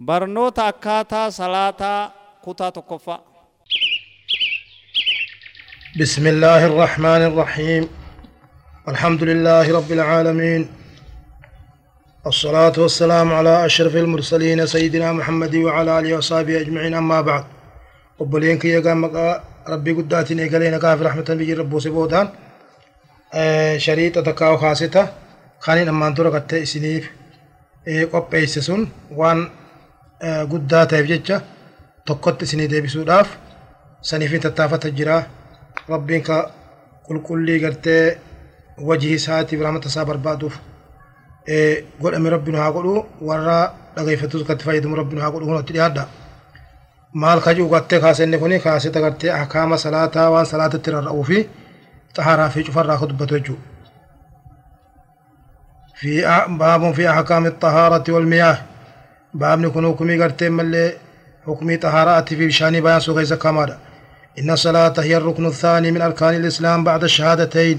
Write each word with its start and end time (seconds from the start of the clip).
barnoota 0.00 0.66
akkaataa 0.66 1.30
salaataa 1.30 2.10
kutaa 2.44 2.72
tokkoffaa. 2.72 3.20
بسم 6.00 6.26
الله 6.26 6.66
الرحمن 6.66 7.22
الرحيم 7.30 7.88
الحمد 8.88 9.22
لله 9.22 9.66
رب 9.78 9.92
العالمين 9.92 10.68
الصلاة 12.26 12.72
والسلام 12.78 13.32
على 13.32 13.66
أشرف 13.66 13.96
المرسلين 13.96 14.66
سيدنا 14.66 15.12
محمد 15.12 15.54
وعلى 15.56 15.98
آله 15.98 16.16
وصحبه 16.16 16.60
أجمعين 16.60 16.94
أما 16.94 17.20
بعد 17.20 17.44
وبلين 18.18 18.58
كي 18.58 18.68
يقام 18.68 19.04
ربي 19.68 19.92
قداتين 19.92 20.40
إيقالين 20.40 20.78
كاف 20.78 21.02
رحمة 21.02 21.28
بيجي 21.28 21.54
ربو 21.54 21.78
سبودان 21.78 22.28
شريطة 23.76 24.20
تكاو 24.20 24.56
خاصة 24.56 25.12
خانين 25.60 25.88
أما 25.88 26.06
أنتو 26.08 26.22
رقت 26.22 26.54
إسنيف 26.54 27.10
قبعي 28.12 28.46
سسون 28.46 28.88
وان 29.10 29.38
آه 30.22 30.42
قداتا 30.52 30.98
يفجتش 30.98 31.32
تقوت 32.06 32.42
إسني 32.42 32.66
ديبسوداف 32.66 33.28
سنفين 34.02 34.40
تتافة 34.40 34.80
الجراه 34.84 35.24
rabbiin 35.92 36.22
ka 36.22 36.36
qulqullii 37.06 37.58
gartee 37.64 38.18
wajihii 38.88 39.18
isaatiif 39.20 39.60
rahmata 39.64 39.88
isaa 39.90 40.04
barbaaduuf 40.10 40.54
godhame 42.02 42.28
rabbi 42.34 42.50
nu 42.52 42.58
haa 42.62 42.72
godhu 42.76 42.94
warra 43.28 43.56
dhageeffatus 43.96 44.42
akkatti 44.44 44.64
fayyadamu 44.68 44.96
rabbi 45.00 45.14
nu 45.16 45.20
haa 45.24 45.30
godhu 45.34 45.46
kunatti 45.48 45.72
dhiyaadha 45.76 46.04
maal 47.22 47.40
ka 47.44 47.54
jiru 47.56 47.68
gartee 47.74 48.00
kaasenne 48.04 48.36
kuni 48.42 48.60
kaaseta 48.64 49.00
gartee 49.04 49.30
ahkaama 49.38 49.76
salaataa 49.84 50.28
waan 50.34 50.46
salaatatti 50.52 50.90
rarra'uu 50.94 51.24
fi 51.30 51.38
xaharaa 52.16 52.48
fi 52.54 52.60
cufarraa 52.66 52.98
ka 53.00 53.06
dubbatu 53.10 53.34
jechuudha. 53.38 53.62
في 56.00 56.46
باب 56.48 56.92
في 56.94 57.10
أحكام 57.10 57.46
الطهارة 57.46 58.04
والمياه 58.12 58.58
باب 59.34 59.58
نكون 59.58 59.92
حكمي 59.92 60.22
قرتي 60.22 60.48
ملي 60.48 60.92
حكمي 61.46 61.76
طهارات 61.76 62.28
في 62.28 62.46
بشاني 62.46 62.80
بيان 62.80 63.00
سوغي 63.00 63.24
زكامادا 63.24 63.78
إن 64.38 64.50
الصلاة 64.50 64.94
هي 64.98 65.16
الركن 65.16 65.46
الثاني 65.46 65.90
من 65.90 66.02
أركان 66.02 66.34
الإسلام 66.34 66.84
بعد 66.84 67.04
الشهادتين 67.04 67.78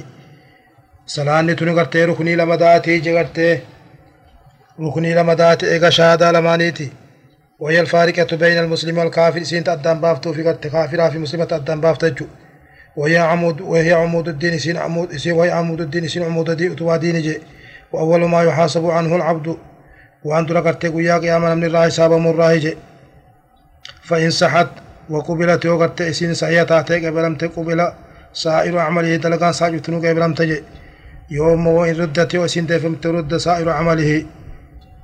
صلاة 1.05 1.41
نتوني 1.41 1.71
قرتي 1.79 2.05
ركني 2.05 2.35
لما 2.35 2.55
داتي 2.55 2.99
جغرتي 2.99 3.59
ركني 4.79 5.13
لما 5.15 5.33
داتي 5.33 5.71
إيغا 5.71 5.89
شهادة 5.89 6.31
لمانيتي 6.31 6.89
وهي 7.59 7.79
الفارقة 7.79 8.37
بين 8.37 8.57
المسلم 8.57 8.97
والكافر 8.97 9.43
سين 9.43 9.63
تأدان 9.63 10.01
بافتو 10.01 10.33
في 10.33 10.43
قرتي 10.43 10.69
كافرة 10.69 11.09
في 11.09 11.17
مسلمة 11.17 11.45
تأدان 11.45 11.81
بافتجو 11.81 12.25
وهي 12.95 13.17
عمود 13.17 13.61
وهي 13.61 13.93
عمود 13.93 14.27
الدين 14.27 14.57
سين 14.59 14.77
عمود 14.77 15.17
سين 15.17 15.33
وهي 15.33 15.51
عمود 15.51 15.81
الدين 15.81 16.07
سين 16.07 16.23
عمود 16.23 16.51
دي 16.51 16.71
أتوا 16.71 16.97
دين 16.97 17.21
جي 17.21 17.37
وأول 17.91 18.29
ما 18.29 18.43
يحاسب 18.43 18.85
عنه 18.85 19.15
العبد 19.15 19.57
وأن 20.25 20.47
تلقرتي 20.47 20.87
قيا 20.87 21.17
قياما 21.17 21.55
من 21.55 21.63
الراهي 21.63 21.89
سابا 21.89 22.17
من 22.17 22.29
الراهي 22.29 22.75
فإن 24.03 24.29
صحت 24.29 24.67
وقبلت 25.09 25.65
يوغت 25.65 26.01
إسين 26.01 26.33
صحيحة 26.33 26.63
تاتي 26.63 27.07
قبلمت 27.07 27.43
قبل 27.43 27.79
سائر 28.33 28.77
عمله 28.79 29.15
دلقان 29.15 29.53
ساجتنو 29.53 29.97
قبلمت 29.97 30.41
جي 30.41 30.63
يوم 31.31 31.67
وإن 31.67 31.95
ردت 32.01 32.35
وإسين 32.35 32.65
ديفمت 32.65 33.03
رد 33.07 33.37
سائر 33.37 33.69
عمله 33.69 34.25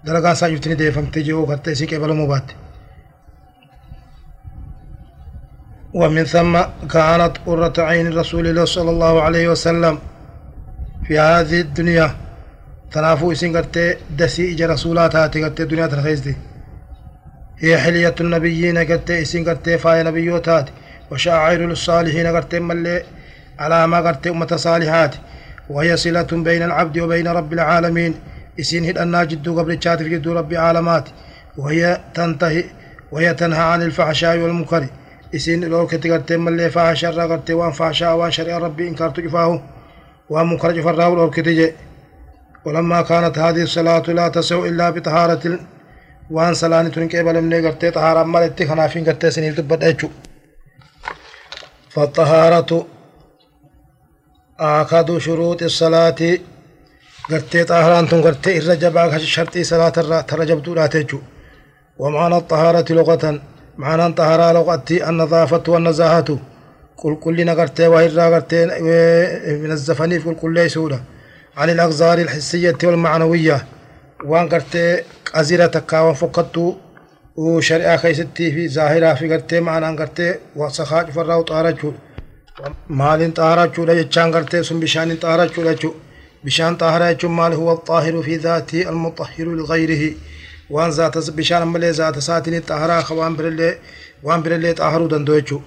دلقان 0.06 0.36
ساجتني 0.36 0.76
ديفمت 0.82 1.16
جي 1.26 1.34
وغت 1.34 1.68
إسين 1.68 1.88
قبل 1.88 2.14
مبات 2.22 2.48
ومن 5.94 6.24
ثم 6.24 6.54
كانت 6.94 7.34
قرة 7.46 7.74
عين 7.78 8.18
رسول 8.18 8.48
الله 8.48 8.66
صلى 8.66 8.90
الله 8.90 9.22
عليه 9.22 9.50
وسلم 9.50 10.00
في 11.06 11.20
هذه 11.20 11.62
الدنيا 11.62 12.16
تنافو 12.92 13.32
إسين 13.32 13.58
قرت 13.58 13.98
دسي 14.18 14.54
إجا 14.54 14.68
رسولات 14.68 15.16
هاتي 15.16 15.44
قرت 15.44 15.62
الدنيا 15.62 15.88
ترخيزتي. 15.88 16.36
هي 17.60 17.78
حلية 17.78 18.16
النبيين 18.22 18.78
قرت 18.78 19.12
إسين 19.12 19.50
قرت 19.50 19.70
فاي 19.70 20.04
نبيوتات 20.04 20.70
وشاعر 21.12 21.66
الصالحين 21.66 22.28
قرت 22.28 22.56
ملي 22.56 23.04
على 23.60 23.88
ما 23.88 24.00
قرت 24.02 24.28
أمة 24.28 24.56
صالحات. 24.56 25.16
وهي 25.70 25.98
صلة 25.98 26.28
بين 26.32 26.64
العبد 26.64 27.00
وبين 27.00 27.28
رب 27.28 27.54
العالمين. 27.54 28.16
إسين 28.60 28.86
هد 28.86 28.98
أن 28.98 29.28
جد 29.28 29.50
قبل 29.50 29.78
في 29.82 30.10
جد 30.10 30.28
رب 30.28 30.52
العالمات 30.52 31.10
وهي 31.58 32.02
تنتهي 32.14 32.64
وهي 33.12 33.34
تنهى 33.34 33.62
عن 33.62 33.82
الفحشاء 33.82 34.38
والمنكر. 34.38 34.86
إسين 35.36 35.64
لوكت 35.64 36.08
قرت 36.08 36.34
ملي 36.34 36.70
فحشا 36.70 37.10
قرت 37.10 37.52
وان 37.52 37.72
فحشاء 37.72 38.16
وان 38.16 38.32
شريع 38.32 38.58
ربي 38.58 38.88
إنكار 38.88 39.10
تجفاه 39.10 39.62
وان 40.30 40.46
منكر 40.50 40.72
جفراه 40.72 41.10
لوكت 41.10 41.74
ولما 42.66 43.02
كانت 43.02 43.38
هذه 43.38 43.62
الصلاة 43.62 44.06
لا 44.20 44.28
تسوء 44.28 44.68
إلا 44.70 44.90
بطهارة 44.90 45.60
waan 46.38 46.56
salaani 46.56 46.90
tun 46.94 47.08
qeebalamnee 47.10 47.62
gartee 47.66 47.92
xahaaraan 47.96 48.30
maletti 48.30 48.66
kanaafiin 48.70 49.06
gartee 49.06 49.30
isiniif 49.32 49.56
dubbadha 49.58 49.88
jechuudha. 49.92 50.30
فالطهارة 51.90 52.86
آكد 54.60 55.18
شروط 55.18 55.64
الصلاة 55.64 56.22
قرتي 57.30 57.64
طهران 57.64 58.08
تن 58.08 58.22
قرتي 58.22 58.58
الرجبا 58.58 59.18
شرطي 59.18 59.64
صلاة 59.64 60.22
ترجب 60.22 60.64
دولاتيجو 60.64 61.20
ومعنى 62.00 62.38
الطهارة 62.38 62.94
لغة 62.94 63.42
معنى 63.78 64.06
الطهارة 64.06 64.52
لغتي 64.52 65.10
النظافة 65.10 65.64
والنزاهة. 65.68 66.40
كل 66.96 67.16
كلنا 67.16 67.54
قرتي 67.54 67.88
وهرا 67.88 68.26
قرتي 68.34 68.66
من 69.64 69.72
الزفني 69.72 70.20
كل 70.20 70.36
كل 70.36 70.72
سورة. 70.72 71.00
عن 71.58 71.70
الأغزار 71.70 72.18
الحسية 72.18 72.78
والمعنوية. 72.84 73.66
وان 74.26 74.50
قرتي 74.50 75.02
قزيرة 75.34 75.66
تكاوان 75.66 76.14
فقدتو 76.14 76.76
وشريعة 77.36 77.98
خيستي 77.98 78.52
في 78.52 78.70
ظاهرة 78.70 79.14
في 79.14 79.34
قرتي 79.34 79.60
معنى 79.60 79.98
قرتي 79.98 80.36
وسخاج 80.56 81.10
فراو 81.10 81.42
طارجو. 81.42 81.94
مال 82.90 83.34
طارجو 83.34 83.86
لجان 83.86 84.36
قرتي 84.36 84.64
سن 84.64 84.80
بشان 84.80 85.16
طارجو 85.16 85.62
لجو. 85.64 85.94
بشان 86.44 86.76
طهرة 86.76 87.28
مال 87.28 87.54
هو 87.54 87.74
الطاهر 87.74 88.22
في 88.22 88.36
ذاته 88.36 88.90
المطهر 88.90 89.46
لغيره. 89.46 90.14
وان 90.70 90.90
ذات 90.90 91.30
بشان 91.30 91.68
ملي 91.68 91.92
ذات 91.92 92.20
ساتين 92.20 92.62
طهرة 92.62 93.02
خوان 93.02 93.36
برلي 93.36 93.78
وان 94.24 94.42
برلي 94.42 94.74
طهرو 94.74 95.08
دندوجو 95.08 95.62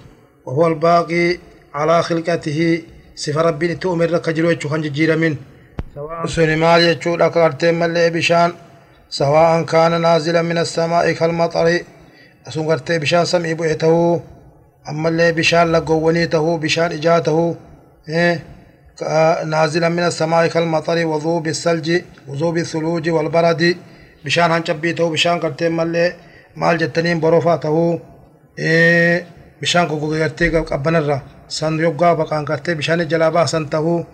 وهو 0.45 0.67
الباقي 0.67 1.37
على 1.73 2.03
خلقته. 2.03 2.81
صفة 3.15 3.41
ربي 3.41 3.75
تؤمر 3.75 4.17
كجلوجو 4.17 4.69
خنججير 4.69 5.17
من. 5.17 5.35
سواء 5.95 6.25
سنمال 6.25 6.81
يجو 6.81 7.15
لك 7.15 7.37
قرتي 7.37 7.71
ملي 7.71 8.09
بشان 8.09 8.53
سواء 9.09 9.61
كان 9.71 10.01
نازلا 10.01 10.41
من 10.41 10.57
السماء 10.57 11.11
كالمطر. 11.11 11.67
أسون 12.47 12.65
قرتي 12.67 12.99
بشان 12.99 13.25
سمعي 13.25 13.53
بؤته 13.53 14.21
أما 14.89 15.09
اللي 15.09 15.31
بشان 15.31 15.71
لقوانيته 15.71 16.57
بشان 16.57 16.91
إجاته 16.97 17.55
إيه؟ 18.09 18.43
نازلا 19.45 19.89
من 19.89 20.03
السماء 20.03 20.47
كالمطر 20.47 21.05
وذوب 21.05 21.47
الثلج 21.47 22.01
وذوب 22.27 22.57
الثلوج 22.57 23.09
والبرد. 23.09 23.77
بشان 24.25 24.51
هنشبيته 24.51 25.09
بشان 25.09 25.39
قرتي 25.39 25.69
مالي 25.69 26.13
مال 26.55 26.77
جتنين 26.77 27.19
بروفاته 27.19 27.99
إيه؟ 28.59 29.25
بشان 29.61 29.87
كوكو 29.87 30.13
قرتي 30.13 30.49
قبنرة 30.49 31.23
سن 31.47 31.79
يبقى 31.79 32.15
بقان 32.17 32.45
قرتي 32.45 32.73
بشان 32.73 33.01
الجلابة 33.01 33.45
سنته. 33.45 34.05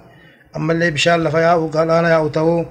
أما 0.56 0.74
اللي 0.74 0.92
بشان 0.92 1.24
لفياء 1.24 1.68
قالانا 1.68 2.10
يأوته 2.10 2.66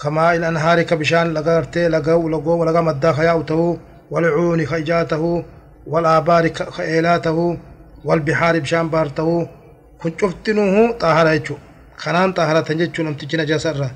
كما 0.00 0.34
الأنهار 0.34 0.82
كبشان 0.82 1.34
لغرتي 1.34 1.88
لغو 1.88 2.28
لغو 2.28 2.60
ولغا 2.60 2.80
مدى 2.80 3.12
خياوته 3.12 3.78
والعون 4.10 4.66
خيجاته 4.66 5.44
والآبار 5.86 6.52
خيلاته 6.70 7.58
والبحار 8.04 8.58
بشان 8.58 8.88
بارته 8.88 9.48
كن 10.00 10.12
شفتنوه 10.20 10.92
طاهرة 10.92 11.30
يجو 11.30 11.56
خنان 11.96 12.32
طاهرة 12.32 12.60
تنججو 12.60 13.02
نمتج 13.02 13.36
نجاسة 13.36 13.72
را. 13.80 13.90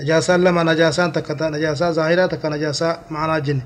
نجاسة 0.00 0.36
لما 0.36 0.62
نجاسة 0.62 1.06
تكتا 1.08 1.48
نجاسة 1.50 1.90
ظاهرة 1.90 2.26
تكا 2.26 2.48
نجاسة 2.48 2.98
معنا 3.10 3.38
جن. 3.38 3.60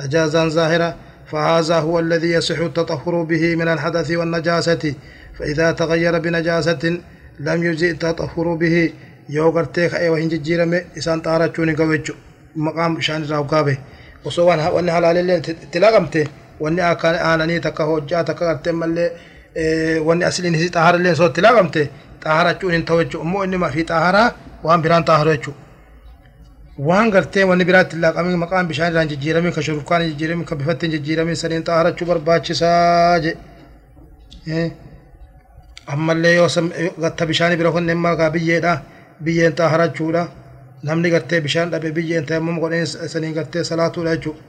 نجاسة 0.00 0.48
ظاهرة 0.48 0.94
فهذا 1.30 1.78
هو 1.78 1.98
الذي 1.98 2.30
يصح 2.30 2.58
التطهر 2.58 3.22
به 3.22 3.56
من 3.56 3.68
الحدث 3.68 4.10
والنجاسة. 4.10 4.94
فإذا 5.38 5.72
تغير 5.72 6.18
بنجاسة 6.18 7.00
لم 7.46 7.64
يجزئ 7.64 7.90
التطهر 7.90 8.54
به 8.54 8.92
yoo 9.36 9.52
gartee 9.52 9.88
ka'ee 9.92 10.08
waa 10.12 10.18
hin 10.22 10.30
jijjiirame 10.32 10.78
isaan 11.00 11.20
xaarachuun 11.26 11.68
hin 11.70 11.76
qabu 11.80 11.92
jechuudha 11.96 12.62
maqaan 12.66 12.96
bishaan 12.98 13.24
irraa 13.26 13.38
hoggaa 13.42 13.62
bahe 13.68 13.76
osoo 14.30 14.46
waan 14.48 14.62
wanni 14.76 14.90
halaalillee 14.96 15.36
itti 15.52 15.82
laqamte 15.84 16.20
wanni 16.64 16.82
akka 16.86 17.12
aananii 17.28 17.60
takka 17.66 17.86
hojjaa 17.90 18.24
takka 18.30 18.48
gartee 18.50 18.74
mallee 18.80 19.08
wanni 20.08 20.24
asliin 20.30 20.58
isii 20.58 20.72
xaaharallee 20.76 21.12
osoo 21.16 21.28
itti 21.32 21.46
laqamte 21.46 21.80
xaaharachuun 22.24 22.76
hin 22.76 22.84
ta'u 22.90 22.98
jechuudha 23.02 23.28
immoo 23.28 23.44
inni 23.48 23.72
fi 23.76 23.86
xaaharaa 23.92 24.28
waan 24.66 24.82
biraan 24.84 25.08
xaaharu 25.08 25.36
jechuudha. 25.36 25.60
waan 26.88 27.10
gartee 27.14 27.48
wanni 27.52 27.64
biraatti 27.70 27.96
hin 27.96 28.04
laqamin 28.08 28.38
maqaan 28.44 28.68
bishaan 28.74 28.92
irraa 28.92 29.06
hin 29.06 29.14
jijjiiramin 29.14 29.52
kan 29.56 29.68
shurufkaan 29.70 30.02
hin 30.02 30.12
jijjiiramin 30.12 30.46
kan 30.52 30.58
bifatti 30.60 30.86
hin 30.86 30.94
jijjiiramin 30.98 31.42
saniin 31.42 31.66
xaaharachuu 31.70 32.12
barbaachisaa 32.12 33.18
je. 33.24 33.32
أما 35.92 36.12
اللي 36.12 36.38
ammallee 36.38 36.86
yoo 36.92 37.00
gatta 37.00 37.26
bishaanii 37.26 37.56
bira 37.56 37.72
kunne 37.72 37.92
immoo 37.92 38.16
gaa 38.16 38.30
biyyeedha 38.30 38.82
biyyeen 39.24 39.54
taa 39.54 39.68
harachuudha 39.68 40.28
namni 40.82 41.10
gartee 41.10 41.40
bishaan 41.40 41.70
dhabe 41.70 41.92
biyyeen 41.92 42.26
taa 42.26 42.36
immoo 42.36 42.60
godhee 42.60 42.86
sanii 42.86 43.32
gartee 43.32 43.64
salaatuudha 43.64 44.16
jechuudha. 44.16 44.42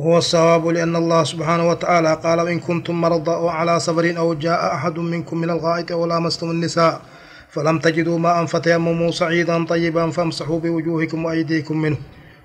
هو 0.00 0.18
الصواب 0.18 0.66
لأن 0.66 0.96
الله 0.96 1.24
سبحانه 1.24 1.68
وتعالى 1.70 2.14
قال 2.24 2.48
إن 2.48 2.58
كنتم 2.60 3.00
مرضى 3.00 3.30
أو 3.30 3.48
على 3.48 3.80
سفر 3.80 4.18
أو 4.18 4.34
جاء 4.34 4.74
أحد 4.74 4.98
منكم 4.98 5.36
من 5.38 5.50
الغائط 5.50 5.92
أو 5.92 6.06
لامستم 6.06 6.50
النساء 6.50 7.00
فلم 7.48 7.78
تجدوا 7.78 8.18
ماء 8.18 8.44
فتيمموا 8.44 9.10
صعيدا 9.10 9.64
طيبا 9.64 10.10
فامسحوا 10.10 10.58
بوجوهكم 10.60 11.24
وأيديكم 11.24 11.76
منه 11.82 11.96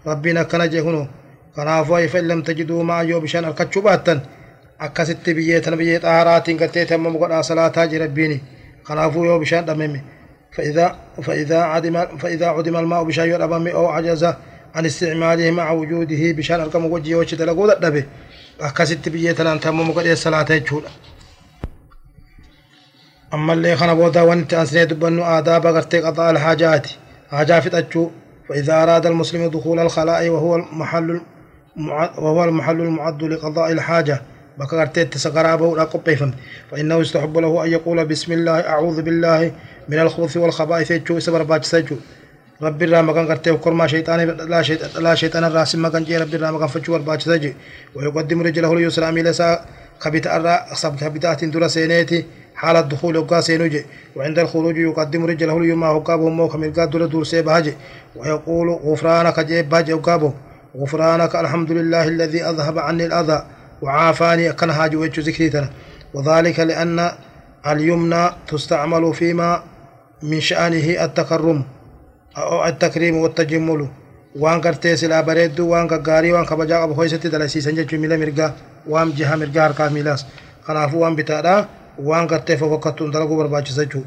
ربنا 0.07 0.44
كان 0.44 0.69
جهنو 0.69 1.07
كان 1.56 1.83
فإن 2.07 2.27
لم 2.27 2.42
تجدوا 2.42 2.83
ماء 2.83 3.06
يوبشان 3.06 3.45
الكتشوباتا 3.45 4.21
akkasitti 4.80 5.36
biyyeetan 5.36 5.77
biyyee 5.77 6.00
xaaraatiin 6.00 6.57
gartee 6.57 6.86
tammama 6.86 7.19
godhaa 7.19 7.44
salaataa 7.44 7.88
ji 7.88 7.98
rabbiini 8.00 8.44
kanaafuu 8.83 9.25
yoo 9.25 9.39
bishaan 9.39 9.66
dhameme 9.68 10.01
فإذا 11.25 12.45
عدم 12.45 12.77
الماء 12.77 13.04
بشان 13.04 13.27
يربم 13.30 13.68
أو 13.68 13.88
عجز 13.88 14.24
عن 14.75 14.86
استعماله 14.86 15.51
مع 15.51 15.72
وجوده 15.72 16.31
بشان 16.31 16.60
أرقم 16.60 16.86
وجهه 16.86 17.16
وجه 17.16 17.36
دلقوا 17.36 17.74
دبه 17.74 18.04
أكست 18.62 19.10
بيتنا 19.10 19.54
أن 19.54 19.60
تمم 19.60 19.92
قد 19.92 20.06
الصلاة 20.06 20.45
يجولا 20.51 20.89
أما 23.33 23.54
اللي 23.54 23.75
خنا 23.75 23.94
بودا 23.94 24.21
وانت 24.21 24.54
أنسني 24.54 24.86
دبنو 24.86 25.24
آداب 25.24 25.68
غرتي 25.68 26.00
قضاء 26.01 26.31
الحاجات 26.31 26.88
حاجة 27.31 27.60
فتأتشو 27.60 28.10
فإذا 28.50 28.83
أراد 28.83 29.06
المسلم 29.06 29.50
دخول 29.50 29.80
الخلاء 29.80 30.30
وهو 30.30 30.56
المحل 30.56 31.21
وهو 32.18 32.44
المحل 32.44 32.81
المعد 32.81 33.24
لقضاء 33.24 33.71
الحاجة 33.71 34.21
بكرتيت 34.60 35.18
سقرابه 35.18 35.66
ولا 35.66 35.84
قبيفم 35.84 36.31
فإنه 36.72 36.96
يستحب 36.96 37.38
له 37.38 37.63
أن 37.63 37.69
يقول 37.72 38.06
بسم 38.06 38.31
الله 38.31 38.60
أعوذ 38.60 39.02
بالله 39.02 39.52
من 39.90 40.00
الخبث 40.00 40.38
والخبائث 40.38 40.92
يجو 40.92 41.19
سبر 41.19 41.44
باج 41.44 41.63
سجو 41.63 41.96
رب 42.62 42.84
الرام 42.84 43.12
كان 43.12 43.28
قرتي 43.28 43.52
وكرما 43.52 43.88
شيطان 43.88 44.19
لا 44.28 44.62
شيطان 44.62 45.04
لا 45.04 45.16
شيطان 45.16 45.44
الراس 45.44 45.75
ما 45.75 45.90
كان 45.90 46.04
جي 46.04 46.18
رب 46.18 46.34
الرام 46.36 46.60
كان 46.60 46.68
فجو 46.68 46.98
باج 46.98 47.22
سجي 47.22 47.56
ويقدم 47.96 48.42
رجله 48.42 48.74
اليسرى 48.74 49.12
ميل 49.12 49.36
سا 49.36 49.66
خبيت 50.00 50.28
الرا 50.28 50.74
سب 50.74 50.96
خبيتات 50.98 51.46
دور 51.46 51.68
سينيتي 51.68 52.25
حال 52.56 52.75
الدخول 52.75 53.18
وقا 53.18 53.42
سينوجي 53.42 53.86
وعند 54.16 54.40
الخروج 54.40 54.78
يقدم 54.78 55.25
رجله 55.25 55.57
اليما 55.57 55.90
وقابه 55.90 56.30
مو 56.30 56.48
كمل 56.48 56.74
دور 56.74 57.06
دور 57.06 57.24
سيبهاجي 57.24 57.74
ويقول 58.16 58.69
غفرانك 58.69 59.40
جيب 59.40 59.69
باجي 59.69 59.94
وقابه 59.94 60.34
غفرانك 60.78 61.36
الحمد 61.36 61.72
لله 61.72 62.07
الذي 62.07 62.44
أذهب 62.44 62.80
عني 62.80 63.06
الأذى 63.06 63.46
وعافاني 63.81 64.54
كان 64.54 64.69
هاجو 64.69 65.01
وجه 65.01 65.22
ذكريتنا 65.22 65.69
وذلك 66.13 66.60
لأن 66.60 67.12
اليمنى 67.68 68.30
تستعمل 68.48 69.13
فيما 69.13 69.63
من 70.24 70.39
شأنه 70.39 71.04
التكرم 71.06 71.63
أو 72.38 72.66
التكريم 72.66 73.18
والتجمل. 73.18 73.88
وان 74.36 74.62
قرتي 74.62 74.95
سلا 74.95 75.22
بريد 75.22 75.60
وان 75.60 75.88
قاري 75.88 76.31
وان 76.31 76.45
كبجا 76.45 76.83
أبو 76.83 76.94
خويستي 76.94 77.30
دلسي 77.30 77.62
سنجة 77.62 77.98
ميلا 77.98 78.18
مرقا 78.18 78.56
وان 78.88 79.13
جهة 79.13 79.36
مرقا 79.36 79.68
هركا 79.68 79.89
ميلاس. 79.89 80.25
خنافو 80.63 80.98
وان 81.00 81.16
بتادا 81.16 81.66
وان 82.00 82.28
قرتي 82.28 82.57
فوقتون 82.57 83.12
دلقو 83.12 83.38
برباج 83.38 83.68
سجو. 83.68 84.01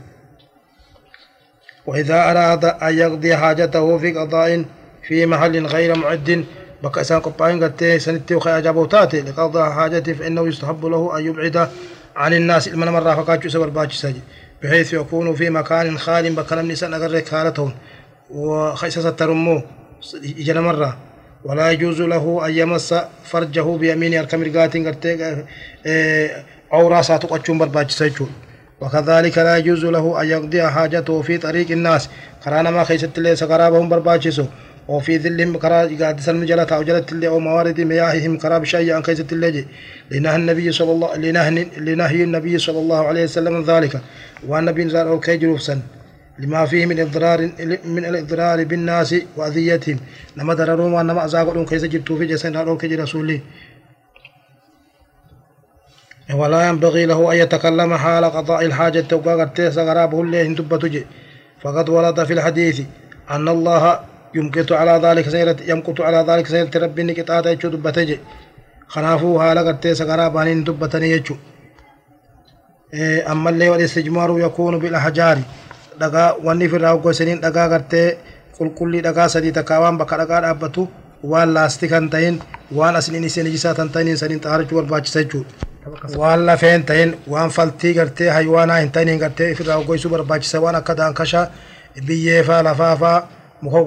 وإذا 1.87 2.31
أراد 2.31 2.65
أن 2.65 2.99
يقضي 2.99 3.37
حاجته 3.37 3.99
في 3.99 4.13
قضاء 4.13 4.65
في 5.09 5.27
محل 5.27 5.67
غير 5.67 5.97
معد 5.97 6.45
بك 6.83 6.99
إسان 6.99 7.21
قبائن 7.21 7.65
قد 7.65 7.97
سنتي 7.99 8.35
وخي 8.35 8.51
أجابه 8.59 8.87
تاتي 8.87 9.21
لقضاء 9.21 9.71
حاجته 9.71 10.13
فإنه 10.13 10.49
يستحب 10.49 10.87
له 10.87 11.19
أن 11.19 11.27
يبعد 11.27 11.69
عن 12.17 12.35
الناس 12.35 12.69
المن 12.69 12.89
مرة 12.89 13.15
فقاتشو 13.15 13.49
سبر 13.49 13.69
باج 13.69 13.93
سجي 13.93 14.21
بحيث 14.63 14.93
يكون 14.93 15.35
في 15.35 15.51
مكان 15.51 15.99
خال 15.99 16.35
بكلم 16.35 16.71
نسان 16.71 16.95
أقر 16.95 17.23
حالتهم 17.31 17.73
وخيسة 18.31 19.11
ترمو 19.11 19.63
إجل 20.15 20.61
مرة. 20.61 20.97
ولا 21.45 21.71
يجوز 21.71 22.03
له 22.03 22.47
أن 22.47 22.59
يمس 22.59 22.95
فرجه 23.25 23.77
بيمين 23.77 24.19
أركم 24.19 24.43
رقاتين 24.43 24.87
قرتي 24.87 25.45
عورا 26.73 27.03
ساتقاتشون 27.03 27.59
برباج 27.59 27.91
سجي 27.91 28.25
وكذلك 28.81 29.39
لا 29.39 29.57
يجوز 29.57 29.85
له 29.85 30.21
أن 30.23 30.27
يقضي 30.27 30.63
حاجته 30.63 31.23
في 31.23 31.39
طريق 31.39 31.71
الناس. 31.71 32.09
قرانا 32.47 32.71
ما 32.71 32.85
خيست 32.85 33.19
الله 33.19 33.35
سقرابهم 33.35 33.89
برباجسو 33.89 34.45
وفي 34.89 35.17
ذلهم 35.17 35.57
كرا 35.59 35.81
قاعد 36.01 36.21
سلم 36.21 36.45
جلت 36.45 36.73
أو 36.73 36.83
جلت 36.83 37.13
اللي 37.13 37.29
أو 37.29 37.39
موارد 37.39 37.81
مياههم 37.81 38.39
كرا 38.39 38.59
بشيء 38.59 38.93
عن 38.93 39.03
كيسة 39.03 39.27
اللي 39.33 39.65
لنهى 40.11 40.37
النبي 40.37 40.73
صلى 40.73 40.93
الله 40.93 41.17
لنهي 41.17 41.65
لنهي 41.79 42.23
النبي 42.25 42.59
صلى 42.59 42.79
الله 42.79 43.07
عليه 43.07 43.25
وسلم 43.25 43.63
ذلك. 43.63 44.01
والنبي 44.49 44.89
زار 44.89 45.09
أو 45.09 45.21
كيجلوف 45.21 45.63
سن 45.63 45.81
لما 46.39 46.67
فيه 46.67 46.87
من 46.87 47.01
إضرار 47.01 47.41
من 47.85 48.05
الإضرار 48.05 48.65
بالناس 48.65 49.15
وأذيتهم. 49.37 49.99
لما 50.37 50.55
ضرروا 50.55 50.91
وأنما 50.97 51.25
أزاقوا 51.25 51.65
كيسة 51.65 51.87
جبتوا 51.87 52.19
في 52.19 52.27
جسد 52.27 52.57
أو 52.57 52.77
كيج 52.77 52.93
رسوله 52.93 53.41
ولا 56.35 56.69
ينبغي 56.69 57.07
له 57.07 57.33
أن 57.33 57.37
يتكلم 57.39 57.95
حال 57.95 58.25
قضاء 58.25 58.65
الحاجة 58.65 59.07
وقاقت 59.13 59.61
سغرابه 59.61 60.21
اللي 60.23 60.47
هندبتج 60.47 61.03
فقد 61.63 61.89
ورد 61.89 62.25
في 62.25 62.33
الحديث 62.33 62.81
أن 63.31 63.49
الله 63.49 64.01
يمكت 64.35 64.73
على 64.73 64.95
ذلك 65.05 65.29
سيرة 65.29 65.57
يمكت 65.71 66.01
على 66.01 66.21
ذلك 66.29 66.47
سيرة 66.47 66.71
ربي 66.85 67.03
نكتات 67.03 67.47
يجو 67.47 67.69
دبتج 67.75 68.11
خنافو 68.93 69.41
حال 69.41 69.59
قرتي 69.67 69.95
سغرابان 69.95 70.47
هندبتني 70.49 71.11
يجو 71.11 71.37
أما 73.33 73.51
اللي 73.51 73.69
والاستجمار 73.71 74.41
يكون 74.41 74.79
بالأحجار 74.79 75.39
دقا 76.01 76.33
واني 76.45 76.69
في 76.69 76.77
الراوكو 76.77 77.13
سنين 77.13 77.41
دقا 77.41 77.65
قرتي 77.73 78.05
قل 78.61 78.69
كل 78.79 79.03
دقا 79.03 79.27
سدي 79.27 79.51
تكاوان 79.51 79.99
بكا 79.99 80.17
دقا 80.25 80.41
دابتو 80.41 80.87
waan 81.33 81.51
laastikan 81.55 82.05
ta'in 82.11 82.35
waan 82.79 82.97
asiniin 82.97 83.25
iseen 83.25 83.47
ijisaa 83.51 83.75
tan 83.75 83.89
ta'in 83.95 84.17
saniin 84.21 84.41
xaarachuu 84.45 84.77
barbaachisa 84.79 85.21
jechuudha. 85.23 85.51
waan 86.21 86.47
lafeen 86.47 86.85
ta'in 86.89 87.11
waan 87.33 87.51
faltii 87.57 87.95
gartee 87.95 88.29
haywaanaa 88.37 88.77
hin 88.83 88.91
ta'in 88.97 89.19
gartee 89.23 89.49
ofirraa 89.53 89.81
goysuu 89.89 90.11
barbaachisa 90.11 90.61
waan 90.65 90.77
akka 90.81 90.97
daankashaa 91.01 91.47
biyyee 92.07 92.43
faa 92.49 92.63
lafaa 92.65 92.97
faa 93.03 93.19
muka 93.63 93.81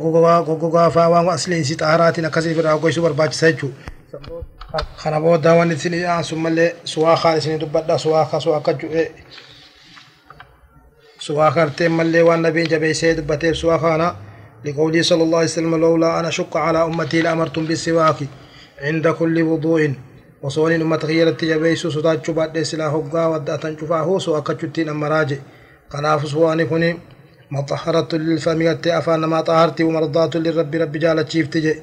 gogogaa 0.47 0.89
faa 0.95 1.09
waan 1.13 1.29
asliin 1.29 1.65
si 1.65 1.75
xaaraatiin 1.81 2.25
akkasii 2.25 2.51
ofirraa 2.53 2.77
goysuu 2.77 3.03
barbaachisa 3.03 3.51
jechuudha. 3.51 3.75
kana 5.03 5.19
booda 5.21 5.53
waan 5.57 5.71
isin 5.71 5.94
aansun 6.06 6.39
malee 6.39 6.69
suwaa 6.83 7.18
kaan 7.21 7.38
isin 7.38 7.59
dubbadha 7.59 7.97
suwaa 7.97 8.25
kaa 8.31 8.39
suwaa 8.39 8.57
akka 8.57 8.73
ju'ee 8.73 9.07
suwaa 11.25 11.51
kartee 11.51 11.89
malee 11.89 12.21
waan 12.27 12.41
nabiin 12.41 12.69
jabeessee 12.69 13.15
dubbateef 13.18 13.56
suwaa 13.63 13.79
kaana 13.85 14.15
لقوله 14.65 15.01
صلى 15.01 15.23
الله 15.23 15.38
عليه 15.41 15.47
وسلم 15.57 15.75
لولا 15.75 16.19
أن 16.19 16.25
أشق 16.25 16.57
على 16.57 16.79
أمتي 16.85 17.22
لأمرتم 17.22 17.65
بالسواك 17.65 18.19
عند 18.81 19.07
كل 19.07 19.41
وضوء 19.41 19.93
وصون 20.43 20.72
أمة 20.81 21.01
غيرت 21.10 21.46
جبيس 21.46 21.88
سداتشو 21.88 22.34
بعد 22.34 22.62
سلا 22.62 22.88
هقا 22.93 23.25
ودأتن 23.31 23.74
شفاه 23.81 24.07
سو 24.19 24.38
أكتشتين 24.38 24.89
أمراجي 24.89 25.38
قناف 25.89 26.27
سواني 26.27 26.65
كوني 26.65 26.89
مطهرة 27.51 28.15
للفم 28.15 28.62
أفان 28.86 29.20
ما 29.20 29.41
طهرتي 29.41 29.84
ومرضات 29.84 30.36
للرب 30.36 30.75
رب 30.75 30.91
جالت 30.91 31.29
شيفتي 31.31 31.75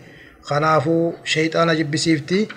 خنافو 0.43 1.13
شيطان 1.25 1.77
جب 1.79 1.97
سيفتي 1.97 2.49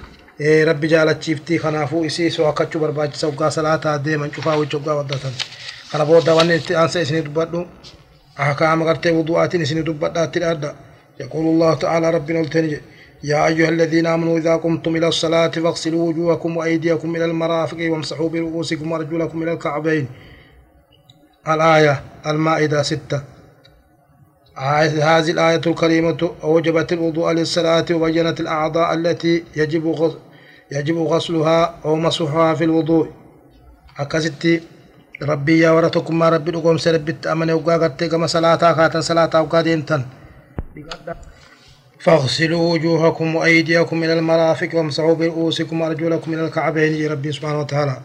رب 0.41 0.82
جالت 0.86 1.24
شيفتي. 1.24 1.58
خنافو 1.58 2.06
إسي 2.06 2.30
سو 2.30 2.50
أكتشو 2.50 2.80
برباج 2.80 3.13
سوقا 3.13 3.50
صلاة 3.50 3.98
ديما 3.98 4.30
شفاه 4.36 4.58
وشوقا 4.60 4.94
ودأتن 4.94 5.34
خنابو 5.91 6.20
دواني 6.20 6.56
أنسى 6.56 7.01
إسني 7.01 7.22
دبادو. 7.22 7.65
أحكام 8.39 8.84
غرتي 8.84 9.12
وضوءات 9.12 9.63
سن 9.63 9.84
دبت 9.84 10.38
الأرض 10.38 10.63
يقول 11.20 11.46
الله 11.46 11.74
تعالى 11.74 12.10
ربنا 12.10 12.39
التنجي 12.39 12.80
يا 13.24 13.48
أيها 13.48 13.70
الذين 13.70 14.06
آمنوا 14.08 14.38
إذا 14.39 14.56
قمتم 14.56 14.96
إلى 14.96 15.08
الصلاة 15.08 15.48
فاغسلوا 15.48 16.10
وجوهكم 16.10 16.58
وأيديكم 16.58 17.15
إلى 17.15 17.25
المرافق 17.25 17.77
وامسحوا 17.91 18.30
برؤوسكم 18.30 18.91
وأرجلكم 18.91 19.44
إلى 19.44 19.53
الكعبين. 19.53 20.08
الآية 21.48 22.01
المائدة 22.27 22.81
ستة. 22.81 23.21
هذه 24.57 25.31
الآية 25.31 25.62
الكريمة 25.67 26.31
أوجبت 26.43 26.93
الوضوء 26.93 27.31
للصلاة 27.31 27.86
وبينت 27.91 28.39
الأعضاء 28.39 28.93
التي 28.93 29.43
يجب 29.55 30.13
يجب 30.71 30.98
غسلها 30.98 31.75
أو 31.86 31.95
مسحها 31.95 32.53
في 32.53 32.63
الوضوء. 32.63 33.10
أكستي 34.00 34.62
ربي 35.24 35.60
يا 35.60 35.71
ورتكم 35.71 36.19
ما 36.19 36.29
ربي 36.29 36.51
دقوم 36.51 36.77
سربت 36.77 37.27
أمن 37.27 37.51
وقا 37.51 37.77
قرتي 37.77 38.07
كما 38.07 38.27
صلاة 38.27 38.55
كاتا 38.55 39.01
صلاة 39.01 39.41
وقا 39.41 39.62
دينتن 39.62 40.05
فاغسلوا 42.00 42.74
وجوهكم 42.74 43.36
وأيديكم 43.36 44.03
إلى 44.03 44.13
المرافق 44.13 44.69
وامسحوا 44.74 45.13
برؤوسكم 45.15 45.81
وأرجلكم 45.81 46.33
إلى 46.33 46.45
الكعبين. 46.45 47.12
ربي 47.12 47.31
سبحانه 47.31 47.60
وتعالى. 47.60 47.98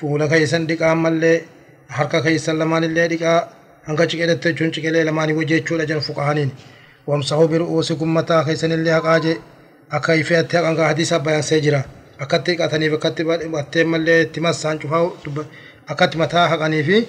فولا 0.00 0.26
كيسن 0.26 0.66
دقا 0.66 0.94
مالي 1.90 1.96
حركة 1.98 2.20
كيسن 2.20 2.58
لمان 2.58 2.84
اللي 2.84 3.08
دقا 3.08 3.48
أنك 3.88 4.02
چكيلت 4.02 4.48
تجون 4.48 4.72
چكيلي 4.72 5.04
لماني 5.04 5.32
وجه 5.32 5.64
چولا 5.68 5.84
جن 5.84 6.00
فقهانين 6.00 6.50
وامسحوا 7.06 7.46
برؤوسكم 7.46 8.14
متى 8.14 8.44
كيسن 8.44 8.72
اللي 8.72 8.94
حقاجي 8.94 9.36
أكيفيت 9.92 10.54
أنك 10.54 10.80
حديثة 10.80 11.16
بيان 11.16 11.42
سيجرا 11.42 11.82
أكتك 12.20 12.60
أتني 12.60 12.90
فكتب 12.90 13.30
أتم 13.30 13.94
اللي 13.94 14.24
تمسان 14.24 14.80
شفاو 14.80 15.12
akkatti 15.88 16.18
mataa 16.18 16.48
haqanii 16.48 16.82
fi 16.82 17.06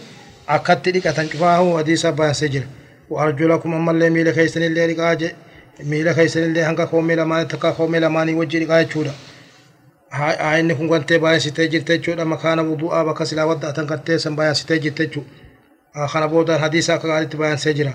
akkatti 0.48 0.92
dhiqatan 0.92 1.30
cufaahu 1.30 1.78
hadiisa 1.78 2.12
baasee 2.12 2.50
jira. 2.50 2.68
وأرجلكم 3.10 3.74
أما 3.74 3.92
اللي 3.92 4.10
ميل 4.10 4.32
كيسن 4.32 4.64
اللي 4.64 4.86
رقاجة 4.86 5.36
miila 5.84 6.14
keessanillee 6.14 6.64
hanga 6.64 6.88
koomee 6.88 7.16
lamaanii 7.16 7.48
takka 7.48 7.72
koomee 7.72 8.00
lamaanii 8.00 8.34
wajji 8.34 8.60
dhiqaa 8.60 8.84
jechuudha. 10.12 10.58
Inni 10.60 10.76
kun 10.76 10.88
gantee 10.88 11.20
baay'isitee 11.20 11.68
jirte 11.68 11.98
jechuudha 11.98 12.26
makaana 12.26 12.64
wudu'aa 12.64 13.06
bakka 13.06 13.26
silaa 13.26 13.46
wadda'atan 13.46 13.86
gartee 13.86 14.20
san 14.20 14.36
baay'isitee 14.36 14.80
jirte 14.80 15.08
jechuudha. 15.08 16.08
Kana 16.14 16.28
boodaan 16.28 16.60
hadiisa 16.60 16.94
akka 16.94 17.08
gaariitti 17.08 17.38
baay'isee 17.38 17.74
jira. 17.74 17.94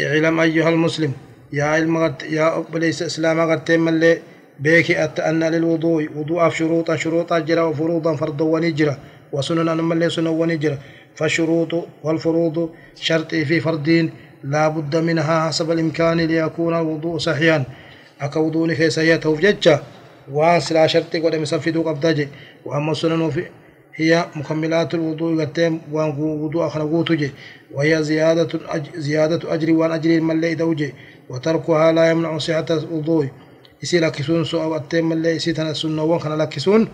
اعلم 0.00 0.40
أيها 0.40 0.68
المسلم 0.68 1.12
يا 1.52 1.64
علم 1.64 2.14
يا 2.28 2.58
أبليس 2.58 3.02
إسلام 3.02 3.50
قرتين 3.50 3.80
ملي 3.80 4.18
بيك 4.60 4.90
أن 5.20 5.44
للوضوء 5.44 6.08
وضوء 6.16 6.48
شروطا 6.48 6.96
شروطا 6.96 7.38
جرا 7.38 7.62
وفروضا 7.62 8.16
فرضا 8.16 8.44
ونجرا 8.44 8.98
وسنن 9.32 9.84
ملي 9.84 10.10
سنن 10.10 10.26
ونجرا 10.26 10.78
فالشروط 11.14 11.72
والفروض 12.04 12.70
شرط 12.94 13.34
في 13.34 13.60
فردين 13.60 14.10
لا 14.44 14.68
بد 14.68 14.96
منها 14.96 15.48
حسب 15.48 15.70
الإمكان 15.70 16.20
ليكون 16.20 16.74
الوضوء 16.76 17.18
صحيحا 17.18 17.64
أكا 18.20 18.40
وضوء 18.40 18.72
كيس 18.72 19.00
هي 20.28 20.32
توفجتشا 20.32 20.32
وان 20.32 20.60
سلا 20.60 20.86
شرط 20.86 21.16
قد 21.16 21.34
مسفدو 21.36 21.82
قبضاجي 21.82 22.28
وأما 22.64 22.92
السنن 22.92 23.30
في 23.30 23.44
هي 23.94 24.24
مكملات 24.36 24.94
الوضوء 24.94 25.40
قتيم 25.44 25.80
وأن 25.92 26.10
وضوء 26.18 26.68
خنقوتجي 26.68 27.30
وهي 27.74 28.02
زيادة 28.02 28.48
زيادة 28.96 29.54
أجر 29.54 29.72
وأن 29.72 29.92
أجر 29.92 30.20
ملي 30.20 30.54
دوجي. 30.54 30.94
وتركها 31.28 31.92
لا 31.92 32.10
يمنع 32.10 32.38
صحة 32.38 32.66
الوضوء. 32.70 33.28
isi 33.82 34.00
lakkisuun 34.00 34.44
so 34.44 34.60
awwattee 34.62 35.02
mallee 35.02 35.36
isii 35.36 35.52
tana 35.52 35.74
sunnoowwan 35.74 36.20
kana 36.20 36.36
lakkisuun 36.36 36.88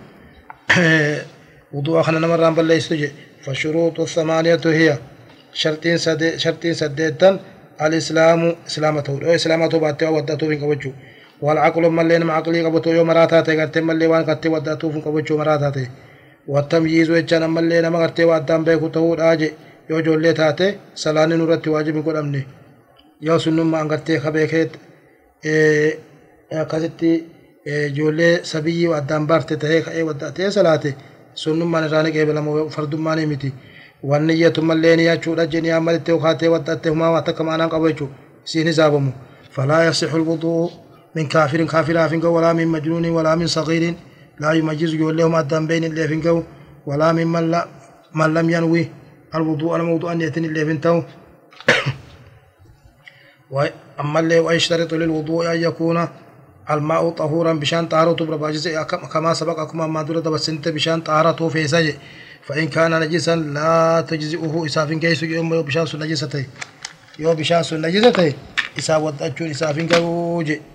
wudu'a 1.75 2.03
kana 2.05 2.19
namarraan 2.21 2.55
balleessitu 2.55 2.97
jedhe 2.97 3.15
fashuruuxu 3.45 4.07
thamaaniyatu 4.15 4.69
hiya 4.79 4.99
sharxiin 5.53 5.99
sadee 5.99 6.39
sharxiin 6.39 6.75
saddeettan 6.75 7.39
الإسلام 7.83 8.57
إسلام 8.67 9.01
تقول 9.01 9.25
أو 9.25 9.35
إسلام 9.35 9.67
تو 9.69 9.79
باتوا 9.79 10.09
وداتو 10.09 10.49
فين 10.49 10.61
كبجو 10.61 10.93
والعقل 11.43 11.85
ملي 11.99 12.19
نم 12.19 12.31
عقلي 12.37 12.63
كبتو 12.67 12.91
يوم 12.99 13.07
مراتا 13.07 13.41
تي 13.47 13.53
قرتي 13.61 13.81
ملي 13.89 14.07
وان 14.07 14.23
قرتي 14.29 14.49
وداتو 14.55 14.87
فين 14.93 15.03
كبجو 15.05 15.35
مراتا 15.41 15.71
تي 15.77 15.85
والتمييز 16.53 17.11
وجانا 17.11 17.47
ملي 17.57 17.81
نم 17.85 17.97
قرتي 18.03 18.25
وادام 18.25 18.61
بيكو 18.65 18.89
تو 18.95 19.15
داجي 19.21 19.49
يو 19.91 20.01
جولي 20.07 20.33
تاتي 20.33 20.69
سلاني 21.03 21.35
نورتي 21.37 21.71
واجب 21.71 21.97
قدامني 22.07 22.43
يو 23.27 23.39
سنم 23.45 23.71
ما 23.71 23.83
قرتي 23.91 24.15
خبيكيت 24.25 24.71
إيه 25.45 25.99
akkasitti 26.63 27.11
ijoollee 27.67 28.41
sabiyyii 28.53 28.93
addaan 28.99 29.27
baarte 29.27 29.57
tahee 29.57 29.81
ka'ee 29.87 30.03
waddaatee 30.09 30.51
salaate 30.57 30.91
sunnummaan 31.43 31.85
irraa 31.87 32.03
ni 32.03 32.11
qeebalamu 32.17 32.69
fardummaan 32.75 33.21
miti 33.31 33.51
wanni 34.11 34.33
iyyatummallee 34.35 34.97
ni 34.97 35.05
yaachuudha 35.09 35.47
jeni 35.53 35.71
ammalitti 35.79 36.19
kaatee 36.25 36.51
waddaatte 36.55 36.89
humaa 36.93 37.23
takka 37.29 37.45
maanaan 37.49 37.71
qabu 37.75 37.89
jechuudha 37.91 38.15
isiin 38.47 38.67
hisaabamu 38.71 39.13
falaa 39.57 39.83
yasixu 39.85 40.19
lwuduu 40.19 40.71
من 41.17 41.27
كافر 41.27 41.65
كافر 41.65 42.09
فينغو 42.09 42.37
ولا 42.37 42.53
من 42.53 42.69
مجنون 42.69 43.07
ولا 43.07 43.35
من 43.35 43.47
صغير. 43.47 43.95
لا 44.41 44.53
يمجز 44.53 44.95
يقول 44.95 45.17
لهم 45.17 45.37
الدم 45.37 45.67
بين 45.67 45.85
اللي 45.85 46.09
فينغو 46.09 46.43
ولا 46.87 47.13
من 47.13 47.27
من, 47.27 47.51
لا 47.51 47.67
من 48.15 48.35
لم 48.35 48.51
ينوي 48.51 48.89
الوضوء 49.35 49.77
الموضوع 49.77 50.13
أن 50.13 50.21
يتني 50.21 50.47
اللي 50.47 50.65
فينتو. 50.65 51.03
وأما 53.55 54.21
اللي 54.21 54.39
ويشترط 54.39 54.95
للوضوء 54.95 55.55
أن 55.55 55.63
يكون 55.63 56.09
الماء 56.71 57.11
طهورا 57.11 57.53
بشان 57.53 57.87
طهارة 57.87 58.25
برباجزة 58.25 58.83
كما 58.83 59.35
سبق 59.35 59.59
أكما 59.59 59.87
ما 59.87 60.03
درد 60.03 60.29
بس 60.29 60.49
انت 60.49 60.69
بشان 60.69 61.01
طهارة 61.01 61.49
في 61.49 61.93
فإن 62.47 62.69
كان 62.69 63.01
نجسا 63.01 63.37
لا 63.37 64.05
تجزئه 64.09 64.67
إسافين 64.67 65.01
كيس 65.01 65.23
يوم 65.23 65.55
يوم 65.55 65.63
بشان 65.63 65.87
سنجسته 65.87 66.47
يوم 67.19 67.35
بشان 67.35 67.63
سنجسته 67.63 68.35
إسافين 68.79 69.17
كيس 69.23 69.23
يوم 69.23 69.39
بشان 69.39 69.69
سنجسته 69.69 70.72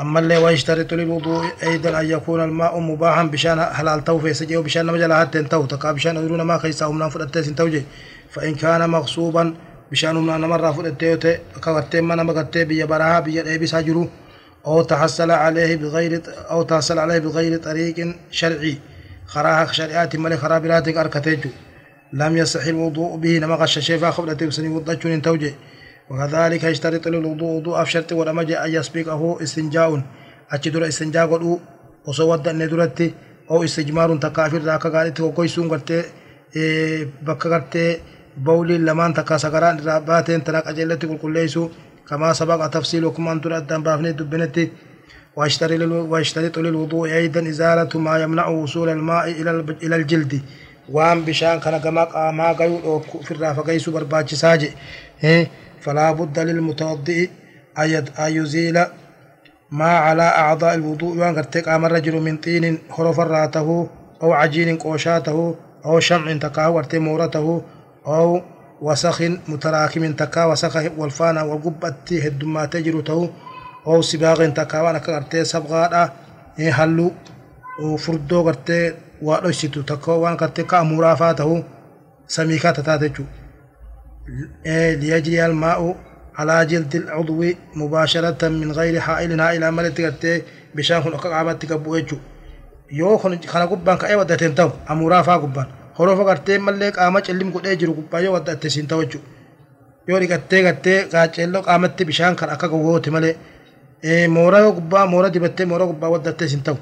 أما 0.00 0.20
اللي 0.20 0.36
ويشترط 0.36 0.94
للوضوء 0.94 1.44
أيضا 1.62 2.00
أن 2.00 2.10
يكون 2.10 2.40
الماء 2.44 2.80
مباحا 2.80 3.22
بشان 3.22 3.64
حلال 3.64 4.04
تو 4.04 4.18
في 4.18 4.34
سجي 4.34 4.56
وبشان 4.56 4.86
نمجل 4.86 5.12
حتى 5.12 5.42
تو 5.42 5.66
تقا 5.66 5.92
بشان 5.92 6.16
أدرون 6.16 6.42
ما 6.42 6.58
خيسا 6.58 6.86
ومنا 6.86 7.08
فرأتين 7.08 7.54
توجي 7.54 7.82
فإن 8.30 8.54
كان 8.54 8.90
مغصوبا 8.90 9.54
namarraa 9.90 10.72
fudhattee 10.72 11.08
yoo 11.08 11.16
ta'e 11.16 11.40
akka 11.56 11.72
gartee 11.72 12.00
mana 12.00 12.24
magartee 12.24 12.64
biyya 12.64 12.86
barahaa 12.86 13.22
biyya 13.22 13.44
dheebisaa 13.44 13.82
jiru 13.82 14.10
أو 14.66 14.82
تحصل 14.82 15.30
عليه 15.30 15.76
بغير 15.76 16.22
أو 16.50 16.62
تحصل 16.62 16.98
عليه 16.98 17.18
بغير 17.18 17.58
طريق 17.58 18.16
شرعي. 18.30 18.78
خراها 19.26 19.72
شريعات 19.72 20.16
ملي 20.16 20.36
خرابرات 20.36 20.88
أركتيجو 20.88 21.50
لم 22.12 22.36
يصح 22.36 22.66
الوضوء 22.66 23.16
به 23.16 23.38
نما 23.38 23.54
غش 23.54 23.78
شيفا 23.78 24.10
تبسني 24.10 24.68
وضجون 24.68 25.22
توجه. 25.22 25.54
وكذلك 26.10 26.64
يشترط 26.64 27.08
للوضوء 27.08 27.50
وضوء 27.56 27.84
شرط 27.84 28.12
ولما 28.12 28.42
جاء 28.42 28.66
يسبقه 28.66 29.42
استنجاء. 29.42 30.02
أتدر 30.52 30.88
استنجاء 30.88 31.26
قلو 31.26 31.60
وصود 32.06 32.48
أن 32.48 32.68
درتي 32.68 33.14
أو 33.50 33.64
استجمار 33.64 34.16
تكافر 34.16 34.58
ذاك 34.58 34.86
قالت 34.86 35.20
وكويسون 35.20 35.68
قلت 35.68 36.04
بك 37.26 37.46
قلت 37.46 38.00
بولي 38.36 38.78
لمان 38.78 39.14
تكا 39.14 39.36
سكران 39.36 39.80
راباتين 39.86 40.44
تناك 40.44 40.66
أجلتي 40.66 41.06
كل 41.06 41.16
كليسو 41.16 41.68
كما 42.08 42.32
سبق 42.32 42.66
تفصيل 42.66 43.04
وكما 43.04 43.32
أنتم 43.32 43.52
أدام 43.52 43.82
بافني 43.82 44.12
دبنتي. 44.12 44.70
واشترط 45.36 46.58
للوضوء 46.58 47.08
أيضا 47.12 47.48
إزالة 47.48 47.98
ما 47.98 48.22
يمنع 48.22 48.46
وصول 48.46 48.88
الماء 48.88 49.30
إلى 49.82 49.96
الجلد. 49.96 50.42
وان 50.88 51.24
بشان 51.24 51.60
كان 51.60 51.78
كما 51.78 52.04
قاما 52.04 52.52
قيو 52.52 53.00
في 53.00 53.30
الرافقيس 53.30 53.88
برباچ 53.90 54.34
ساجي. 54.34 54.70
فلا 55.80 56.12
بد 56.12 56.38
للمتوضئ 56.38 57.30
أن 57.78 58.04
يزيل 58.18 58.84
ما 59.70 59.98
على 59.98 60.22
أعضاء 60.22 60.74
الوضوء 60.74 61.16
وأن 61.16 61.36
قرتك 61.36 61.68
أمر 61.68 61.92
رجل 61.92 62.20
من 62.20 62.36
طين 62.36 62.78
خرف 62.90 63.20
راته 63.20 63.88
أو 64.22 64.32
عجين 64.32 64.76
قوشاته 64.76 65.54
أو 65.84 66.00
شمع 66.00 66.36
تقاوى 66.36 66.82
مورته 66.94 67.62
أو 68.06 68.42
وسخ 68.80 69.22
متراكم 69.48 70.12
تكا 70.12 70.44
وسخ 70.44 70.76
والفانا 70.98 71.42
والقبة 71.42 71.94
هدما 72.12 72.64
تجر 72.66 73.00
تو 73.00 73.28
أو 73.86 74.02
سباغ 74.02 74.48
تكا 74.48 74.80
وأنا 74.80 74.98
كارتي 74.98 75.44
سبغادا 75.44 76.10
هلو 76.58 77.12
وفردو 77.82 78.44
كارتي 78.44 78.94
وادو 79.22 79.50
شتو 79.50 79.82
تكا 79.82 80.12
وأنا 80.12 80.36
كارتي 80.36 80.62
كامورا 80.62 81.14
فاته 81.14 81.64
سميكا 82.28 82.70
تتاتجو 82.70 83.24
ليجري 85.01 85.45
الماء 85.45 85.95
على 86.35 86.65
جلد 86.65 86.95
العضو 86.95 87.45
مباشرة 87.75 88.47
من 88.47 88.71
غير 88.71 88.99
حائل 88.99 89.41
إلى 89.41 89.71
ملت 89.71 89.97
كارتي 90.01 90.41
بشان 90.75 91.01
كن 91.03 91.13
أقامت 91.13 91.65
كبوجو 91.65 92.17
يو 92.91 93.17
خنا 93.17 93.65
قبان 93.65 93.97
كأي 93.97 94.15
ودتين 94.15 94.55
تو 94.55 94.69
أمورا 94.91 95.21
فا 95.21 95.35
قبان 95.43 95.67
horofa 95.97 96.23
gartee 96.29 96.57
mallee 96.65 96.91
qaama 96.95 97.19
cillim 97.25 97.49
godhee 97.53 97.75
jiru 97.79 97.93
gubbaa 97.97 98.19
yoo 98.25 98.33
wadda 98.35 98.51
itti 98.55 98.69
siin 98.73 98.87
ta'u 98.89 99.01
jechuudha. 99.03 99.27
Yoo 100.07 100.19
dhiqattee 100.21 100.61
gartee 100.65 100.99
qaaceelloo 101.11 101.61
qaamatti 101.67 102.03
bishaan 102.09 102.35
kan 102.39 102.49
akka 102.53 102.67
gowwooti 102.71 103.09
malee 103.15 103.33
mooraa 104.35 104.61
yoo 104.65 104.71
gubbaa 104.77 105.05
mooraa 105.11 105.33
dibattee 105.35 105.65
mooraa 105.71 105.87
gubbaa 105.91 106.09
wadda 106.13 106.29
itti 106.33 106.47
siin 106.51 106.63
ta'u. 106.67 106.77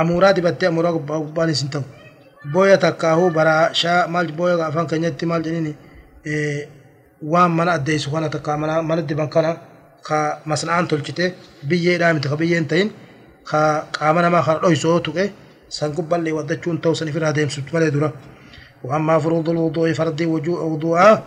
Amuuraa 0.00 0.32
dibattee 0.36 0.68
amuuraa 0.70 0.92
gubbaa 0.96 1.18
gubbaan 1.24 1.54
siin 1.60 1.70
ta'u. 1.74 1.84
Booya 2.52 2.76
takkaahuu 2.84 3.30
baraashaa 3.36 4.00
maal 4.12 4.28
booya 4.38 4.66
afaan 4.68 4.86
keenyatti 4.90 5.26
maal 5.30 5.42
jedhini 5.46 5.72
waan 7.31 7.51
mana 7.51 7.71
addeessu 7.77 8.11
kana 8.11 8.29
takka 8.29 8.57
mana 8.57 9.01
diban 9.01 9.29
kana 9.29 9.57
ka 10.07 10.17
masna'aan 10.45 10.87
tolchite 10.87 11.25
biyyeedhaa 11.69 12.13
miti 12.13 12.27
ka 12.29 12.35
biyyeen 12.41 12.67
ta'in 12.67 12.89
ka 13.49 13.59
qaama 13.91 14.21
namaa 14.21 14.43
kana 14.43 14.59
dhoysoo 14.63 14.99
tuqe 14.99 15.31
san 15.69 15.91
gubballee 15.95 16.33
waddachuun 16.37 16.81
ta'u 16.81 16.95
san 16.95 17.07
ifirraa 17.07 17.33
deemsutti 17.33 17.73
malee 17.73 17.91
dura. 17.91 18.11
وأما 18.83 19.19
فروض 19.19 19.49
الوضوء 19.49 19.93
فرض 19.93 20.21
وضوء 20.21 21.19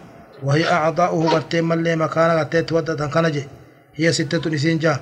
وهي 0.43 0.65
أعضاؤه 0.73 1.31
قتين 1.35 1.65
ملي 1.65 1.97
مكان 1.97 2.31
قتين 2.39 2.67
تودة 2.67 3.07
كنجي 3.07 3.45
هي 3.95 4.13
ستة 4.13 4.51
نسين 4.51 4.79
جا 4.79 5.01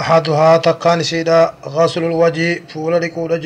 أحدها 0.00 0.56
تكان 0.56 1.02
سيدا 1.02 1.54
غسل 1.64 2.04
الوجه 2.04 2.62
فول 2.68 2.92
ركود 3.04 3.44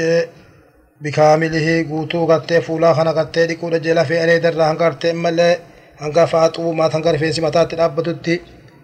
فولا 2.61 2.92
خنا 2.92 3.11
قتين 3.11 3.50
ركود 3.50 3.83
جي 3.83 3.92
لفي 3.95 4.25
ألي 4.25 4.38
در 4.38 4.62
هنگا 4.71 4.88
قتين 4.88 5.16
ملي 5.16 5.59
هنگا 6.00 6.25
فاتو 6.25 6.73
ما 6.73 6.88
تنگا 6.88 7.11
رفين 7.11 7.45
متات 7.45 7.75
الأبتتي 7.75 8.40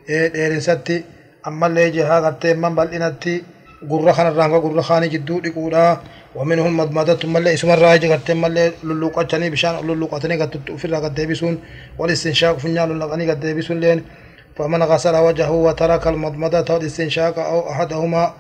ديرين 0.09 0.61
ستي 0.61 1.05
أما 1.47 1.67
اللي 1.67 1.91
جها 1.91 2.21
قتين 2.21 2.57
من 2.61 2.75
بلئنتي 2.75 3.43
قرر 3.91 4.13
خنا 4.13 4.29
رانگا 4.29 4.59
قرر 4.59 4.83
خاني 4.83 5.09
جدو 5.09 5.39
ركودا 5.39 6.01
ومنهم 6.35 6.77
مضمضة 6.77 7.29
ملء 7.29 7.55
اسم 7.55 7.71
الراج 7.71 8.13
قد 8.13 8.33
ملء 8.33 8.73
للوقتني 8.85 9.51
بشان 9.51 9.75
للوقتني 9.89 10.37
قد 10.41 10.51
تفر 10.67 10.95
قد 10.95 11.15
ديبسون 11.15 11.59
والاستنشاق 11.99 12.59
فنيا 12.59 12.87
للغني 12.87 13.31
قد 13.31 13.41
ديبسون 13.41 13.81
لين 13.81 13.99
فمن 14.57 14.83
غسل 14.83 15.17
وجهه 15.17 15.51
وترك 15.67 16.07
المضمضة 16.07 16.75
والاستنشاق 16.75 17.39
أو 17.39 17.71
أحدهما 17.71 18.33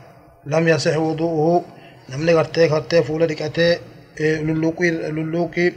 لم 0.47 0.69
يصح 0.69 0.97
وضوءه 0.97 1.63
قرتي 2.13 3.03
فولا 3.03 3.27
دكتي 3.27 3.79
للوقي 4.21 4.91
للوقي 4.91 5.73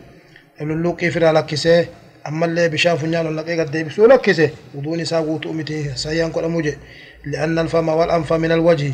للوقي 0.62 1.10
في 1.12 1.20
الالكسه 1.20 1.88
ammallee 2.30 2.70
bishaan 2.70 2.98
funyaan 3.02 3.28
ol 3.28 3.36
naqee 3.40 3.56
gad 3.60 3.70
deebisuu 3.74 4.08
lakkise 4.08 4.46
wuduun 4.76 5.00
isaa 5.00 5.22
guutuu 5.28 5.54
miti 5.54 5.76
sayyaan 6.04 6.32
godhamu 6.32 6.62
je 6.66 6.74
li'anna 7.32 7.62
alfama 7.62 7.96
wal 7.96 8.12
anfa 8.18 8.38
min 8.44 8.52
alwajhi 8.52 8.92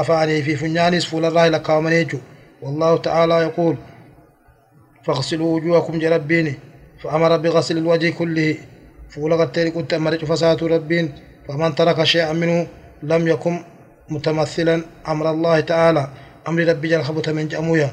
afaanii 0.00 0.42
fi 0.46 0.56
funyaanis 0.62 1.08
fuularraa 1.10 1.50
lakkaawamanii 1.54 2.04
jechu 2.04 2.20
والله 2.62 2.96
تعالى 2.96 3.34
يقول 3.42 3.76
فاغسلوا 5.04 5.54
وجوهكم 5.54 5.98
جربيني 5.98 6.54
فأمر 7.02 7.36
بغسل 7.36 7.78
الوجه 7.78 8.10
كله 8.10 8.54
فولغت 9.10 9.58
كنت 9.58 9.94
أمرت 9.94 10.24
فسات 10.24 10.62
ربين 10.62 11.12
فمن 11.48 11.74
ترك 11.74 12.04
شيئا 12.04 12.32
منه 12.32 12.66
لم 13.02 13.28
يكن 13.28 13.64
متمثلا 14.08 14.82
أمر 15.08 15.30
الله 15.30 15.60
تعالى. 15.60 16.08
أمر 16.48 16.64
ربي 16.68 16.88
جل 16.88 17.02
خبط 17.02 17.28
من 17.28 17.48
جأمويا. 17.48 17.92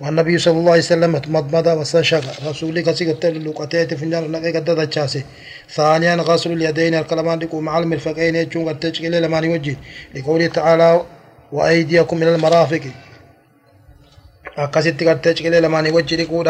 والنبي 0.00 0.38
صلى 0.38 0.58
الله 0.58 0.70
عليه 0.70 0.82
وسلم 0.82 1.12
مضمض 1.12 1.66
واستنشق 1.66 2.24
رسولك 2.48 2.92
سيقت 2.92 3.26
للقتات 3.26 3.94
فنجان 3.94 4.32
لقى 4.32 4.50
قد 4.56 4.70
دچاسي 4.80 5.22
ثانيا 5.76 6.14
غسل 6.14 6.52
اليدين 6.52 6.94
الكلمان 6.94 7.38
ديكو 7.38 7.60
مع 7.60 7.78
المرفقين 7.78 8.36
يجون 8.36 8.68
قد 8.68 8.80
تشكيل 8.80 9.22
لما 9.22 9.38
يوجه 9.38 9.76
لقوله 10.14 10.46
تعالى 10.46 11.02
وأيديكم 11.52 12.16
إلى 12.22 12.34
المرافق. 12.34 12.80
أكست 14.56 15.02
قد 15.04 15.20
تشكيل 15.20 15.62
لما 15.62 15.80
يوجه 15.80 16.16
لقول 16.22 16.48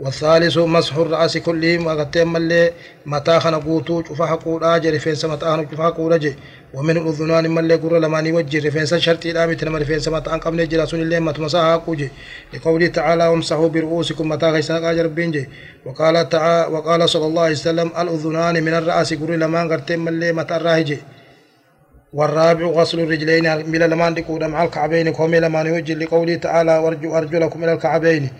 والثالث 0.00 0.58
مسح 0.58 0.96
الرأس 0.96 1.38
كلهم 1.38 1.86
وقتهم 1.86 2.36
اللي 2.36 2.72
متى 3.06 3.40
خنا 3.40 3.56
قوتو 3.56 4.04
شوفا 4.04 4.26
حقود 4.26 4.62
آجي 4.62 4.90
رفنس 4.90 5.24
متى 5.24 5.46
خنا 5.46 5.66
شوفا 5.70 5.84
حقود 5.84 6.12
آجي 6.12 6.34
ومن 6.74 6.96
الأذنان 6.96 7.50
من 7.50 7.58
اللي 7.58 7.74
قرر 7.74 7.98
لما 7.98 8.20
نوجه 8.20 8.68
رفنس 8.68 8.94
شرطي 8.94 9.30
الآمي 9.30 9.54
تنم 9.54 9.76
رفنس 9.76 10.08
متى 10.08 10.30
أنقم 10.34 10.60
نجي. 10.60 10.76
رسول 10.76 11.00
الله 11.00 11.18
متى 11.18 11.42
مساها 11.42 11.76
قوجي 11.76 12.08
لقوله 12.54 12.86
تعالى 12.86 13.26
وامسحوا 13.26 13.68
برؤوسكم 13.68 14.28
متى 14.28 14.46
غيسان 14.46 14.84
قاجر 14.84 15.06
بينجي 15.06 15.48
وقال 15.86 16.16
وقال 16.72 17.08
صلى 17.08 17.26
الله 17.26 17.42
عليه 17.42 17.52
وسلم 17.52 17.90
الأذنان 17.98 18.64
من 18.64 18.74
الرأس 18.74 19.14
قرر 19.14 19.34
لما 19.36 19.62
قرتهم 19.70 20.08
اللي 20.08 20.32
متى 20.32 20.56
الراهجي 20.56 20.98
والرابع 22.12 22.66
غسل 22.66 23.00
الرجلين 23.00 23.70
من 23.70 23.78
لما 23.78 24.10
نقود 24.10 24.42
مع 24.44 24.64
الكعبين 24.64 25.12
كومي 25.12 25.40
لما 25.40 25.62
نوجه 25.62 25.94
لقوله 25.94 26.34
تعالى 26.34 26.78
وارجو 26.78 27.16
أرجلكم 27.18 27.64
إلى 27.64 27.72
الكعبين. 27.72 28.30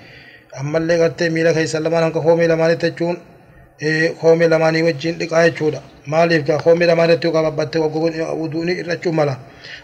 Ammallee 0.58 0.98
gartee 0.98 1.30
miila 1.30 1.54
keessa 1.54 1.82
lamaan 1.84 2.02
hanka 2.02 2.20
koomee 2.20 2.48
lamaanitti 2.48 2.86
jechuun 2.86 3.16
koomee 4.20 4.48
lamaanii 4.48 4.82
wajjin 4.82 5.18
dhiqaa 5.18 5.44
jechuudha 5.48 5.80
maaliif 6.06 6.46
gaa 6.46 6.58
koomee 6.58 6.86
lamaanitti 6.86 7.26
yoo 7.26 7.34
qababbatte 7.36 7.78
wuduuni 8.40 8.72
irrachuu 8.82 9.12
mala 9.12 9.36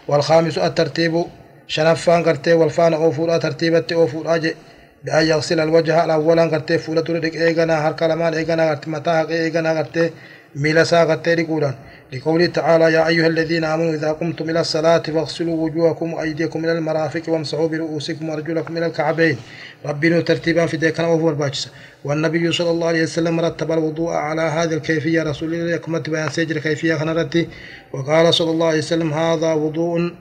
walkhaamisu 0.07 0.61
attartiibu 0.61 1.29
shanaffaan 1.67 2.23
gartee 2.23 2.53
walfaana 2.53 2.97
oofuudha 2.97 3.39
tartiibatti 3.39 3.95
oofuudha 3.95 4.39
je 4.39 4.55
بأن 5.03 5.25
يغسل 5.27 5.59
الوجه 5.59 6.05
الأول 6.05 6.39
غرتي 6.39 6.77
فولة 6.77 7.01
تردك 7.01 7.35
إيغانا 7.35 7.87
هركا 7.87 8.05
لمان 8.05 8.33
إيغانا 8.33 8.69
غرتي 8.69 8.89
متاها 8.89 9.29
إيغانا 9.29 9.71
غرتي 9.73 10.11
ميلسا 10.55 11.03
غرتي 11.03 11.35
لقولا 11.35 11.73
لقوله 12.13 12.45
تعالى 12.45 12.93
يا 12.93 13.07
أيها 13.07 13.27
الذين 13.27 13.63
آمنوا 13.63 13.93
إذا 13.93 14.11
قمتم 14.11 14.49
إلى 14.49 14.59
الصلاة 14.59 14.97
فاغسلوا 14.97 15.55
وجوهكم 15.63 16.13
وأيديكم 16.13 16.59
إلى 16.65 16.71
المرافق 16.71 17.21
وامسحوا 17.27 17.67
برؤوسكم 17.67 18.29
وأرجلكم 18.29 18.77
إلى 18.77 18.85
الكعبين. 18.85 19.37
ربنا 19.85 20.21
ترتيبا 20.21 20.65
في 20.65 20.77
ذلك 20.77 20.99
وهو 20.99 21.29
الباجس. 21.29 21.69
والنبي 22.03 22.51
صلى 22.51 22.71
الله 22.71 22.87
عليه 22.87 23.03
وسلم 23.03 23.39
رتب 23.39 23.71
الوضوء 23.71 24.11
على 24.11 24.41
هذه 24.41 24.73
الكيفية. 24.73 25.23
رسول 25.23 25.53
الله 25.53 25.75
يكمت 25.75 26.09
بيان 26.09 26.29
سجر 26.29 26.57
كيفية 26.57 26.95
خنرتي. 26.95 27.47
وقال 27.93 28.33
صلى 28.33 28.51
الله 28.51 28.67
عليه 28.67 28.77
وسلم 28.77 29.13
هذا 29.13 29.53
وضوء 29.53 30.11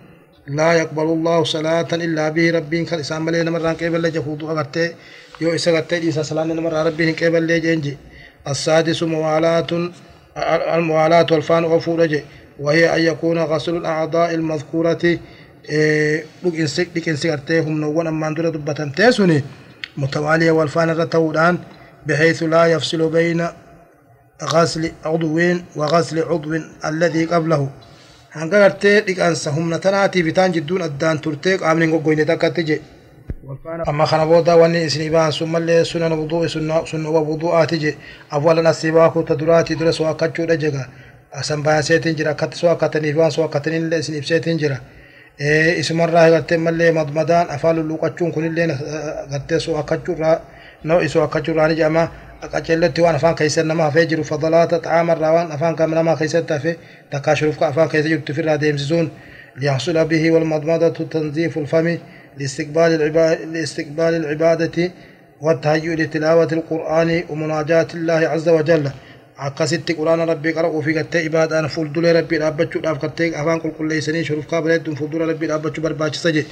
لا 0.46 0.72
يقبل 0.72 1.02
الله 1.02 1.44
صلاة 1.44 1.88
إلا 1.92 2.28
به. 2.28 2.50
ربين 2.50 2.84
كان 2.84 2.98
إسان 2.98 3.22
ملي 3.22 3.42
نمر 3.42 3.66
قبل 3.66 4.02
لجه 4.02 4.22
وضوء 4.26 4.50
غرتي. 4.50 4.94
يو 5.40 5.54
إسا 5.54 5.70
غرتي 5.70 6.08
إسا 6.08 6.22
صلاة 6.22 6.44
نمر 6.44 6.72
ربين 6.72 7.14
قبل 7.14 7.46
لجه 7.46 7.96
السادس 8.48 9.02
موالاة 9.02 9.90
الموالاة 10.36 11.26
والفان 11.32 11.64
غفور 11.64 12.20
وهي 12.60 12.96
أن 12.96 13.00
يكون 13.02 13.38
غسل 13.38 13.76
الأعضاء 13.76 14.34
المذكورة 14.34 15.18
dhiqinsi 16.94 17.28
gartee 17.28 17.60
humnoowwan 17.60 18.06
ammaan 18.06 18.34
dura 18.36 18.52
dubbatamtee 18.54 19.12
suni 19.12 19.42
mutawaaliya 19.96 20.54
wal 20.54 20.68
faana 20.68 20.92
irra 20.92 21.06
ta'uudhaan 21.06 21.56
بحيث 22.06 22.42
لا 22.42 22.66
يفصل 22.66 23.10
بين 23.10 23.48
غسل 24.42 24.92
عضو 25.04 25.38
وغسل 25.76 26.22
عضو 26.22 26.60
الذي 26.84 27.24
قبله 27.24 27.68
hanga 28.30 28.58
gartee 28.58 29.00
dhiqansa 29.00 29.50
humna 29.50 29.78
tanaatiif 29.78 30.24
bitaan 30.24 30.52
jidduun 30.52 30.82
addaan 30.82 31.18
turtee 31.18 31.58
qaamni 31.58 31.86
goggoyne 31.86 32.24
amma 33.86 34.06
kana 34.06 34.26
booda 34.26 34.56
wanni 34.56 34.84
isin 34.84 35.02
ibaan 35.02 35.32
sun 35.32 35.48
mallee 35.48 35.84
sunan 35.84 36.12
wudu'i 36.18 36.48
sunnuwa 36.48 37.20
wudu'aati 37.20 37.78
je 37.78 37.96
awwalan 38.30 38.66
asibaa 38.66 39.10
kuta 39.10 39.36
duraati 39.38 39.76
dura 39.76 39.92
soo 39.92 40.06
akkachuudha 40.06 40.56
jega 40.56 40.82
asan 41.32 41.62
baaseetiin 41.62 42.16
jira 42.16 42.30
akkatti 42.30 42.58
soo 42.58 42.70
akkataniif 42.70 43.16
waan 43.16 43.30
soo 43.30 43.44
akkataniillee 43.44 43.98
isin 43.98 44.14
ibseetiin 44.14 44.58
jira 44.58 44.76
isumarraa 45.78 46.30
gartee 46.30 46.58
mallee 46.58 46.92
madmadaan 46.92 47.46
afaan 47.50 47.76
lulluqachuun 47.76 48.32
kunillee 48.32 48.66
gartee 49.30 49.60
soo 49.60 49.76
akkachuurraa 49.76 50.40
noo'i 50.84 51.08
soo 51.08 51.22
akkachuurraa 51.22 51.68
ni 51.68 51.74
jedhama 51.76 52.08
qacelletti 52.52 53.00
waan 53.02 53.16
afaan 53.16 53.34
keessan 53.34 53.68
nama 53.68 53.84
hafee 53.84 54.06
jiru 54.06 54.24
fadalaata 54.24 54.80
xaamarraa 54.80 55.32
waan 55.32 55.52
afaan 55.52 55.90
nama 55.90 56.16
keessatti 56.16 56.52
hafe 56.52 56.78
takkaa 57.10 57.34
shurufka 57.36 57.66
afaan 57.66 57.88
keessa 57.88 58.08
jirtu 58.08 58.32
ofirraa 58.32 58.58
deemsisuun 58.60 59.10
ليحصل 59.56 60.04
به 60.04 60.30
والمضمضة 60.30 60.88
تنظيف 61.14 61.58
الفم 61.58 61.98
لاستقبال 62.38 62.90
العبادة, 62.98 63.44
لاستقبال 63.54 64.12
العبادة 64.20 64.76
والتهيؤ 65.44 65.94
لتلاوة 66.00 66.48
القرآن 66.58 67.10
ومناجاة 67.30 67.88
الله 67.94 68.20
عز 68.32 68.48
وجل 68.48 68.86
akkasitti 69.46 69.92
quraana 69.98 70.24
rabbii 70.26 70.52
qara'uu 70.56 70.80
fi 70.84 70.92
gartee 70.96 71.20
ibaadaan 71.28 71.66
fuuldulee 71.74 72.12
rabbii 72.18 72.38
dhaabbachuudhaaf 72.42 72.98
gartee 73.02 73.26
afaan 73.40 73.60
qulqulleessanii 73.64 74.22
shurufkaa 74.28 74.60
bareedduun 74.64 74.96
fuuldura 75.00 75.26
rabbii 75.30 75.48
dhaabbachuu 75.50 75.82
barbaachisa 75.86 76.30
je 76.36 76.42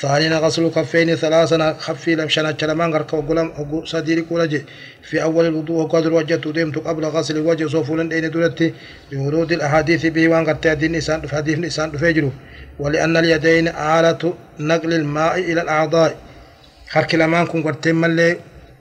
saaniina 0.00 0.40
qaslu 0.44 0.68
kaffeeni 0.76 1.16
salaasana 1.22 1.66
kaffii 1.86 2.16
shanacha 2.34 2.66
lamaan 2.70 2.92
harka 2.96 3.16
hoggu 3.16 3.78
sadii 3.92 4.16
dhiquudha 4.18 4.46
je 4.52 4.60
fi 5.08 5.16
awwal 5.26 5.48
wuduu 5.56 5.78
hoggaa 5.82 6.02
dura 6.04 6.16
hojjettu 6.20 6.52
deemtu 6.52 6.80
qabla 6.88 7.08
qasli 7.16 7.40
waje 7.48 7.64
osoo 7.64 7.82
fuulan 7.88 8.08
dheene 8.12 8.28
duratti 8.34 8.66
biwuruudi 9.10 9.54
ahadiithi 9.68 10.10
bihi 10.10 10.28
waan 10.32 10.44
gartee 10.44 10.70
hadiinni 10.74 10.98
isaan 11.04 11.20
dhufe 11.22 11.36
hadiifni 11.40 11.66
isaan 11.72 11.90
dhufee 11.92 12.12
jiru 12.16 12.30
ولأن 12.78 13.16
اليدين 13.16 13.68
آلة 13.68 14.22
نقل 14.60 14.92
الماء 15.00 15.34
إلى 15.38 15.60
الأعضاء 15.62 16.10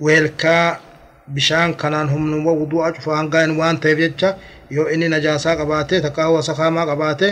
weelkaa 0.01 0.79
bishaan 1.34 1.75
kanaan 1.75 2.10
humnuma 2.10 2.51
wudu'a 2.51 2.91
cufa 2.95 3.15
hangaan 3.17 3.51
waan 3.58 3.77
ta'eef 3.79 3.99
jecha 3.99 4.36
yoo 4.69 4.88
inni 4.93 5.10
najaasaa 5.10 5.56
qabaate 5.56 6.01
takka 6.01 6.21
hawasa 6.23 6.53
kaamaa 6.53 6.86
qabaate 6.86 7.27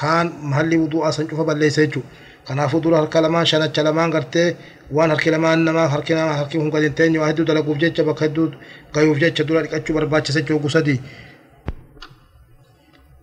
kaan 0.00 0.32
mahalli 0.50 0.76
wudu'a 0.82 1.12
san 1.12 1.26
cufa 1.28 1.44
balleessa 1.44 1.82
jechuudha. 1.86 2.08
Kanaafuu 2.46 2.80
dura 2.80 2.96
harka 3.00 3.20
lamaan 3.20 3.46
shanacha 3.46 3.82
lamaan 3.82 4.10
gartee 4.14 4.56
waan 4.92 5.10
harki 5.10 5.30
lamaan 5.30 5.64
namaa 5.64 5.88
harki 5.88 6.14
namaa 6.14 6.36
harki 6.40 6.58
kun 6.58 6.70
gadi 6.70 6.86
hin 6.86 6.94
teenye 6.94 7.18
waa 7.18 7.28
hedduu 7.30 7.44
dalaguuf 7.50 7.78
jecha 7.78 8.04
bakka 8.04 8.24
hedduu 8.24 8.46
gayuuf 8.94 9.18
jecha 9.18 9.44
dura 9.44 9.62
dhiqachuu 9.62 9.94
barbaachisa 9.98 10.40
jechuudha 10.40 10.62
gusadii. 10.62 11.00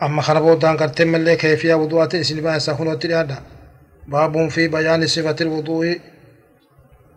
Boodaan 0.01 0.77
gartee 0.77 1.05
mallee 1.05 1.37
keefiyaa 1.37 1.77
wudu'aati 1.77 2.19
isin 2.19 2.43
baay'isaa 2.43 2.75
kunootti 2.75 3.07
dhiyaadha. 3.07 3.41
باب 4.07 4.49
في 4.49 4.67
بيان 4.67 5.07
صفة 5.07 5.35
الوضوء 5.41 5.99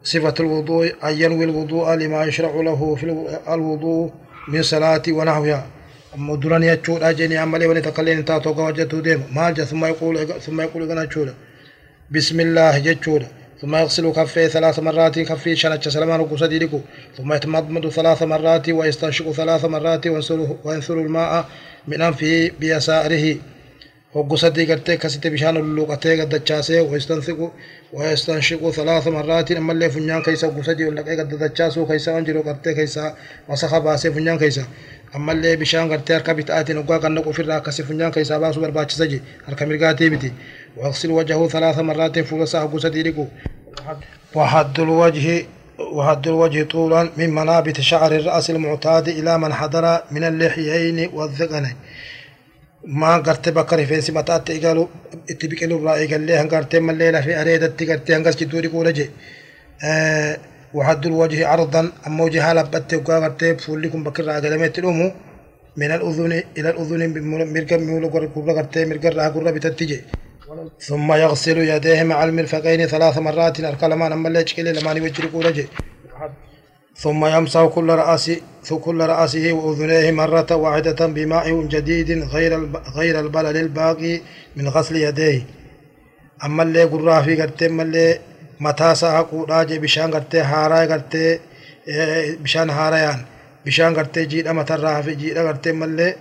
صفة 0.02 0.34
الوضوء 0.40 0.92
أن 1.04 1.20
ينوي 1.20 1.44
الوضوء 1.44 1.94
لما 1.94 2.24
يشرع 2.24 2.54
له 2.54 2.94
في 2.94 3.04
الوضوء 3.48 4.12
من 4.48 4.62
صلاة 4.62 5.02
ونحوها 5.08 5.66
مدرن 6.16 6.62
يجود 6.62 7.02
أجني 7.02 7.36
عملي 7.36 7.66
ونتكلم 7.66 8.22
تاتوك 8.22 8.58
وجدت 8.58 8.94
ديم 8.94 9.22
ما 9.32 9.52
ثم 9.52 9.84
يقول 9.84 10.26
ثم 10.40 10.60
يقول 10.60 10.82
غنا 10.90 11.34
بسم 12.10 12.40
الله 12.40 12.78
جدود 12.78 13.26
ثم 13.60 13.76
يغسل 13.76 14.12
كفيه 14.12 14.46
ثلاث 14.46 14.78
مرات 14.80 15.18
كفيه 15.18 15.54
شنة 15.54 15.80
سلمان 15.80 16.20
وقصديركو 16.20 16.80
ثم 17.16 17.32
يتمضمض 17.32 17.88
ثلاث 17.88 18.22
مرات 18.22 18.68
ويستنشق 18.68 19.30
ثلاث 19.32 19.64
مرات 19.64 20.06
وينثر 20.64 20.94
الماء 20.94 21.48
من 21.88 22.02
أنفه 22.02 22.50
بيساره 22.60 23.36
hoggu 24.14 24.36
sadii 24.42 24.66
gartee 24.70 24.94
akkasitti 24.96 25.30
bishaan 25.34 25.56
ulluuqatee 25.60 26.12
gaddachaasee 26.20 26.80
wayistansiqu 26.90 27.46
wayistanshiqu 27.96 28.68
thalaatha 28.76 29.10
marraatiin 29.16 29.58
ammallee 29.62 29.88
funyaan 29.94 30.22
keessa 30.26 30.46
hoggu 30.48 30.62
sadii 30.68 30.86
ol 30.90 30.94
dhaqee 30.98 31.16
gaddachaasuu 31.20 31.86
keessa 31.88 32.10
waan 32.14 32.24
jiru 32.28 32.42
gartee 32.48 32.74
keessa 32.78 33.02
wasaka 33.48 33.80
baasee 33.86 34.10
funyaan 34.16 34.38
keessa 34.42 34.62
ammallee 35.18 35.56
bishaan 35.62 35.88
gartee 35.92 36.14
harka 36.16 36.32
bitaatiin 36.40 36.78
hoggaa 36.80 36.98
kan 37.04 37.12
naqu 37.16 37.28
ofirraa 37.34 37.56
akkasi 37.62 37.82
funyaan 37.88 38.12
keessaa 38.16 38.38
baasuu 38.44 38.62
barbaachisa 38.66 39.04
je 39.12 39.18
harka 39.46 39.66
mirgaatii 39.70 40.10
miti 40.14 40.30
waqsil 40.82 41.10
wajahu 41.18 41.44
thalaatha 41.54 41.82
marraatiin 41.90 42.26
fuula 42.30 42.44
isaa 42.50 42.62
hoggu 42.64 42.78
sadii 42.86 43.04
dhiqu 43.08 43.24
وحد 44.34 44.76
الوجه 44.86 45.26
وحد 45.78 46.28
الوجه 46.28 46.62
طولا 46.62 47.08
من 47.16 47.30
منابت 47.30 47.80
شعر 47.80 48.12
الرأس 48.12 48.50
المعتاد 48.50 49.08
إلى 49.08 49.38
من 49.38 49.52
حضر 49.52 49.84
من 50.10 50.24
اللحيين 50.24 51.10
maan 52.86 53.22
gartee 53.22 53.52
bakka 53.56 53.76
rifeensi 53.76 54.12
mataatti 54.12 54.52
eegalu 54.52 54.82
itti 55.32 55.48
biqilu 55.50 55.78
irraa 55.80 55.96
eegallee 56.02 56.36
hanga 56.40 56.50
gartee 56.56 56.80
mallee 56.80 57.12
lafee 57.16 57.36
areedatti 57.42 57.86
gartee 57.90 58.14
hangas 58.16 58.36
jidduu 58.40 58.60
dhiquudha 58.64 58.92
je 58.98 59.06
وحد 60.74 61.06
الوجه 61.06 61.46
عرضا 61.46 61.82
أما 62.06 62.24
وجهها 62.24 62.54
لبت 62.54 62.94
وقاغرتي 62.94 63.56
فولكم 63.56 64.04
بكر 64.04 64.30
عقلمت 64.30 64.78
الأمو 64.78 65.08
من 65.76 65.90
الأذن 65.98 66.32
إلى 66.58 66.68
الأذن 66.70 67.00
مركب 67.54 67.80
مولو 67.88 68.08
قرقرتي 68.08 68.84
مركب 68.90 69.12
راقر 69.18 69.52
بتتجي 69.56 69.98
ثم 70.88 71.12
يغسل 71.12 71.58
يديه 71.58 72.02
مع 72.02 72.24
المرفقين 72.24 72.86
ثلاث 72.86 73.18
مرات 73.18 73.60
أركلمان 73.60 74.12
أما 74.12 74.28
اللي 74.28 74.42
يشكل 74.42 74.66
لما 74.76 74.92
يوجر 74.92 75.26
قولجي 75.26 75.66
ثم 76.96 77.26
يمسح 77.26 77.64
كل 77.64 77.88
رأسه 77.88 78.36
كل 78.84 79.00
رأسه 79.00 79.52
وأذنيه 79.52 80.10
مرة 80.10 80.50
واحدة 80.64 81.06
بماء 81.06 81.46
جديد 81.74 82.10
غير 82.34 82.52
غير 82.96 83.20
البلل 83.20 83.56
الباقي 83.56 84.20
من 84.56 84.68
غسل 84.68 84.96
يديه. 84.96 85.42
أما 86.44 86.62
اللي 86.62 86.84
قراه 86.84 87.22
في 87.22 87.42
قرتي 87.42 87.66
أما 87.66 87.82
اللي 87.82 88.18
mataa 88.60 88.92
isaa 88.92 89.16
haquudhaa 89.16 89.64
jee 89.68 89.78
bishaan 89.84 90.10
gartee 90.14 90.42
haaraa 90.50 90.86
gartee 90.86 91.40
bishaan 92.44 92.70
haarayaan 92.70 93.20
bishaan 93.64 93.94
gartee 93.98 94.26
jiidha 94.32 94.54
matarraa 94.58 94.94
hafe 94.98 95.16
jiidha 95.22 95.42
gartee 95.48 95.72
mallee 95.80 96.12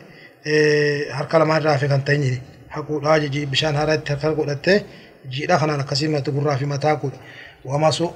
harka 1.17 1.39
lamaan 1.39 1.61
irraa 1.61 1.75
hafe 1.75 1.87
kan 1.91 2.01
ta'in 2.07 2.23
haquudhaa 2.75 3.19
jee 3.19 3.45
bishaan 3.45 3.75
haaraa 3.79 3.97
itti 4.01 4.11
harka 4.13 4.35
godhattee 4.39 4.77
jiidha 5.33 5.59
kanaan 5.61 5.81
akkasii 5.85 6.13
mata 6.15 6.35
gurraa 6.35 6.57
fi 6.61 6.65
mataa 6.75 6.95
kuudha 7.01 7.19
wamasu 7.65 8.13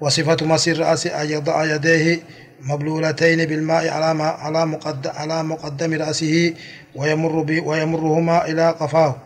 وصفة 0.00 0.36
مسير 0.46 0.80
رأس 0.80 1.06
أن 1.06 1.30
يضع 1.30 1.74
يديه 1.74 2.22
مبلولتين 2.62 3.44
بالماء 3.44 3.88
على 3.88 4.22
على 4.22 4.66
مقدم 4.66 5.10
على 5.14 5.42
مقدم 5.42 5.94
رأسه 5.94 6.54
ويمر 6.94 7.46
ويمرهما 7.64 8.48
إلى 8.48 8.70
قفاه 8.70 9.16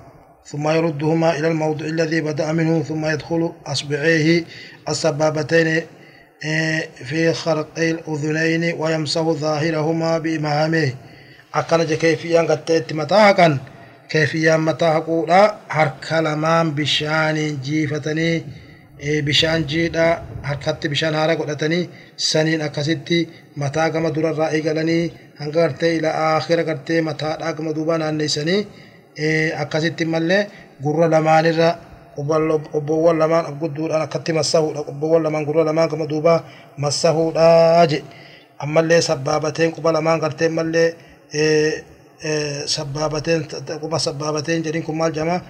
ثم 0.47 0.69
يردهما 0.69 1.39
إلى 1.39 1.49
الموضع 1.49 1.87
الذي 1.87 2.21
بدأ 2.21 2.53
منه 2.53 2.83
ثم 2.83 3.07
يدخل 3.07 3.53
أصبعيه 3.67 4.45
السبابتين 4.89 5.83
إيه، 6.45 6.89
في 7.05 7.33
خرقي 7.33 7.91
الأذنين 7.91 8.75
ويمسح 8.79 9.21
ظاهرهما 9.21 10.19
بإمامه. 10.19 10.93
أكن 11.55 11.85
كيفيا 11.85 12.43
قد 12.43 12.85
متاها 12.93 13.59
كان 14.14 14.22
كيفيا 14.22 14.57
متاها 14.57 14.98
قولا 14.98 15.55
حرك 15.68 16.12
لمان 16.12 16.70
بشان 16.70 17.59
جيفتني 17.64 18.42
إيه، 19.00 19.22
بشان 19.22 19.66
جيدا 19.66 20.22
حركت 20.42 20.87
بشان 20.87 21.14
هارا 21.14 21.35
قلتني 21.35 21.88
سنين 22.16 22.61
أكستي 22.62 23.29
متا 23.57 23.88
كما 23.88 24.09
دور 24.09 24.31
الرأي 24.31 24.61
قلني 24.68 25.11
هنغرتي 25.38 25.98
إلى 25.98 26.09
آخر 26.09 26.62
قرتي 26.62 27.00
متا 27.00 27.50
كما 27.50 27.72
دوبان 27.72 28.03
أنيسني 28.03 28.66
akkasitti 29.62 30.05
mallee 30.05 30.46
gurra 30.83 31.07
lamaanirra 31.09 31.68
obboowwan 32.79 33.18
lamaan 33.18 33.46
abgudduudhaan 33.50 34.03
akkatti 34.03 34.33
massahuudha 34.33 34.81
obboowwan 34.90 35.22
lamaan 35.22 35.44
gurra 35.46 35.64
lamaan 35.64 35.88
kama 35.88 36.07
duuba 36.12 36.42
massahuudha 36.77 37.87
je 37.90 37.98
ammallee 38.59 39.00
sabbaabateen 39.09 39.70
quba 39.72 39.92
lamaan 39.92 40.20
garteen 40.20 40.53
mallee 40.53 40.88
sabbaabateen 42.66 43.46
quba 43.83 43.98
sabbaabateen 43.98 44.62
jedhin 44.64 44.83
kun 44.83 44.96
maal 44.96 45.12
jama 45.12 45.40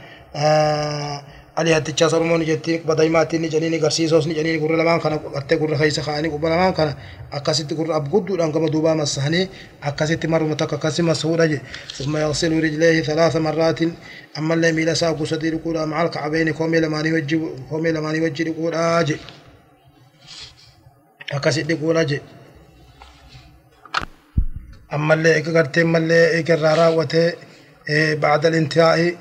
ali 1.57 1.73
hattichaa 1.73 2.09
soromoon 2.11 2.43
jettiin 2.47 2.81
quba 2.83 2.97
daa'imaatti 2.99 3.39
ni 3.39 3.49
janiin 3.49 3.81
garsiisoos 3.81 4.27
ni 4.27 4.35
janiin 4.35 4.61
gurra 4.61 4.77
lamaan 4.79 5.01
kana 5.01 5.19
gartee 5.19 5.59
gurra 5.59 5.79
keessa 5.79 6.03
kaa'anii 6.03 6.31
quba 6.31 6.51
lamaan 6.51 6.75
kana 6.75 6.93
akkasitti 7.31 7.75
gurra 7.75 7.97
abgudduudhaan 7.97 8.53
gama 8.53 8.73
duubaa 8.73 8.95
massahanii 8.95 9.49
akkasitti 9.81 10.27
maruma 10.27 10.57
takka 10.57 10.77
akkasi 10.77 11.03
massuudha 11.03 11.47
je 11.47 11.61
يغسل 12.25 12.63
رجليه 12.65 13.03
ثلاث 13.03 13.37
مرات 13.37 13.81
أما 14.39 14.55
اللي 14.55 14.73
ميلا 14.73 14.95
ساقو 14.95 15.25
سدير 15.25 15.57
قولا 15.65 15.87
مع 15.87 16.03
الكعبين 16.03 16.51
كومي 16.53 16.81
لماني 16.81 17.13
وجه 17.13 17.41
كومي 17.71 17.93
لماني 17.93 18.21
وجه 18.21 18.55
قولا 18.59 19.03
جي 19.03 19.17
akkasitti 21.35 21.75
قولا 21.83 22.03
جي 22.03 22.21
أما 24.95 25.15
اللي 25.15 25.39
إكرتي 25.39 25.83
أما 25.83 25.99
اللي 25.99 26.45
راوته 26.51 27.33
بعد 28.25 28.47
الانتهاء 28.47 29.15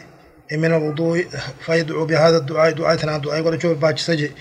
من 0.51 0.65
الوضوء 0.65 1.25
فيدعو 1.65 2.05
بهذا 2.05 2.37
الدعاء 2.37 2.71
دعاء 2.71 2.95
تنا 2.95 3.17
دعاء 3.17 3.41
ولا 3.41 3.59
شوف 3.59 3.77
باج 3.77 3.97
سجي. 3.97 4.31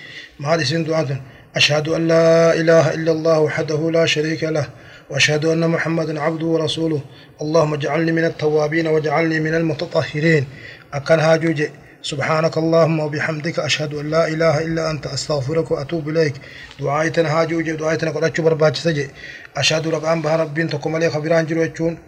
ما 0.40 0.54
هذا 0.54 0.64
سين 0.64 0.84
دعاء 0.84 1.20
أشهد 1.56 1.88
أن 1.88 2.08
لا 2.08 2.54
إله 2.54 2.94
إلا 2.94 3.12
الله 3.12 3.40
وحده 3.40 3.90
لا 3.90 4.06
شريك 4.06 4.44
له 4.44 4.66
وأشهد 5.10 5.44
أن 5.44 5.70
محمدا 5.70 6.20
عبده 6.20 6.46
ورسوله. 6.46 7.00
اللهم 7.42 7.74
اجعلني 7.74 8.12
من 8.12 8.24
التوابين 8.24 8.86
واجعلني 8.86 9.40
من 9.40 9.54
المتطهرين. 9.54 10.46
أكن 10.94 11.18
هاجوج 11.18 11.62
سبحانك 12.02 12.58
اللهم 12.58 13.00
وبحمدك 13.00 13.58
أشهد 13.58 13.94
أن 13.94 14.10
لا 14.10 14.28
إله 14.28 14.58
إلا 14.66 14.90
أنت 14.90 15.06
أستغفرك 15.06 15.70
وأتوب 15.70 16.08
إليك. 16.08 16.34
دعايتنا 16.80 17.40
هاجوج 17.40 17.70
دعايتنا 17.70 18.10
قد 18.10 18.24
أشبر 18.24 18.42
برباج 18.42 18.76
سجي. 18.76 19.10
أشهد 19.56 19.86
أن 19.86 20.22
بها 20.22 20.36
ربين 20.36 20.68
تقوم 20.68 20.94
عليه 20.94 21.08
خبران 21.08 21.46
جرو 21.46 21.62
يجون. 21.62 21.98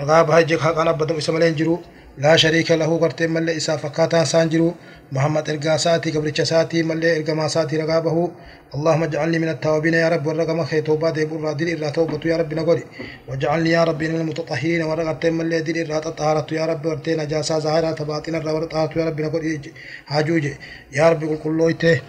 رقاب 0.00 0.30
هاجك 0.30 0.60
حقنا 0.60 0.92
بدم 0.92 1.16
إسمالين 1.16 1.54
جرو. 1.54 1.82
لا 2.18 2.36
شريك 2.36 2.70
له 2.70 2.98
قرتي 2.98 3.26
ملي 3.26 3.56
إسا 3.56 3.76
فكاتا 3.76 4.24
سانجرو 4.24 4.74
محمد 5.12 5.50
إرقا 5.50 5.76
ساتي 5.76 6.10
قبرچ 6.10 6.40
ساتي 6.40 6.82
ملي 6.82 7.16
إرقا 7.16 7.48
ساتي 7.48 7.76
رقابه 7.76 8.30
اللهم 8.74 9.02
اجعلني 9.02 9.38
من 9.38 9.48
التوابين 9.48 9.94
يا 9.94 10.08
رب 10.08 10.26
ورقم 10.26 10.64
خي 10.64 10.80
توبة 10.80 11.10
ديبور 11.10 11.40
رادل 11.40 11.68
إرى 11.84 11.90
توبة 11.90 12.20
يا 12.30 12.36
رب 12.36 12.54
نقولي. 12.54 12.84
واجعلني 13.28 13.70
يا 13.70 13.84
رب 13.84 14.02
من 14.02 14.20
المتطهرين 14.20 14.82
ورقت 14.82 15.26
ملي 15.26 15.60
دل 15.60 15.76
إرى 15.90 16.00
تطهرت 16.00 16.52
يا 16.52 16.66
رب. 16.66 16.86
ورتي 16.86 17.16
نجاسة 17.16 17.58
ظاهرة 17.58 18.04
باطنة 18.04 18.54
ورطهرت 18.54 18.96
يا 18.96 19.04
رب 19.04 19.20
نقولي. 19.20 19.60
هاجوجي 20.06 20.54
يا 20.92 21.10
رب 21.10 21.22
قل 21.24 21.38
كلويته 21.44 22.00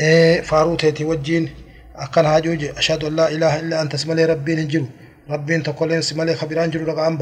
إيه 0.00 0.40
فاروتي 0.40 1.04
وجين 1.04 1.50
أكن 1.96 2.24
هاجوجي 2.24 2.78
أشهد 2.78 3.04
أن 3.04 3.16
لا 3.16 3.28
إله 3.28 3.60
إلا 3.60 3.82
أنت 3.82 3.94
اسم 3.94 4.12
لي 4.12 4.24
ربي 4.24 4.54
نجرو 4.54 4.86
ربين 5.30 5.62
تقولين 5.62 5.98
اسم 5.98 6.22
لي 6.22 6.34
خبران 6.34 6.70
جرو 6.70 6.84
رقام 6.84 7.18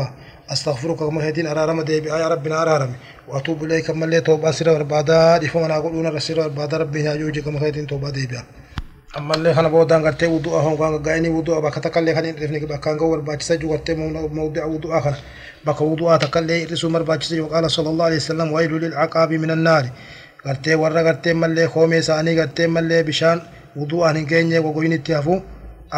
أستغفرك 0.53 0.97
كما 0.97 1.29
هدين 1.29 1.47
أرارم 1.47 1.83
دي 1.83 1.97
يا 1.97 2.29
ربنا 2.29 2.63
أرارم 2.63 2.93
وأتوب 3.29 3.65
إليك 3.65 3.91
من 3.91 4.11
لي 4.11 4.21
توبة 4.21 4.51
سر 4.51 4.69
وربادا 4.71 5.37
دفو 5.39 5.59
من 5.65 5.71
أقولون 5.71 6.07
رسل 6.07 6.41
وربادا 6.41 6.77
ربي 6.77 7.09
هاجوجي 7.09 7.41
كما 7.41 7.69
هدين 7.69 7.87
توبة 7.87 8.11
دي 8.11 8.27
بيا 8.27 8.43
ammallee 9.19 9.55
kana 9.55 9.69
boodaan 9.71 10.03
gartee 10.03 10.27
wudu'a 10.27 10.59
hongaan 10.67 10.99
ga'anii 11.07 11.31
wudu'a 11.37 11.61
bakka 11.65 11.81
takkallee 11.85 12.15
kan 12.17 12.25
hin 12.27 12.35
dhifne 12.39 12.59
bakkaan 12.73 12.97
ga'u 13.01 13.11
barbaachisa 13.15 13.55
jiru 13.61 13.69
gartee 13.73 13.95
mawdi'a 14.39 14.67
wudu'a 14.73 14.99
kana 15.05 15.19
bakka 15.67 15.85
wudu'a 15.91 16.19
takkallee 16.25 16.59
hir'isuu 16.63 16.91
barbaachisa 16.97 17.35
jiru 17.37 17.47
qaala 17.53 17.69
sallallahu 17.77 18.09
alaihi 18.11 18.23
wasallam 18.25 18.49
waylu 18.57 18.77
lil 18.85 18.95
aqaabi 19.05 19.39
minan 19.39 19.63
naari 19.67 19.91
gartee 20.47 20.75
warra 20.83 21.03
gartee 21.09 21.35
mallee 21.43 21.69
koomee 21.75 22.01
isaanii 22.05 22.35
gartee 22.41 22.67
mallee 22.77 23.03
bishaan 23.09 23.39
wudu'aan 23.79 24.17
hin 24.19 24.27
geenye 24.33 24.59
gogoyin 24.67 24.93
itti 24.99 25.13
hafu 25.19 25.35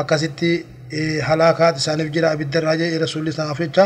akkasitti 0.01 0.51
halaakaat 1.29 1.75
isaaniif 1.81 2.09
jira 2.15 2.29
abiddarraa 2.37 2.77
jee 2.81 2.99
rasuulli 3.05 3.31
isaaf 3.35 3.59
jecha 3.65 3.85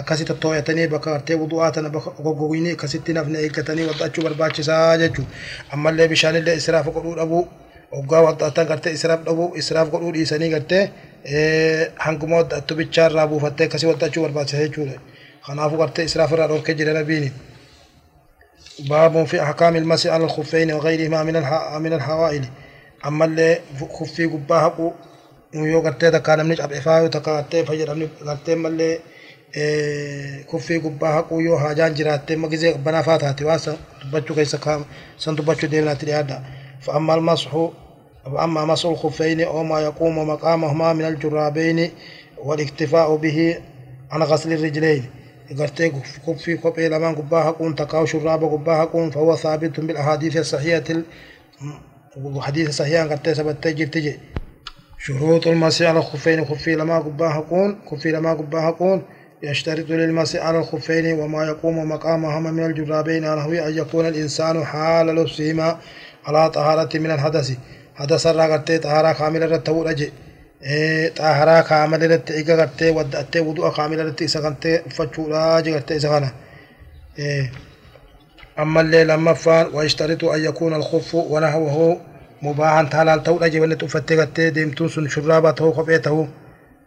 akkasitti 0.00 0.34
to'atanii 0.42 0.86
bakka 0.94 1.10
gartee 1.14 1.36
wudu'aa 1.42 1.70
tana 1.74 1.88
bakka 1.96 2.10
gogoyinii 2.26 2.72
akkasitti 2.76 3.12
nafne 3.18 3.38
eeggatanii 3.44 3.86
wadhachuu 3.90 4.22
barbaachisaa 4.26 4.96
jechuudha 5.02 5.30
ammallee 5.74 6.08
bishaanillee 6.12 6.56
israafa 6.62 6.90
godhuu 6.96 7.14
dhabuu 7.20 7.42
waggaa 7.96 8.22
waxxaatan 8.26 8.66
gartee 8.70 8.92
israaf 8.98 9.20
dhabu 9.26 9.44
israaf 9.62 9.88
godhuu 9.94 10.12
dhiisanii 10.16 10.50
gartee 10.54 10.82
hanguma 12.06 12.36
waxxattu 12.40 12.72
bichaa 12.80 13.06
irraa 13.10 13.26
buufattee 13.32 13.66
akkasii 13.68 13.88
waxxachuu 13.92 14.22
barbaachisa 14.26 14.62
jechuudha 14.64 14.96
kanaafuu 15.46 15.78
gartee 15.82 16.04
israaf 16.10 16.32
irraa 16.36 16.48
dhorkee 16.52 16.74
jira 16.80 16.92
nabiini 17.00 17.30
باب 18.88 19.24
في 19.24 19.42
أحكام 19.42 19.76
المسح 19.76 20.10
على 20.12 20.24
الخفين 20.24 20.72
وغيرهما 20.72 21.22
من 21.22 21.36
من 21.84 21.92
الحوائل 21.92 22.44
أما 23.06 23.24
اللي 23.24 23.58
خفي 23.92 24.24
قباه 24.26 24.92
yoo 25.72 25.80
gartee 25.86 26.10
takkaa 26.10 26.36
namni 26.36 26.56
cabefaa 26.56 26.98
yoo 27.00 27.08
takka 27.08 27.32
gartee 27.36 27.62
fayyadamni 27.68 28.06
gartee 28.28 28.54
mallee 28.64 29.00
kuffii 30.46 30.78
gubbaa 30.80 31.12
haquu 31.12 31.40
yoo 31.40 31.56
haajaan 31.56 31.94
jiraattee 31.94 32.36
magizee 32.36 32.74
banaa 32.74 33.02
faa 33.02 33.18
taate 33.18 33.44
waan 33.44 33.58
san 33.58 33.76
dubbachuu 34.02 34.34
keessa 34.36 34.80
san 35.16 35.36
dubbachuu 35.36 35.70
deemnaatti 35.70 36.06
dhiyaadha. 36.06 36.40
فأما 36.80 37.14
المسح 37.14 37.50
فأما 38.24 38.64
مسح 38.64 38.86
الخفين 38.88 39.40
أو 39.40 39.62
ما 39.64 39.80
يقوم 39.80 40.28
مقامهما 40.28 40.92
من 40.92 41.04
الجرابين 41.04 41.90
والاكتفاء 42.38 43.16
به 43.16 43.58
عن 44.10 44.22
غسل 44.22 44.52
الرجلين 44.52 45.04
قرتي 45.58 45.92
كفي 46.26 46.56
كوبي 46.56 46.88
لمن 46.88 47.14
قباها 47.14 47.50
كون 47.50 47.74
تقاو 47.74 48.06
شراب 48.06 48.44
قباها 48.44 48.84
كون 48.84 49.10
فهو 49.10 49.36
ثابت 49.36 49.80
بالأحاديث 49.80 50.36
الصحيحة 50.36 50.84
الحديث 52.16 52.68
الصحيح 52.68 53.02
قرتي 53.02 53.34
سبت 53.34 53.64
تجي 53.68 54.18
شروط 54.98 55.46
المسح 55.46 55.86
على 55.88 55.98
الخفين 55.98 56.44
خفي 56.44 56.74
لما 56.74 56.98
قباها 56.98 57.40
كون 57.40 57.78
خفي 57.90 58.10
لما 58.12 58.32
قباها 58.34 58.70
كون 58.70 59.02
يشترط 59.42 59.90
للمسح 59.90 60.42
على 60.42 60.58
الخفين 60.58 61.18
وما 61.20 61.44
يقوم 61.46 61.88
مقامهما 61.88 62.50
من 62.50 62.64
الجرابين 62.64 63.34
نحو 63.34 63.52
أن 63.52 63.78
يكون 63.78 64.06
الإنسان 64.06 64.64
حال 64.64 65.06
لبسهما 65.06 65.78
على 66.26 66.50
طهارة 66.50 66.98
من 66.98 67.10
الحدث. 67.10 67.52
حدث 67.94 68.26
الرغتي 68.26 68.78
طهارة 68.78 69.12
كاملة 69.12 69.46
رتبو 69.46 69.82
أجي 69.88 70.12
طهارة 71.16 71.60
كاملة 71.60 72.06
رت 72.06 72.30
إيجا 72.30 72.54
غتي 72.56 72.90
ودأتي 72.90 73.40
وضوء 73.40 73.70
كاملة 73.76 74.02
رت 74.02 74.22
إسا 74.22 74.40
غتي 74.40 74.78
فتشو 74.78 75.28
لاجي 75.28 75.76
غتي 75.76 75.96
إسا 75.96 76.08
غنا 76.08 76.32
أما 78.58 78.80
الليل 78.80 79.10
أما 79.10 79.32
فان 79.32 79.66
ويشترط 79.74 80.24
أن 80.24 80.44
يكون 80.44 80.74
الخف 80.74 81.16
ta'uudha 83.24 83.48
jebanne 83.48 83.76
uffattee 83.82 84.16
gartee 84.16 84.54
deemtuun 84.54 84.90
sun 84.90 85.08
shurraabaa 85.08 85.52
ta'uu 85.52 85.72
kophee 85.72 85.98
ta'uu 85.98 86.28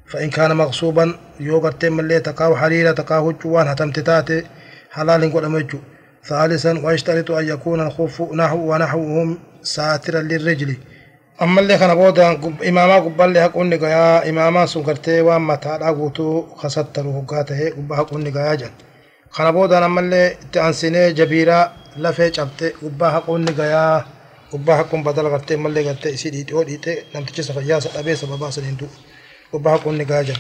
فإن 0.10 0.30
كان 0.30 0.52
مغصوبا 0.58 1.16
يوغرت 1.40 1.86
ملي 1.86 2.20
تقاو 2.20 2.56
حريرة 2.56 2.92
تقاو 2.92 3.32
جوان 3.32 3.68
هتمتتات 3.68 4.30
حلال 4.92 5.34
قد 5.34 5.44
أمجو. 5.44 5.80
ثالثا 6.26 6.80
ويشترط 6.86 7.32
أن 7.32 7.48
يكون 7.48 7.80
الخف 7.88 8.22
نحو 8.22 8.58
ونحوهم 8.74 9.40
ساترا 9.64 10.22
للرجل. 10.22 10.78
أما 11.42 11.62
اللي 11.62 11.78
كان 11.78 11.96
بودا 11.96 12.40
إماما 12.70 12.96
قبال 12.96 13.34
لها 13.34 13.48
قلني 13.48 13.76
قيا 13.76 14.30
إماما 14.30 14.66
سنكرتي 14.66 15.22
وما 15.22 15.56
تعالى 15.56 15.86
قوتو 15.86 16.46
خسطر 16.56 17.08
هقاته 17.08 17.70
قبها 17.70 18.02
قلني 18.02 18.30
قيا 18.30 18.56
جن. 18.56 18.70
كان 19.38 19.52
بودا 19.52 19.86
أما 19.86 20.00
اللي 20.02 20.36
تأنسيني 20.54 21.14
جبيرا 21.14 21.72
جبت 22.38 22.74
قبها 22.82 23.20
قلني 23.20 23.52
قيا 23.52 24.06
قبها 24.52 24.82
قم 24.82 25.04
بدل 25.04 25.30
قرتي 25.30 25.56
ملي 25.56 25.90
قرتي 25.90 26.18
سيدي 26.18 26.44
تقول 26.44 26.68
إيتي 26.68 26.98
نمتجي 27.16 27.42
سفيا 27.42 27.80
سأبي 27.80 28.16
سببا 28.16 28.50
سنين 28.50 28.78
وبها 28.82 28.90
قلني 28.90 29.09
قيا 29.54 30.22
جن 30.22 30.34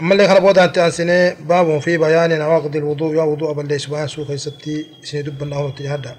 أما 0.00 0.12
اللي 0.12 0.28
خربوا 0.28 0.52
دان 0.52 0.72
تأنسني 0.72 1.34
باب 1.34 1.78
في 1.78 1.98
بيان 1.98 2.38
نواقض 2.38 2.76
الوضوء 2.76 3.14
يا 3.16 3.22
وضوء 3.22 3.52
بل 3.52 3.68
ليس 3.68 3.86
بيان 3.86 4.08
سوق 4.08 4.30
يستي 4.30 4.86
سيدب 5.02 5.42
النهو 5.42 5.70
تجهدا 5.70 6.16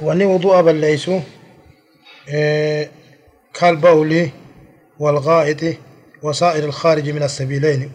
وأني 0.00 0.24
وضوء 0.24 0.62
بل 0.62 0.74
ليس 0.74 1.10
إيه 2.28 2.90
كالبول 3.54 4.28
والغائط 4.98 5.76
وسائر 6.22 6.64
الخارج 6.64 7.10
من 7.10 7.22
السبيلين. 7.22 7.90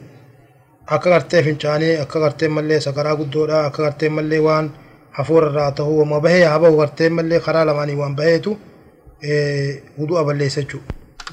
akka 0.96 1.10
gartee 1.10 1.44
fincaanii 1.44 1.96
akka 2.04 2.20
gartee 2.20 2.48
mallee 2.48 2.80
sakaraa 2.86 3.16
guddoodha 3.16 3.66
akka 3.66 3.84
gartee 3.84 4.10
mallee 4.10 4.40
waan 4.48 4.72
hafuura 5.18 5.50
irraa 5.52 5.72
ta'uu 5.80 6.00
wama 6.00 6.20
bahee 6.20 6.46
haa 6.52 6.60
bahu 6.60 6.78
gartee 6.82 7.10
mallee 7.10 7.40
karaa 7.40 7.66
lamaanii 7.70 8.00
waan 8.02 8.16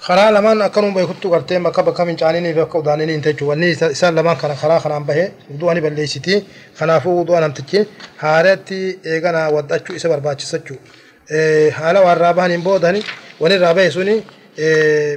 karaa 0.05 0.31
lamaan 0.33 0.63
akkanuma 0.63 0.95
beekuttu 0.95 1.31
gartee 1.31 1.59
bakka 1.61 1.83
bakka 1.83 2.07
fincaanii 2.07 2.53
fi 2.55 2.61
akka 2.61 2.79
udaananii 2.79 3.13
hin 3.17 3.23
jechuudha 3.23 3.51
wanni 3.51 3.71
isaan 3.97 4.15
lamaan 4.19 4.37
kana 4.43 4.55
karaa 4.63 4.81
kanaan 4.81 5.05
bahee 5.09 5.27
wudu'a 5.51 5.75
ni 5.75 5.81
balleessiti 5.81 6.35
kanaafuu 6.79 7.15
wudu'a 7.21 7.41
namtichi 7.41 7.81
haaratti 8.23 8.79
eegana 9.13 9.49
wadhachuu 9.57 9.97
isa 9.97 10.09
barbaachisa 10.09 10.59
jechuudha. 10.59 10.83
haala 11.79 12.01
waan 12.07 12.17
irraa 12.19 12.35
bahaniin 12.39 12.63
boodani 12.63 13.03
wani 13.41 13.55
irraa 13.59 13.75
bahe 13.75 13.91
suni 13.91 14.15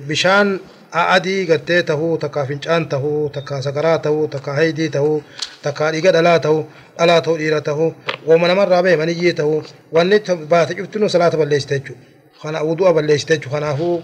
bishaan 0.07 0.59
adii 0.91 1.45
gartee 1.45 1.81
tahuu 1.83 2.17
takka 2.17 2.45
fincaan 2.45 2.85
tahuu 2.93 3.29
takka 3.29 3.61
sagaraa 3.61 3.97
tahuu 4.05 4.27
takka 4.27 4.53
haydii 4.59 4.89
tahuu 4.89 5.23
takka 5.63 5.91
dhiiga 5.91 6.11
dhalaa 6.11 6.39
tahuu 6.45 6.63
dhalaa 6.99 7.21
tahuu 7.21 7.37
dhiira 7.41 7.61
tahuu 7.61 7.93
wooma 8.27 8.47
namarraa 8.47 8.83
bahe 8.83 8.95
maniyyii 9.01 9.33
tahuu 9.41 9.63
wanni 9.91 10.19
baate 10.53 10.73
cuftinu 10.79 11.09
salaata 11.09 11.37
balleessite 11.37 11.75
jechuudha. 11.79 12.01
kana 12.41 12.59
wudu'a 12.69 12.93
balleessite 12.93 13.33
jechuudha 13.37 13.59
kanaafuu 13.59 14.01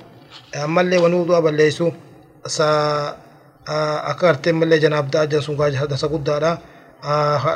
ammallee 0.63 0.97
wani 1.03 1.15
wudu'a 1.15 1.41
balleessu 1.41 1.93
akka 4.11 4.21
gartee 4.21 4.53
mallee 4.53 4.79
janaabdaa 4.79 5.21
ajjan 5.21 5.41
sun 5.41 5.55
gaajja 5.57 5.79
hadasa 5.79 6.07
guddaadha. 6.07 6.57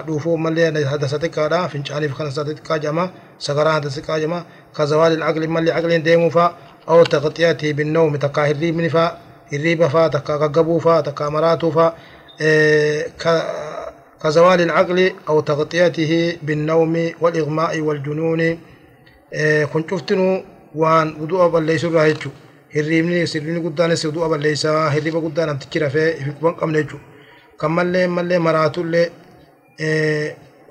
dhuufuu 0.07 0.37
mallee 0.37 0.83
hadasa 0.93 1.17
xiqqaadha 1.23 1.69
fincaaniif 1.69 2.13
kan 2.17 2.25
hadasa 2.27 2.43
xiqqaa 2.49 2.79
jedhama 2.79 3.05
sagaraa 3.37 3.73
hadasa 3.77 3.95
xiqqaa 4.01 4.19
jedhama 4.19 4.45
kazawaali 4.77 5.23
aqli 5.29 5.47
mallee 5.47 5.73
aqliin 5.79 6.03
deemuu 6.03 6.31
fa'a 6.31 6.69
أو 6.89 7.03
تغطيته 7.03 7.71
بالنوم 7.73 8.15
تكا 8.15 8.41
هريب 8.49 8.75
من 8.75 8.89
فا 8.89 9.17
هريب 9.53 9.87
فا 9.87 10.07
تكا 10.07 10.33
غغبو 10.35 10.79
فا 10.79 11.01
تكا 11.01 11.29
مراتو 11.29 11.71
فا 11.71 11.93
كزوال 14.23 14.61
العقل 14.61 15.13
أو 15.29 15.39
تغطيته 15.39 16.37
بالنوم 16.43 17.11
والإغماء 17.21 17.79
والجنون 17.79 18.59
كن 19.73 19.83
شفتنو 19.91 20.43
وان 20.75 21.15
وضوء 21.21 21.47
بليس 21.47 21.85
راهيتشو 22.75 22.89
هريبني 22.89 23.25
سرني 23.25 23.59
قدان 23.59 23.95
سودوء 23.95 24.27
بليسا 24.27 24.87
هريب 24.87 25.15
قدان 25.15 25.49
امتكرا 25.49 25.87
في 25.87 26.13
في 26.13 26.31
قم 26.31 26.71
نجو 26.75 26.97
كمالي 27.59 28.07
مالي 28.07 28.39
مراتو 28.39 28.81
اللي 28.81 29.11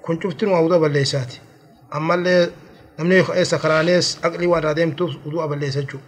كن 0.03 0.21
شفتنو 0.23 0.65
وضوء 0.65 0.79
بليساتي 0.79 1.41
أما 1.95 2.15
اللي 2.15 2.51
namni 2.99 3.23
sakaraanees 3.45 4.19
aqlii 4.23 4.47
waan 4.47 4.63
irraa 4.63 4.75
deemtuuf 4.75 5.13
uduu 5.27 5.41
aballeessa 5.43 5.81
jechuudha. 5.83 6.05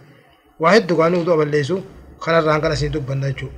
Waa 0.59 0.71
hedduu 0.75 0.97
qaanii 0.97 1.21
uduu 1.21 1.33
aballeessu 1.33 1.83
kanarraan 2.19 2.61
kan 2.61 2.73
isin 2.73 2.91
dubbanna 2.91 3.27
jechuudha. 3.31 3.57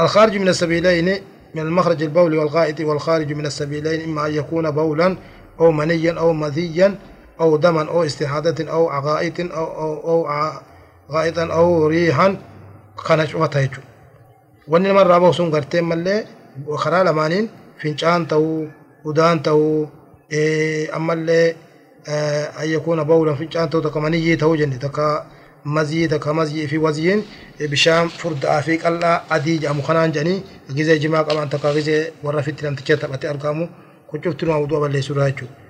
الخارج 0.00 0.36
من 0.36 0.48
السبيلين 0.48 1.08
من 1.54 1.62
المخرج 1.62 2.02
البول 2.02 2.38
والغائط 2.38 2.80
والخارج 2.80 3.32
من 3.32 3.46
السبيلين 3.46 4.00
إما 4.04 4.26
أن 4.26 4.34
يكون 4.34 4.70
بولا 4.70 5.16
أو 5.60 5.72
منيا 5.72 6.12
أو 6.12 6.32
مذيا 6.32 6.98
أو 7.40 7.56
دما 7.56 7.88
أو 7.88 8.04
استحادة 8.04 8.70
أو 8.72 8.88
عغائط 8.88 9.40
أو 9.40 9.66
أو, 9.82 9.92
أو 10.08 10.52
غائطا 11.12 11.42
أو 11.52 11.86
ريحا 11.86 12.36
كان 13.08 13.26
شوفته 13.26 13.60
يجو 13.60 13.82
وأن 14.68 14.92
مرة 14.94 15.16
أبو 15.16 15.32
سون 15.32 15.50
قرتين 15.54 15.84
ملي 15.84 16.24
وخرا 16.66 17.02
لمانين 17.02 17.48
فينشان 17.78 18.28
تو 18.28 18.66
ودان 19.04 19.42
تو 19.42 19.86
ammallee 20.96 21.54
an 22.58 22.66
yakuuna 22.66 23.04
bawlan 23.04 23.36
fincaan 23.36 23.70
ta'u 23.70 23.82
takka 23.82 24.00
maniyyii 24.00 24.36
ta'uu 24.36 24.56
jenne 24.56 24.78
takka 24.78 25.26
mazii 25.64 26.08
takka 26.08 26.34
mazii 26.34 26.66
fi 26.66 26.78
waziin 26.78 27.20
bishaan 27.70 28.08
furda'aa 28.08 28.62
fi 28.62 28.78
qal'aa 28.78 29.22
adii 29.30 29.58
jedhamu 29.58 29.82
kanaan 29.82 30.12
jedhanii 30.12 30.42
gizee 30.76 30.98
jimaa 30.98 31.24
qaban 31.24 31.48
takka 31.48 31.72
gizee 31.74 32.12
warra 32.24 32.42
fitti 32.42 32.64
namticha 32.64 32.96
taphatee 32.96 33.30
argamu 33.34 33.68
kun 34.08 34.20
cufti 34.20 34.46
numa 34.46 34.58
wudu'a 34.62 34.80
balleessuudha 34.80 35.30
jechuudha. 35.30 35.65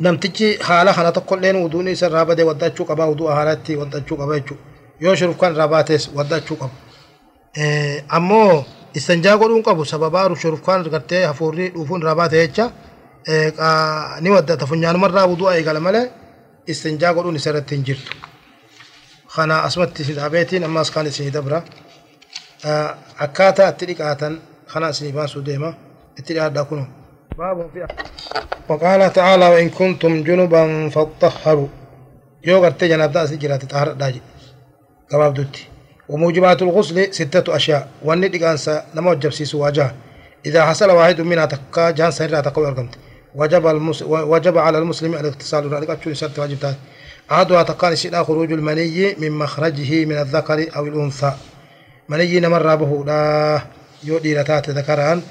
Namtichi 0.00 0.58
haala 0.60 0.92
kana 0.94 1.12
tokkolleen 1.12 1.56
wuduun 1.56 1.88
isa 1.88 2.06
irraa 2.06 2.24
badee 2.28 2.44
waddachuu 2.50 2.84
qaba 2.90 3.04
wudu'a 3.10 3.34
haalatti 3.38 3.76
waddachuu 3.80 4.16
qaba 4.20 4.34
jechuudha. 4.38 4.62
Yoo 5.00 5.14
shurufkaan 5.16 5.52
irraa 5.54 5.68
baates 5.68 6.10
waddachuu 6.18 6.56
qaba. 6.60 6.74
Ammoo 8.16 8.64
istanjaa 8.94 9.36
godhuun 9.40 9.62
qabu 9.62 9.84
sababaa 9.84 10.28
shurufkaan 10.42 10.84
gartee 10.94 11.24
hafuurri 11.24 11.68
dhuufuun 11.74 12.00
irraa 12.02 12.14
baate 12.14 12.36
jecha 12.46 12.70
ni 14.20 14.30
waddata 14.30 14.66
funyaanumarraa 14.66 15.26
wudu'a 15.32 15.56
eegala 15.56 15.80
malee 15.80 16.06
istanjaa 16.66 17.14
godhuun 17.14 17.36
isa 17.36 17.50
irratti 17.50 17.74
hin 17.76 17.84
jirtu. 17.84 18.12
Kana 19.34 19.62
asumatti 19.62 20.02
isin 20.02 20.16
dhaabeetiin 20.16 20.64
ammas 20.64 20.90
kan 20.90 21.06
isin 21.06 21.32
dabra. 21.32 21.62
Akkaataa 23.24 23.68
itti 23.72 23.84
dhiqaatan 23.88 24.34
kana 24.72 24.88
isin 24.92 25.12
baasuu 25.16 25.42
deema 25.46 25.70
itti 26.18 26.32
dhiyaadhaa 26.34 26.64
kunoo. 26.64 26.86
باب 27.38 27.70
في 27.72 27.86
وقال 28.68 29.12
تعالى 29.12 29.48
وإن 29.48 29.68
كنتم 29.70 30.22
جنبا 30.22 30.88
فاطهروا. 30.88 31.68
يو 32.44 32.64
قرتي 32.64 32.88
جناب 32.88 33.12
داس 33.12 33.32
جرات 33.32 33.64
طهر 33.64 33.92
داجي. 33.92 34.22
قباب 35.12 35.34
دوتي. 35.34 35.68
وموجبات 36.08 36.62
الغسل 36.62 37.14
ستة 37.14 37.56
أشياء. 37.56 37.88
والندق 38.04 38.48
أنسى 38.48 38.82
نما 38.94 39.10
وجب 39.10 39.30
سيسو 39.30 39.58
واجه 39.62 39.92
إذا 40.46 40.66
حصل 40.66 40.90
واحد 40.90 41.20
منها 41.20 41.46
تكا 41.46 41.90
جان 41.90 42.10
سيرا 42.10 42.40
تقوى 42.40 42.66
أرقمت 42.68 42.94
وجب 43.34 43.66
المس... 43.66 44.02
وجب 44.02 44.58
على 44.58 44.78
المسلم 44.78 45.14
الاغتسال. 45.14 45.74
ذلك 45.74 45.90
أبشر 45.90 46.14
سرت 46.14 46.38
واجبتات 46.38 46.74
أحدها 47.32 47.62
تقان 47.62 47.96
شيء 47.96 48.22
خروج 48.22 48.52
المني 48.52 49.14
من 49.14 49.32
مخرجه 49.32 50.04
من 50.04 50.18
الذكر 50.18 50.66
أو 50.76 50.86
الأنثى. 50.86 51.32
مني 52.08 52.40
نمر 52.40 52.76
به 52.76 53.04
لا 53.06 53.60
يودي 54.04 54.34
لتات 54.34 54.70
ذكران. 54.70 55.22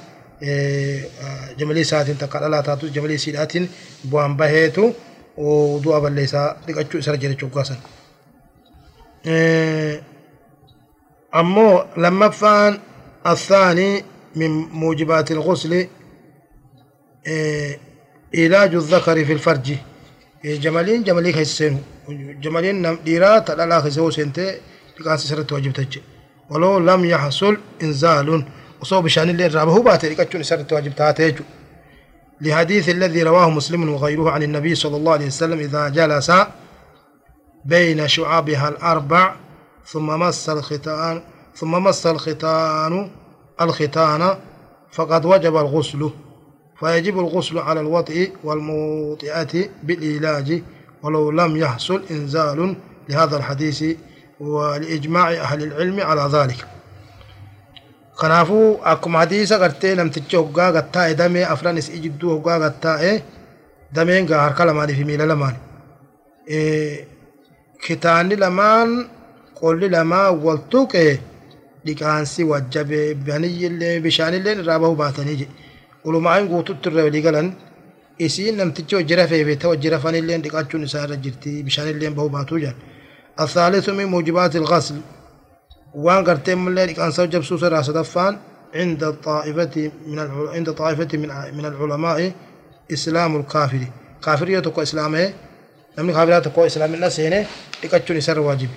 جملي 1.57 1.83
ساعتين 1.83 2.17
تقال. 2.17 2.51
لا 2.51 2.61
تاتو 2.61 2.87
جملي 2.87 3.17
سيداتين 3.17 3.69
بوان 4.03 4.37
بهيتو. 4.37 4.91
ودوا 5.37 5.99
بليسا 5.99 6.57
دقاتشو 6.67 7.01
سرجل 7.01 7.35
چوكاسن 7.37 7.75
أمو 11.35 11.85
لما 11.97 12.29
فان 12.29 12.79
الثاني 13.27 14.03
من 14.35 14.49
موجبات 14.51 15.31
الغسل 15.31 15.87
علاج 18.35 18.75
الذكر 18.75 19.25
في 19.25 19.33
الفرج. 19.33 19.75
جمالين 20.45 21.03
جمالي 21.03 21.33
خيسين 21.33 21.83
جمالين 22.43 22.81
نم 22.81 22.99
ديرا 23.05 23.39
تلألا 23.39 23.81
خيسو 23.81 24.09
سنتي. 24.09 24.59
لكان 24.99 25.17
سسرت 25.17 25.51
واجب 25.51 25.73
ولو 26.49 26.79
لم 26.79 27.05
يحصل 27.05 27.57
إنزال. 27.83 28.45
وصو 28.85 29.01
بشان 29.01 29.29
اللي 29.29 29.47
رابه. 29.47 29.81
باتي 29.83 30.09
لكتشون 30.09 30.43
سرت 30.43 30.73
واجب 30.73 30.95
تاتيجو. 30.95 31.43
لحديث 32.41 32.89
الذي 32.89 33.23
رواه 33.23 33.49
مسلم 33.49 33.89
وغيره 33.89 34.31
عن 34.31 34.43
النبي 34.43 34.75
صلى 34.75 34.97
الله 34.97 35.11
عليه 35.11 35.27
وسلم 35.27 35.59
إذا 35.59 35.89
جلس 35.89 36.31
بين 37.65 38.07
شعابها 38.07 38.69
الأربع 38.69 39.35
ثم 39.85 40.19
مس 40.19 40.49
الختان 40.49 41.21
ثم 41.55 41.71
مس 41.71 42.07
الختان 42.07 43.09
الختان 43.61 44.37
فقد 44.91 45.25
وجب 45.25 45.57
الغسل. 45.57 46.09
فيجب 46.79 47.19
الغسل 47.19 47.59
على 47.59 47.79
الوطئ 47.79 48.31
والموطئة 48.43 49.69
بالعلاج 49.83 50.63
ولو 51.03 51.31
لم 51.31 51.57
يحصل 51.57 52.03
إنزال 52.11 52.75
لهذا 53.09 53.37
الحديث 53.37 53.83
ولإجماع 54.39 55.31
أهل 55.31 55.63
العلم 55.63 56.01
على 56.01 56.29
ذلك. 56.33 56.67
Kanaafuu 58.19 58.67
akkuma 58.91 59.19
hadiisa 59.23 59.57
gartee 59.63 59.93
namtichi 59.99 60.35
hoggaa 60.41 60.71
gattaa'e 60.77 61.15
damee 61.21 61.45
afran 61.53 61.77
isii 61.81 61.99
jidduu 62.05 62.29
hoggaa 62.35 62.59
gattaa'e 62.63 63.11
dameen 63.95 64.25
gaa 64.29 64.41
harka 64.45 64.65
lamaanii 64.69 64.95
fi 64.99 65.03
miila 65.09 65.25
lamaan 65.31 65.55
kitaanni 67.85 68.35
lamaan 68.43 68.89
qolli 69.59 69.87
lamaa 69.95 70.27
wal 70.45 70.59
tuqe 70.71 71.03
dhiqaansi 71.85 72.41
wajjabe 72.51 72.99
bishaanillee 74.05 74.55
irraa 74.61 74.79
bahu 74.83 74.95
baatanii 75.03 75.35
jedhe 75.41 75.53
ulumaa'iin 76.07 76.47
guututti 76.51 76.89
irra 76.89 77.03
walii 77.07 77.21
galan 77.27 77.47
isiin 78.25 78.55
namtichi 78.59 78.95
hojii 78.99 79.17
rafeefe 79.21 79.55
ta'e 79.61 79.69
hojii 79.73 79.89
rafanillee 79.95 80.37
dhiqachuun 80.45 80.83
isaa 80.87 81.03
irra 81.07 81.17
jirti 81.25 81.51
bishaanillee 81.69 82.09
bahu 82.19 82.29
baatuu 82.37 82.59
jedhan 82.65 82.81
الثالث 83.43 83.85
من 83.89 84.05
موجبات 84.15 84.53
الغسل 84.61 84.95
وان 85.95 86.23
قرتين 86.23 86.57
من 86.57 86.67
الليل 86.67 86.91
كان 86.91 87.11
سوجب 87.11 87.43
سوسرا 87.43 87.81
صدفان 87.81 88.37
عند 88.75 89.03
الطائفة 89.03 89.91
من. 90.07 90.19
عند 90.55 90.71
طائفة 90.71 91.07
من 91.17 91.29
من 91.57 91.65
العلماء 91.65 92.31
إسلام 92.93 93.35
الكافر. 93.35 93.79
كافرية 94.23 94.59
تكو 94.59 94.81
إسلامه 94.81 95.33
لم 95.97 96.11
كافرية 96.11 96.39
تكو 96.39 96.65
إسلام 96.65 96.93
الناس 96.93 97.19
هنا 97.19 97.45
لكتشون 97.83 98.19
سر 98.21 98.39
واجب. 98.39 98.69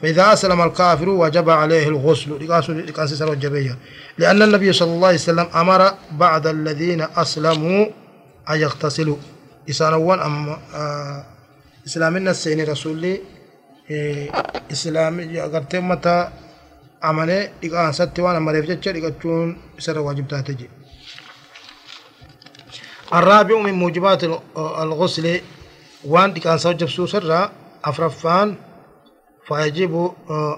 فإذا 0.00 0.32
أسلم 0.32 0.60
الكافر 0.62 1.08
وجب 1.08 1.50
عليه 1.50 1.88
الغسل 1.88 2.30
لكان 2.88 3.06
سر 3.06 3.30
وجبية 3.30 3.76
لأن 4.18 4.42
النبي 4.42 4.72
صلى 4.72 4.92
الله 4.94 5.06
عليه 5.06 5.16
وسلم 5.16 5.46
أمر 5.54 5.94
بعد 6.12 6.46
الذين 6.46 7.06
أسلموا 7.16 7.86
أن 8.50 8.56
يغتسلوا. 8.60 9.16
إسانوان 9.70 10.18
أم 10.20 10.48
آه 10.74 11.24
إسلام 11.86 12.16
الناس 12.16 12.48
هنا 12.48 12.64
رسولي 12.64 13.20
islaami 14.70 15.40
agartee 15.40 15.78
ummata 15.78 16.32
amanee 17.08 17.42
dhiqaansatti 17.60 18.20
waan 18.24 18.36
amareef 18.36 18.64
jecha 18.70 18.92
dhiqachuun 18.96 19.48
isarra 19.78 20.00
waajib 20.06 20.28
taate 20.28 20.54
je 20.60 20.68
الرابع 23.14 23.58
من 23.58 23.74
موجبات 23.74 24.24
الغسل 24.56 25.40
وان 26.04 26.32
ديكان 26.32 26.58
سوجب 26.58 26.88
سوسرا 26.88 27.52
افرفان 27.84 28.56
فيجب 29.48 30.12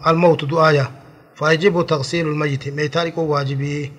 الموت 0.07 0.45
دعايا 0.45 0.91
فيجب 1.37 1.87
تغسيل 1.87 2.29
الميت 2.29 2.69
ميتارك 2.69 3.19
واجبي 3.19 3.93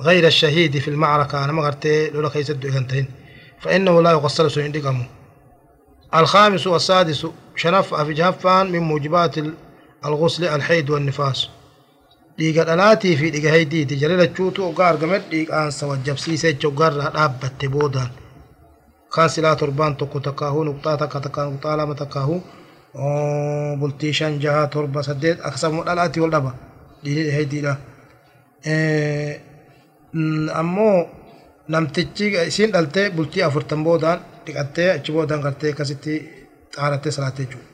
غير 0.00 0.26
الشهيد 0.26 0.78
في 0.78 0.88
المعركة 0.88 1.44
أنا 1.44 1.52
ما 1.52 1.66
قلت 1.66 1.86
لولا 1.86 2.28
كيس 2.28 2.50
الدقنتين 2.50 3.06
فإنه 3.60 4.02
لا 4.02 4.10
يغسل 4.10 4.72
دقمه 4.72 5.06
الخامس 6.14 6.66
والسادس 6.66 7.26
شنف 7.56 7.94
في 7.94 8.12
جهفان 8.12 8.72
من 8.72 8.78
موجبات 8.78 9.34
الغسل 10.04 10.44
الحيد 10.44 10.90
والنفاس 10.90 11.48
dhiiga 12.40 12.62
dhalaatii 12.68 13.14
fi 13.20 13.26
dhiiga 13.34 13.50
haydiiti 13.56 13.96
jala 14.02 14.16
lachuutu 14.22 14.60
ogaa 14.70 14.88
argamet 14.92 15.24
dhiiqaansa 15.32 15.86
wajjabsiisee 15.90 16.52
joggarraa 16.62 17.10
dhaabbatte 17.16 17.66
boodaan 17.74 18.10
kaan 19.14 19.30
silaa 19.34 19.56
torbaan 19.60 19.96
tokko 20.00 20.18
takkaahuu 20.26 20.64
nuqxaa 20.68 20.96
takka 21.02 21.18
takka 21.24 21.40
nuqxaa 21.50 21.76
lama 21.80 21.94
takkaahuu 22.02 22.40
bultii 23.80 24.12
shan 24.18 24.34
jaha 24.42 24.62
torba 24.74 25.00
saddeet 25.08 25.38
akkasuma 25.46 25.82
dhalaatii 25.88 26.22
wal 26.24 26.32
dhaba 26.36 26.52
dhiiga 27.04 27.32
haydiidha 27.36 27.72
ammoo 30.60 30.96
namtichi 31.72 32.26
isiin 32.50 32.72
dhaltee 32.74 33.06
bultii 33.16 33.42
afurtan 33.48 33.84
boodaan 33.86 34.18
dhiqattee 34.46 34.88
achi 34.96 35.12
boodaan 35.16 35.40
gartee 35.46 35.70
akkasitti 35.72 36.14
xaarattee 36.74 37.12
salaattee 37.16 37.44
jechuudha. 37.46 37.68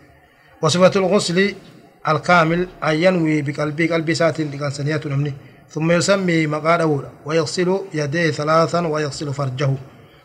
Wasifatul 0.62 1.06
ghusli 1.12 1.46
الكامل 2.08 2.68
أن 2.84 2.94
ينوي 2.94 3.42
بقلبه 3.42 3.86
قلبي 3.94 4.14
ساتين 4.14 4.50
لكان 4.50 4.70
سنيات 4.70 5.06
نمني 5.06 5.34
ثم 5.70 5.92
يسمي 5.92 6.46
مقا 6.46 6.76
داودا 6.76 7.10
ويغسل 7.24 7.80
يديه 7.94 8.30
ثلاثا 8.30 8.86
ويغسل 8.86 9.32
فرجه. 9.32 9.74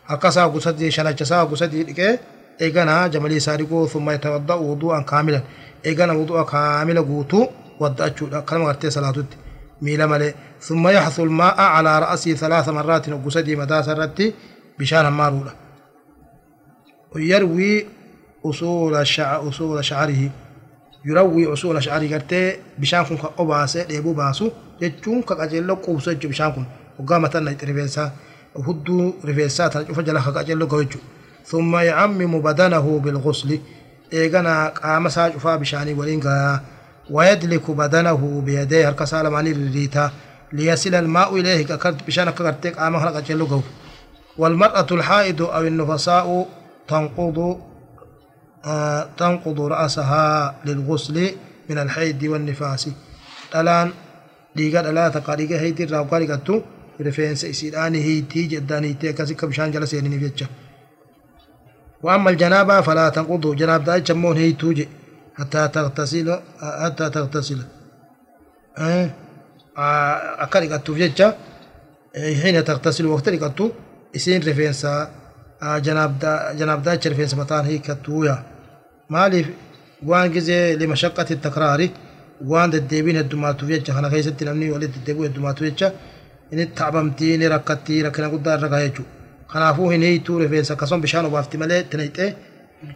هكذا 0.06 0.44
قصدي 0.44 0.90
شنجسا 0.90 1.44
قصدي 1.44 1.82
لكي 1.82 2.18
إيغانا 2.60 3.06
جمالي 3.06 3.40
سارقو 3.40 3.86
ثم 3.86 4.10
يتوضأ 4.10 4.54
وضوءا 4.54 5.00
كاملا. 5.00 5.42
إيغانا 5.86 6.12
وضوءا 6.12 6.42
كاملا 6.42 7.00
قوتو 7.00 7.46
ودأ 7.80 8.06
أجودا 8.06 8.40
كلمة 8.40 8.64
غرتي 8.64 8.90
صلاة 8.90 9.14
ميلا 9.82 10.06
ملي. 10.06 10.34
ثم 10.60 10.88
يحث 10.88 11.20
الماء 11.20 11.60
على 11.60 11.98
رأسه 11.98 12.34
ثلاث 12.34 12.68
مرات 12.68 13.08
وقصدي 13.08 13.56
مدى 13.56 13.82
سرتي 13.82 14.34
بشان 14.78 15.08
مارولا 15.08 15.52
ويروي 17.14 17.86
أصول 18.44 18.94
الشعر 18.96 19.48
أصول 19.48 19.84
شعره. 19.84 20.30
يروي 21.04 21.52
أصول 21.52 21.82
شعري 21.82 22.14
قرتي 22.14 22.56
بشان 22.78 23.02
كن 23.04 23.16
كأباسة 23.16 23.82
ديبو 23.82 24.12
باسو 24.12 24.50
جتشون 24.80 25.22
كأجلو 25.22 25.74
قوسة 25.74 26.12
بشان 26.12 26.52
كن 26.52 26.64
وقامة 26.98 27.30
نيت 27.34 27.64
رفيسا 27.64 28.12
وهدو 28.54 29.14
رفيسا 29.24 29.68
تنجو 29.68 29.94
فجلا 29.94 30.20
كأجلو 30.20 30.66
قوجو 30.66 30.98
ثم 31.46 31.76
يعمم 31.76 32.40
بدنه 32.40 33.00
بالغسل 33.04 33.58
إيغانا 34.12 34.68
قام 34.68 35.08
ساجفا 35.08 35.56
بشاني 35.56 35.94
ولينغا 35.94 36.60
ويدلك 37.10 37.70
بدنه 37.70 38.42
بيديه 38.46 38.88
هركا 38.88 39.04
سالماني 39.04 39.52
للريتا 39.52 40.10
ليصل 40.52 40.94
الماء 40.94 41.36
إليه 41.36 41.66
ككرت 41.66 42.06
بشان 42.06 42.30
كرتي 42.30 42.70
قام 42.70 42.96
هركا 42.96 43.18
أجلو 43.18 43.46
قو 43.46 43.60
والمرأة 44.38 44.86
الحائض 44.92 45.42
أو 45.42 45.62
النفساء 45.66 46.48
تنقض 46.88 47.60
تنقض 49.18 49.60
رأسها 49.60 50.54
للغسل 50.64 51.16
من 51.70 51.78
الحيض 51.78 52.22
والنفاس. 52.22 52.88
الآن 53.54 53.92
ديغا 54.56 54.80
دلا 54.82 55.08
تقاريغا 55.08 55.56
هيتي 55.60 55.84
راوكاري 55.84 56.26
كتو 56.26 56.60
رفين 57.00 57.34
سيسيدان 57.34 57.94
هيتي 57.94 58.42
جدان 58.46 58.84
هيتي 58.84 59.12
كسي 59.12 59.34
كبشان 59.34 59.70
جلا 59.70 59.86
سيني 59.86 60.18
فيتشا 60.18 60.46
وأما 62.02 62.30
الجنابة 62.30 62.80
فلا 62.80 63.08
تنقض. 63.08 63.56
جناب 63.56 63.84
داي 63.84 64.00
جمون 64.00 64.36
هيتوجي 64.36 64.88
حتى 65.38 65.68
تغتسل 65.68 66.40
حتى 66.82 67.10
تغتسل. 67.10 67.60
أه؟ 68.78 69.10
أكاري 70.44 70.68
كتو 70.68 70.94
فيتشا. 70.94 71.36
حين 72.42 72.64
تغتسل 72.64 73.06
وقت 73.06 73.28
كتو 73.30 73.70
isiin 74.18 74.42
rifeensa 74.42 75.08
janaabdaacha 76.58 77.10
rifeensa 77.12 77.36
mataan 77.36 77.64
hiikkattuuya 77.64 78.34
maaliif 79.14 79.48
waan 80.10 80.28
gizee 80.34 80.76
limashaqqati 80.80 81.34
takraari 81.46 81.86
waan 82.50 82.70
deddeebiin 82.74 83.16
heddumaatuuf 83.20 83.68
jecha 83.74 83.92
kana 83.96 84.08
keessatti 84.14 84.44
namni 84.48 84.70
walitti 84.74 84.98
deddeebi'u 84.98 85.24
heddumaatuuf 85.28 85.66
jecha 85.70 85.88
inni 86.52 86.64
taabamtii 86.78 87.34
ni 87.40 87.46
rakkattii 87.54 88.00
rakkina 88.06 88.28
guddaa 88.34 88.54
irra 88.58 88.68
gaha 88.72 88.82
jechuudha 88.86 89.10
kanaafuu 89.52 89.88
hin 89.94 90.02
hiituu 90.08 90.38
rifeensa 90.42 90.72
akkasuma 90.74 91.00
bishaan 91.04 91.26
obaafti 91.30 91.56
malee 91.62 91.80
itti 91.84 91.96
naqxee 92.02 92.30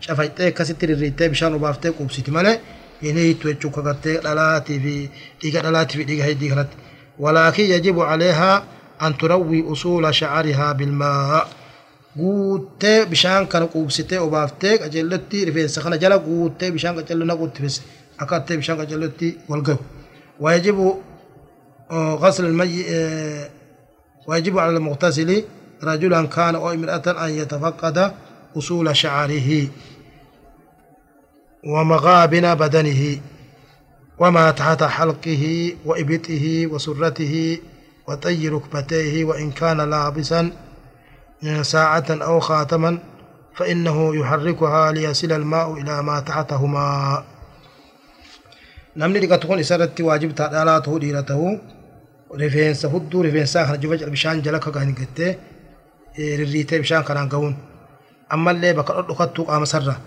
cafayxee 0.07 0.49
akkasitti 0.53 0.85
rirriittee 0.91 1.29
bishaan 1.35 1.55
obaaftee 1.59 1.93
qubsiti 1.99 2.31
malee 2.39 2.57
hin 3.03 3.17
hiituu 3.23 3.51
jechuudha 3.53 3.77
kagattee 3.83 4.17
dhalaatii 4.27 4.79
fi 4.87 4.95
dhiiga 5.43 5.61
dhalaatii 5.67 5.99
fi 6.01 6.05
dhiiga 6.11 6.25
heddii 6.31 6.51
kanatti 6.55 6.77
walaakin 7.27 7.71
yajibu 7.75 8.01
caleehaa 8.11 8.57
أن 9.07 9.13
تروي 9.21 9.73
أصول 9.73 10.05
شعرها 12.17 13.05
بالماء 13.05 13.05
قوتي 13.05 13.05
بشان 13.05 13.47
كان 13.47 13.67
قوبستي 13.67 14.19
وبافتي 14.19 14.85
أجلتي 14.85 15.45
رفين 15.45 15.69
سخنة 15.69 15.97
جلا 15.97 16.17
قوتي 16.17 16.71
بشان 16.71 16.99
أجل 16.99 17.27
نقوت 17.27 17.57
فيس 17.57 17.83
أكاتي 18.21 18.57
بشان 18.57 18.81
أجلتي 18.81 19.39
والقو 19.49 19.77
ويجب 20.41 20.95
غسل 21.93 22.45
المي 22.45 22.85
ويجب 24.27 24.59
على 24.59 24.77
المغتسل 24.77 25.45
رجلا 25.85 26.27
كان 26.27 26.55
أو 26.55 26.71
امرأة 26.71 27.27
أن 27.27 27.31
يتفقد 27.31 28.13
أصول 28.57 28.97
شعره 28.97 29.69
ومغابن 31.65 32.55
بدنه 32.55 33.21
وما 34.19 34.51
تحت 34.51 34.83
حلقه 34.83 35.73
وإبطه 35.85 36.67
وسرته 36.67 37.59
وطي 38.09 38.49
ركبتيه 38.49 39.25
وإن 39.25 39.51
كان 39.51 39.91
لابسا 39.91 40.51
ساعة 41.63 42.05
أو 42.11 42.41
خاتما 42.41 42.99
فإنه 43.55 44.17
يحركها 44.17 44.93
ليصل 44.93 45.33
الماء 45.33 45.73
إلى 45.73 46.03
ما 46.03 46.21
تحتهما. 46.21 47.25
نمني 48.97 49.19
لك 49.19 49.43
تكون 49.43 49.59
إسارة 49.59 49.93
واجب 50.01 50.35
تعالاته 50.35 50.99
ديرته 50.99 51.59
رفينسة 52.35 52.89
هدو 52.89 53.23
رفينسة 53.23 53.67
خنا 53.67 53.77
جوفج 53.77 54.05
بشان 54.05 54.43
جلك 54.43 54.71
كان 54.71 54.95
قتة 54.95 55.37
ريتة 56.19 56.79
بشان 56.79 57.03
كان 57.03 57.29
قون 57.29 57.57
أما 58.33 58.51
اللي 58.51 58.73
بكرة 58.73 59.01
لقطة 59.01 59.45
قام 59.45 59.65
سرة. 59.65 60.01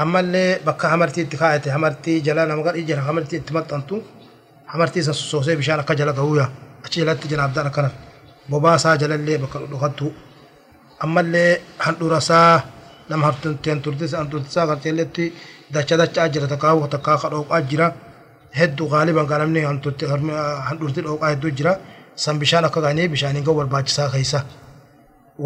أما 0.00 0.20
اللي 0.20 0.58
بكرة 0.66 0.94
همرتي 0.94 1.22
اتخاءت 1.22 1.68
همرتي 1.68 2.20
جلا 2.20 2.44
نمقر 2.44 2.74
إجرا 2.74 3.00
همرتي 3.00 3.36
اتمت 3.36 3.72
أنتو 3.72 4.00
همرتي 4.68 5.02
سوسي 5.02 5.56
بشان 5.56 5.80
كجلا 5.80 6.12
قويا 6.12 6.50
أشي 6.84 7.00
جلا 7.00 7.14
تجنا 7.14 7.42
عبدالكرة 7.42 7.90
بباسا 8.48 8.96
جلا 8.96 9.14
اللي 9.14 9.36
بكرة 9.36 9.66
لقطة 9.66 10.10
ammallee 11.04 11.50
handhurasaa 11.84 12.52
nama 13.08 13.26
hanturtisaa 13.26 14.18
hanturtisaa 14.22 14.66
garteelletti 14.70 15.24
dacha 15.74 15.96
dachaa 16.00 16.28
jira 16.34 16.46
takkaa 16.52 16.88
takkaa 16.94 17.16
ka 17.22 17.28
dhooqaa 17.32 17.60
jira 17.70 17.86
hedduu 18.58 18.88
gaaliban 18.92 19.26
gaa 19.30 19.38
namni 19.42 19.60
handhurti 20.68 21.00
dhooqaa 21.06 21.30
hedduu 21.32 21.50
jira 21.58 21.72
san 22.22 22.38
bishaan 22.42 22.64
akka 22.68 22.80
gaanii 22.84 23.08
bishaaniin 23.14 23.44
ga'u 23.46 23.54
barbaachisaa 23.60 24.08
keessa 24.14 24.40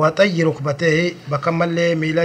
waxayyi 0.00 0.42
rukbatee 0.48 0.98
bakka 1.30 1.50
mallee 1.60 1.90
miila 2.02 2.24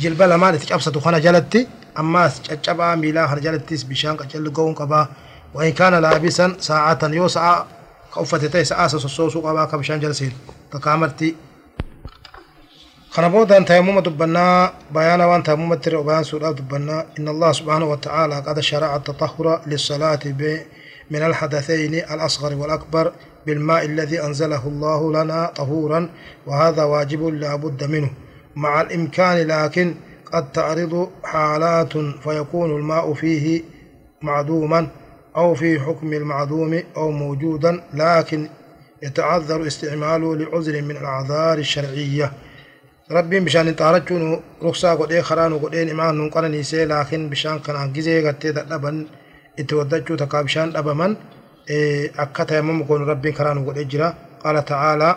jilba 0.00 0.24
lamaan 0.30 0.54
itti 0.56 0.66
cabsatu 0.72 0.98
kana 1.04 1.18
jalatti 1.26 1.60
ammaas 2.00 2.34
caccabaa 2.48 2.96
miilaa 3.02 3.26
kana 3.30 3.40
jalattis 3.46 3.82
bishaan 3.90 4.16
qaccalli 4.20 4.50
ga'uun 4.58 4.74
qabaa 4.82 5.06
وإن 5.54 5.72
كان 5.72 5.94
لابسا 5.94 6.56
ساعة 6.68 6.98
يو 7.18 7.28
ساعة 7.28 7.66
كأفة 8.14 8.46
تي 8.46 8.64
ساعة 8.64 8.88
سوسوسو 8.88 9.40
قبا 9.40 9.64
كبشان 9.64 10.00
جلسين 10.00 10.32
تكامرتي 10.72 11.34
خنبودا 13.10 13.64
تيمم 13.64 14.00
دبنا 14.00 14.72
بيانا 14.90 15.26
وان 15.26 15.42
تيمم 15.42 15.74
تري 15.74 15.96
وبيان 15.96 16.24
سورة 16.24 16.50
دبنا. 16.50 17.06
إن 17.18 17.28
الله 17.28 17.52
سبحانه 17.52 17.84
وتعالى 17.84 18.34
قد 18.34 18.60
شرع 18.60 18.96
التطهر 18.96 19.60
للصلاة 19.66 20.20
من 21.10 21.22
الحدثين 21.22 21.94
الأصغر 21.94 22.54
والأكبر 22.54 23.12
بالماء 23.46 23.84
الذي 23.84 24.22
أنزله 24.22 24.66
الله 24.66 25.12
لنا 25.12 25.52
طهورا 25.56 26.10
وهذا 26.46 26.84
واجب 26.84 27.22
لا 27.26 27.56
بد 27.56 27.84
منه. 27.84 28.10
مع 28.56 28.80
الإمكان 28.80 29.46
لكن 29.46 29.94
قد 30.32 30.52
تعرض 30.52 31.10
حالات 31.24 31.92
فيكون 31.98 32.70
الماء 32.76 33.14
فيه 33.14 33.62
معدوما. 34.22 34.88
أو 35.36 35.54
في 35.54 35.80
حكم 35.80 36.12
المعدوم 36.12 36.82
أو 36.96 37.10
موجودا 37.10 37.82
لكن 37.94 38.48
يتعذر 39.02 39.66
استعماله 39.66 40.36
لعذر 40.36 40.82
من 40.82 40.96
الأعذار 40.96 41.58
الشرعية. 41.58 42.32
ربي 43.10 43.40
بشان 43.40 43.76
تارجون 43.76 44.40
رخصة 44.62 44.94
قد 44.94 45.12
إيه 45.12 45.20
خران 45.20 45.58
قد 45.58 45.74
إيه 45.74 45.88
إيمان 45.88 46.14
نقرن 46.14 46.50
نيسي 46.50 46.84
لكن 46.84 47.28
بشان 47.30 47.58
كان 47.58 47.76
أنجزي 47.76 48.26
قد 48.26 48.38
تدبن 48.38 49.06
اتودجو 49.58 50.14
تكا 50.16 50.42
بشان 50.42 50.76
أبمن 50.76 51.16
إيه 51.70 52.12
أكتا 52.18 52.58
يمم 52.58 52.82
قول 52.82 53.00
ربي 53.00 53.32
خران 53.32 53.66
قد 53.66 53.78
إجرا 53.78 54.14
قال 54.44 54.64
تعالى 54.64 55.16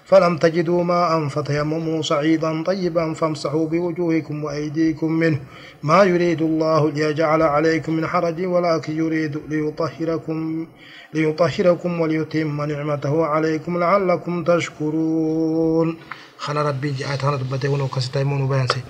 فلم 0.11 0.37
تجدوا 0.37 0.83
ماء 0.83 1.27
فتيمموا 1.27 2.01
صعيدا 2.01 2.63
طيبا 2.63 3.13
فامسحوا 3.13 3.67
بوجوهكم 3.67 4.43
وأيديكم 4.43 5.11
منه. 5.11 5.39
ما 5.83 6.03
يريد 6.03 6.41
الله 6.41 6.91
ليجعل 6.91 7.41
عليكم 7.41 7.93
من 7.93 8.07
حرج 8.07 8.45
ولكن 8.45 8.97
يريد 8.97 9.39
ليطهركم 9.49 10.67
ليطهركم 11.13 12.01
وليتم 12.01 12.61
نعمته 12.61 13.25
عليكم 13.25 13.79
لعلكم 13.79 14.43
تشكرون. 14.43 15.97
خنا 16.37 16.61
ربي 16.61 16.91
جاءت 16.91 17.23
هنا 17.25 17.37
تبتي 17.37 17.67
وكستيمون 17.67 18.47
بيانسي 18.47 18.81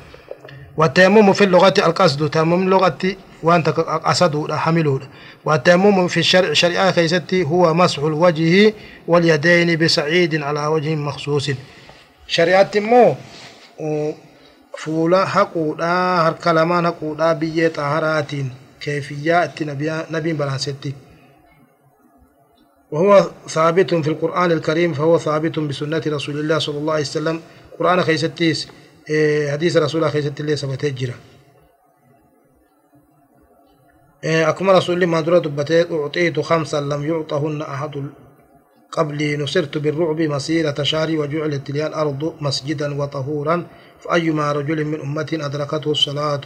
والتيمم 0.78 1.34
في 1.34 1.44
اللغة 1.44 1.74
القصد 1.78 2.30
تيمم 2.30 2.70
لغة 2.70 3.02
وأنت 3.44 3.70
قصد 3.70 4.52
حمله 4.52 5.00
والتيمم 5.46 6.08
في 6.08 6.20
الشرع 6.20 6.54
شريعة 6.54 6.92
كيستي 6.92 7.44
هو 7.44 7.74
مسح 7.74 8.00
الوجه 8.00 8.74
واليدين 9.08 9.78
بسعيد 9.78 10.42
على 10.42 10.66
وجه 10.68 10.96
مخصوص. 10.96 11.52
شريعة 12.28 12.72
مو 12.76 13.16
فولا 14.78 15.26
حقودا 15.26 15.86
هر 16.26 16.34
كلمان 16.44 16.88
حقودا 16.88 17.34
بيه 17.34 17.68
طهارات 17.68 18.32
كيفيات 18.82 19.64
نبي 19.64 19.92
نبي 20.12 20.34
بلانستي 20.34 20.94
وهو 22.92 23.30
ثابت 23.50 23.94
في 23.96 24.08
القرآن 24.08 24.52
الكريم 24.52 24.94
فهو 24.94 25.18
ثابت 25.18 25.60
بسنة 25.60 26.02
رسول 26.08 26.40
الله 26.40 26.60
صلى 26.60 26.78
الله 26.78 26.94
عليه 26.94 27.04
وسلم. 27.04 27.42
قرآن 27.80 28.02
خيستيس 28.04 28.68
حديث 29.52 29.78
رسول 29.78 30.02
الله 30.02 30.14
خيست 30.14 30.40
الله 30.40 30.56
سبت 30.56 30.86
جرا 30.86 31.14
أكما 34.24 34.74
رسول 34.74 34.96
الله 34.96 35.06
ما 35.06 35.22
درى 35.22 35.40
دبتي 35.40 35.92
أعطيت 35.92 36.40
خمسا 36.40 36.82
لم 36.82 37.04
يعطهن 37.04 37.62
أحد. 37.62 38.06
قبلي 38.92 39.38
نصرت 39.38 39.78
بالرعب 39.78 40.22
مسيرة 40.22 40.84
شهر 40.84 41.18
وجعلت 41.18 41.72
لي 41.72 41.88
الأرض 41.88 42.34
مسجدا 42.42 43.02
وطهورا. 43.02 43.68
فأيما 44.00 44.52
رجل 44.52 44.86
من 44.86 45.00
أمتي 45.02 45.46
أدركته 45.46 45.92
الصلاة 45.92 46.42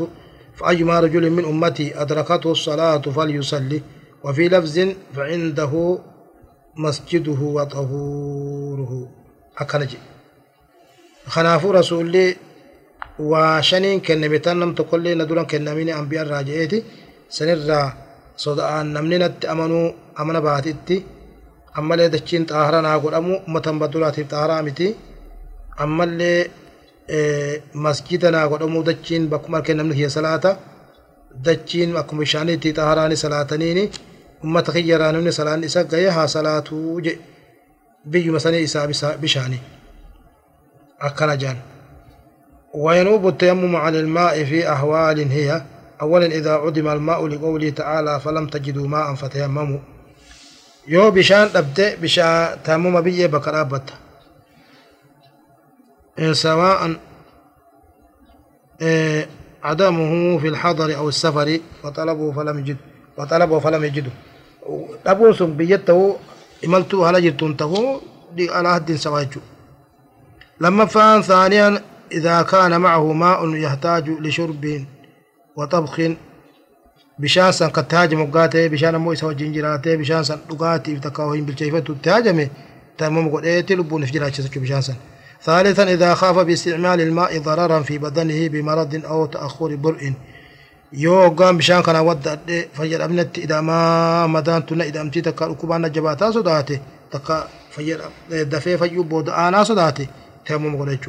فأيما 0.55 0.99
رجل 0.99 1.29
من 1.29 1.45
أمتي 1.45 2.01
أدركته 2.01 2.51
الصلاة 2.51 3.01
فليصلي. 3.01 3.81
وفي 4.23 4.49
لفظ 4.49 4.79
فعنده 5.15 5.99
مسجده 6.77 7.41
وطهوره. 7.41 9.09
أكنجي. 9.57 9.97
خنافو 11.27 11.71
رسولي 11.71 12.35
وشنين 13.19 13.99
كنمتان 13.99 14.59
نم 14.59 14.73
تقولي 14.73 15.15
ندوران 15.15 15.45
كنميني 15.45 15.99
أنبياء 15.99 16.27
راجعيتي. 16.27 16.83
سنرى 17.29 17.93
صدقان 18.37 18.85
نمنينت 18.93 19.45
أمنو 19.45 19.93
أمن 20.19 20.39
باتيتي 20.39 20.97
ammallee 21.79 22.09
dachiin 22.13 22.43
xaaharaa 22.49 22.81
naa 22.85 22.99
godhamu 23.03 23.33
ummatan 23.47 23.75
baddulaatiif 23.81 24.27
xaaharaa 24.31 24.61
miti 24.67 24.87
ammallee 25.83 26.39
masjida 27.85 28.31
naa 28.35 28.47
godhamu 28.51 28.79
dachiin 28.89 29.23
bakkuma 29.31 29.57
arkee 29.59 29.75
namni 29.79 29.95
kiyya 29.97 30.09
salaata 30.17 30.51
dachiin 31.47 31.89
akkuma 32.01 32.21
bishaaniitti 32.23 32.69
xaaharaani 32.77 33.15
salaataniini 33.23 33.83
ummata 34.45 34.69
kiyyaraa 34.75 35.11
namni 35.15 35.31
salaan 35.39 35.63
isa 35.69 35.81
gaye 35.91 36.09
haa 36.17 36.27
salaatuu 36.35 37.01
je 37.05 37.13
biyyuma 38.11 38.39
sanii 38.45 38.63
isaa 38.67 39.17
bishaanii 39.23 39.61
akkana 41.07 41.35
jaan 41.43 41.57
وينوب 42.85 43.23
التيمم 43.27 43.75
عن 43.75 43.95
الماء 43.95 44.35
في 44.49 44.59
أهوال 44.75 45.19
هي 45.37 45.49
أولا 46.01 46.25
إذا 46.25 46.53
عدم 46.53 46.87
الماء 46.87 47.27
لقوله 47.27 47.69
تعالى 47.69 48.19
فلم 48.19 48.47
تجدوا 48.47 48.87
ماء 48.87 49.15
فتيمموا. 49.15 49.79
yoo 50.87 51.11
bishaan 51.11 51.49
dhabde 51.49 51.97
bishaan 52.01 52.59
taamuma 52.63 53.01
biyyee 53.01 53.27
bakka 53.27 53.51
dhaabbatta 53.51 53.93
سواء 56.31 56.95
عدمه 59.63 60.37
في 60.37 60.47
الحضر 60.47 60.95
أو 60.95 61.09
السفر 61.09 61.59
وطلبه 61.83 62.31
فلم 62.31 62.59
يجد 62.59 62.77
وطلبه 63.17 63.59
فلم 63.59 63.83
يجده 63.83 64.11
دبون 65.05 65.33
سن 65.33 65.53
بيته 65.53 66.17
إملتو 66.65 67.05
هلا 67.05 67.19
جرتون 67.19 67.57
تهو 67.57 68.01
على 68.39 68.73
حد 68.73 68.91
سواجو 68.95 69.41
لما 70.61 70.85
فان 70.85 71.21
ثانيا 71.21 71.81
إذا 72.11 72.41
كان 72.41 72.81
معه 72.81 73.13
ماء 73.13 73.55
يحتاج 73.55 74.09
لشرب 74.09 74.85
وطبخ 75.55 76.01
بشانسا 77.19 77.67
قد 77.67 77.87
تهاجم 77.87 78.21
وقاته 78.21 78.67
بشان 78.67 78.95
موسى 78.95 79.25
وجنجراته 79.25 79.95
بشانسا 79.95 80.39
لقاته 80.49 80.95
بتكاوه 80.95 81.41
بالشيفة 81.41 81.95
تهاجمه 82.03 82.49
تمام 82.97 83.29
قد 83.29 83.45
ايتي 83.45 83.75
لبون 83.75 84.05
في 84.05 84.11
جراته 84.11 84.59
بشانسا 84.61 84.95
ثالثا 85.43 85.83
إذا 85.83 86.13
خاف 86.13 86.37
باستعمال 86.39 87.01
الماء 87.01 87.39
ضررا 87.39 87.79
في 87.79 87.97
بدنه 87.97 88.47
بمرض 88.47 89.05
أو 89.05 89.25
تأخر 89.25 89.75
برء. 89.75 90.13
يو 90.93 91.29
قام 91.29 91.57
بشان 91.57 91.81
كان 91.81 91.95
ود 91.95 92.39
فجر 92.73 93.05
أبنت 93.05 93.37
إذا 93.37 93.61
ما 93.61 94.27
مدان 94.27 94.65
تنا 94.65 94.83
إذا 94.83 95.01
أمتي 95.01 95.21
تكا 95.21 95.45
ركوبان 95.45 95.91
جباتا 95.91 96.31
صداتي 96.31 96.79
تكا 97.11 97.47
فجر 97.71 98.01
دفيفة 98.31 98.85
يبود 98.85 99.29
آنا 99.29 99.63
صداتي 99.63 100.07
تمام 100.45 100.81
قد 100.81 100.99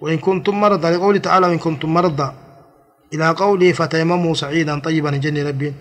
وإن 0.00 0.18
كنتم 0.18 0.60
مرضى 0.60 0.90
لقوله 0.90 1.18
تعالى 1.18 1.46
وإن 1.46 1.58
كنتم 1.58 1.94
مرضى. 1.94 2.32
إلى 3.14 3.28
قوله 3.30 3.72
فتيمموا 3.72 4.34
سعيدا 4.34 4.78
طيبا 4.80 5.10
جني 5.10 5.42
ربي. 5.42 5.74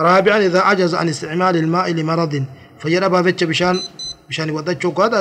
رابعا 0.00 0.38
إذا 0.38 0.60
عجز 0.60 0.94
عن 0.94 1.08
استعمال 1.08 1.56
الماء 1.56 1.90
لمرض 1.90 2.44
فيربى 2.78 3.32
فتش 3.32 3.44
بشان 3.44 3.80
بشان 4.28 4.50
ودتشو. 4.50 4.90
قاد 4.90 5.14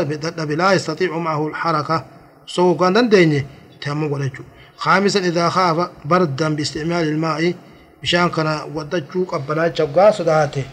لا 0.52 0.72
يستطيع 0.72 1.18
معه 1.18 1.48
الحركة. 1.48 2.06
سو 2.48 2.78
كان 2.78 2.94
دندني 2.94 3.46
تيمم 3.82 4.12
ودتشو. 4.12 4.44
خامسا 4.78 5.20
إذا 5.20 5.50
خاف 5.50 5.90
بردا 6.06 6.56
باستعمال 6.56 7.08
الماء 7.08 7.54
بشان 8.02 8.30
كان 8.30 8.60
ودتشو 8.76 9.26
قبلا 9.26 9.74
شقا 9.76 10.12
صداته. 10.12 10.64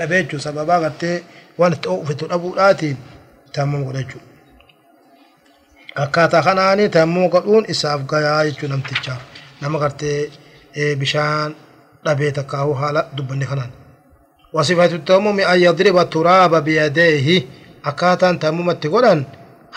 دبيتشو 0.00 0.38
سببا 0.38 0.76
قتي 0.84 1.22
وان 1.58 1.80
توفت 1.80 2.32
أبو 2.32 2.54
آتي 2.54 2.96
تيمم 3.54 3.82
ودتشو. 3.82 4.18
akkaataa 6.04 6.42
kanaani 6.42 6.88
tayammuma 6.88 7.28
godhuun 7.34 7.64
isaaf 7.72 8.00
gayaa 8.10 8.44
jechuu 8.46 8.68
namtichaaf 8.68 9.22
nama 9.60 9.78
gartee 9.78 10.30
bishaan 11.00 11.54
dhabee 12.04 12.32
takkaahu 12.38 12.72
haala 12.80 13.00
dubbanne 13.16 13.46
kanaan. 13.46 13.70
Wasifatu 14.54 14.98
tayammumi 14.98 15.44
an 15.44 15.58
yadriba 15.60 16.04
turaaba 16.04 16.60
biyadeehi 16.66 17.36
akkaataan 17.90 18.38
tayammumatti 18.38 18.88
godhan 18.88 19.26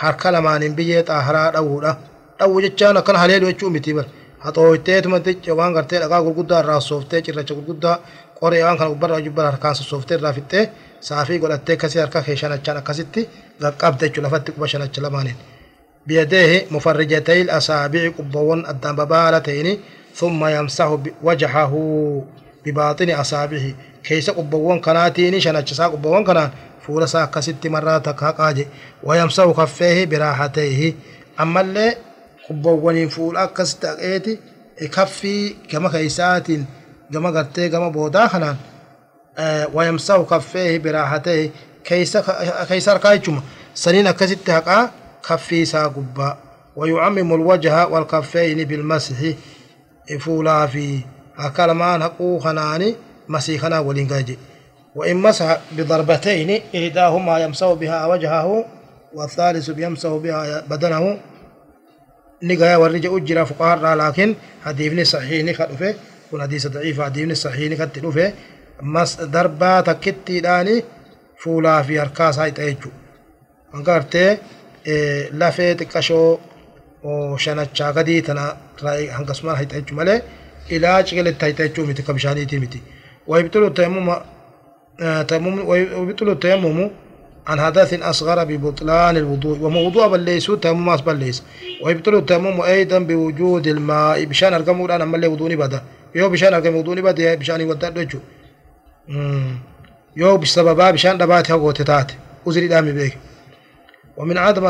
harka 0.01 0.32
lamaaniin 0.32 0.75
biyyee 0.75 1.03
xaaharaa 1.09 1.51
dhawuudha 1.55 1.91
dhawuu 2.39 2.61
jechaan 2.65 2.97
akkana 2.97 3.19
haleelu 3.19 3.45
jechuu 3.51 3.69
miti 3.75 3.93
bar 3.97 4.05
haxooyteetumatti 4.45 5.51
waan 5.59 5.73
gartee 5.73 5.99
dhagaa 6.03 6.21
gurguddaa 6.25 6.59
irraa 6.63 6.80
sooftee 6.89 7.21
cirracha 7.25 7.53
gurguddaa 7.57 7.95
qoree 8.39 8.63
waan 8.65 8.77
kana 8.77 8.89
gubbarraa 8.93 9.21
jubbara 9.25 9.51
harkaan 9.51 9.75
sossooftee 9.80 10.17
irraa 10.17 10.34
fixxee 10.38 10.63
saafii 11.07 11.39
godhattee 11.43 11.75
akkasii 11.77 12.01
harka 12.03 12.21
kee 12.27 12.36
shanachaan 12.41 12.77
akkasitti 12.82 13.21
qaqqabde 13.61 14.05
jechuudha 14.05 14.27
lafatti 14.27 14.51
quba 14.55 14.67
shanacha 14.71 15.01
lamaaniin. 15.05 15.38
بيديه 16.10 16.66
مفرجتي 16.72 17.41
الأصابع 17.41 18.10
قبوان 18.18 18.66
الدم 18.70 18.95
ببالتين 18.95 19.80
ثم 20.16 20.45
يمسح 20.45 20.97
وجهه 21.24 21.74
بباطن 22.66 23.10
أصابعه. 23.10 23.74
كيس 24.03 24.30
قبوان 24.30 24.80
كناتين 24.80 25.39
شنچسا 25.39 25.86
قبوان 25.93 26.24
كنان 26.24 26.49
فورسا 26.82 27.26
كست 27.26 27.68
مرات 27.68 28.10
كاقاجي. 28.10 28.68
ويمسح 29.03 29.43
كفيه 29.43 30.05
براحتيه. 30.05 30.93
أما 31.39 31.62
اللي 31.62 31.95
قبوان 32.49 33.07
فول 33.10 33.38
أكست 33.38 33.86
أكيتي 33.86 34.39
كفي 34.95 35.55
كما 35.70 35.89
كيسات 35.89 36.47
كما 37.14 37.30
قرتي 37.30 37.70
كما 37.70 37.89
بودا 37.89 38.28
خنان 38.28 38.55
آه 39.38 39.68
ويمسح 39.74 40.18
كفيه 40.18 40.78
براحتيه. 40.80 41.49
كيس 41.84 42.18
كيس 42.68 42.89
ركايچما 42.89 43.41
سنين 43.76 44.07
أكست 44.07 44.49
حقا 44.49 44.91
كفي 45.28 45.65
ساقبا 45.65 46.38
ويعمم 46.76 47.34
الوجه 47.34 47.88
والكفين 47.88 48.63
بالمسح. 48.63 49.15
فولا 50.20 50.67
في 50.67 50.99
هكذا 51.38 51.74
ما 51.74 51.97
نقو 51.97 52.39
خناني 52.39 52.95
مسيخنا 53.28 53.80
ولنجاجي 53.80 54.38
وإن 54.95 55.17
مسح 55.17 55.57
بضربتين 55.72 56.61
إحداهما 56.76 57.39
يمسح 57.39 57.74
بها 57.74 58.05
وجهه 58.05 58.65
والثالث 59.13 59.70
يمسح 59.78 60.09
بها 60.09 60.61
بدنه. 60.70 61.20
نقايا 62.43 62.78
ورجع 62.78 63.17
أجرى 63.17 63.45
فقهاء 63.45 63.95
لكن 63.95 64.36
حديثني 64.65 65.03
صحيح 65.03 65.55
kun 66.30 66.41
hadiisa 66.41 66.70
daciifa 66.74 67.03
hadiifni 67.03 67.36
sahiini 67.36 67.76
katti 67.78 68.01
dhufe 68.03 68.34
mas 68.82 69.17
darbaa 69.34 69.84
takkittiidhaani 69.84 70.86
fuulaa 71.43 71.84
fi 71.84 71.97
harkaa 72.01 72.30
isaa 72.30 72.45
hixa 72.45 72.65
jechuu 72.70 72.91
hanga 73.74 73.86
gartee 73.91 74.39
lafee 75.39 75.75
xiqqashoo 75.80 76.39
shanachaa 77.43 77.91
gadii 77.97 78.21
tana 78.21 78.43
hangasuma 79.17 79.57
hixa 79.59 79.75
jechuu 79.80 79.95
malee 79.99 80.19
ilaa 80.75 81.03
ciqilitti 81.07 81.45
hixa 81.45 81.63
jechuu 81.63 81.86
miti 81.89 82.01
ka 82.03 82.13
bishaaniitii 82.13 82.59
miti 82.65 82.82
ويبطل 83.30 83.63
التيمم 86.30 86.89
عن 87.47 87.59
حدث 87.59 87.93
أصغر 87.93 88.43
ببطلان 88.43 89.17
الوضوء 89.17 89.57
وموضوع 89.59 90.07
بليس 90.07 90.51
تيمم 90.61 90.89
أصبر 90.89 91.13
ليس 91.13 91.43
ويبطل 91.84 92.15
التيمم 92.15 92.61
أيضا 92.61 92.99
بوجود 92.99 93.67
الماء 93.67 94.23
بشان 94.25 94.53
أرقم 94.53 94.86
الآن 94.86 95.01
أما 95.01 95.15
اللي 95.15 95.27
وضوني 95.27 95.55
بدا. 95.55 95.82
يو 96.15 96.30
بشان 96.30 96.53
أرقم 96.53 96.75
وضوني 96.75 97.01
بدا 97.01 97.36
بشان 97.36 97.61
يودع 97.61 97.89
دوجو 97.89 98.19
يو 100.17 100.38
بسببا 100.38 100.91
بشان 100.91 101.17
دبات 101.17 101.51
هو 101.51 101.71
تتات 101.71 102.11
وزري 102.45 102.67
دامي 102.67 102.91
بيك 102.91 103.17
ومن 104.20 104.38
عدم 104.38 104.65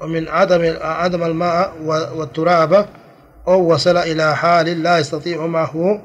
ومن 0.00 0.28
عدم 0.28 0.76
عدم 0.80 1.22
الماء 1.22 1.72
والتراب 2.16 2.88
أو 3.48 3.72
وصل 3.72 3.96
إلى 3.96 4.36
حال 4.36 4.82
لا 4.82 4.98
يستطيع 4.98 5.46
معه 5.46 6.02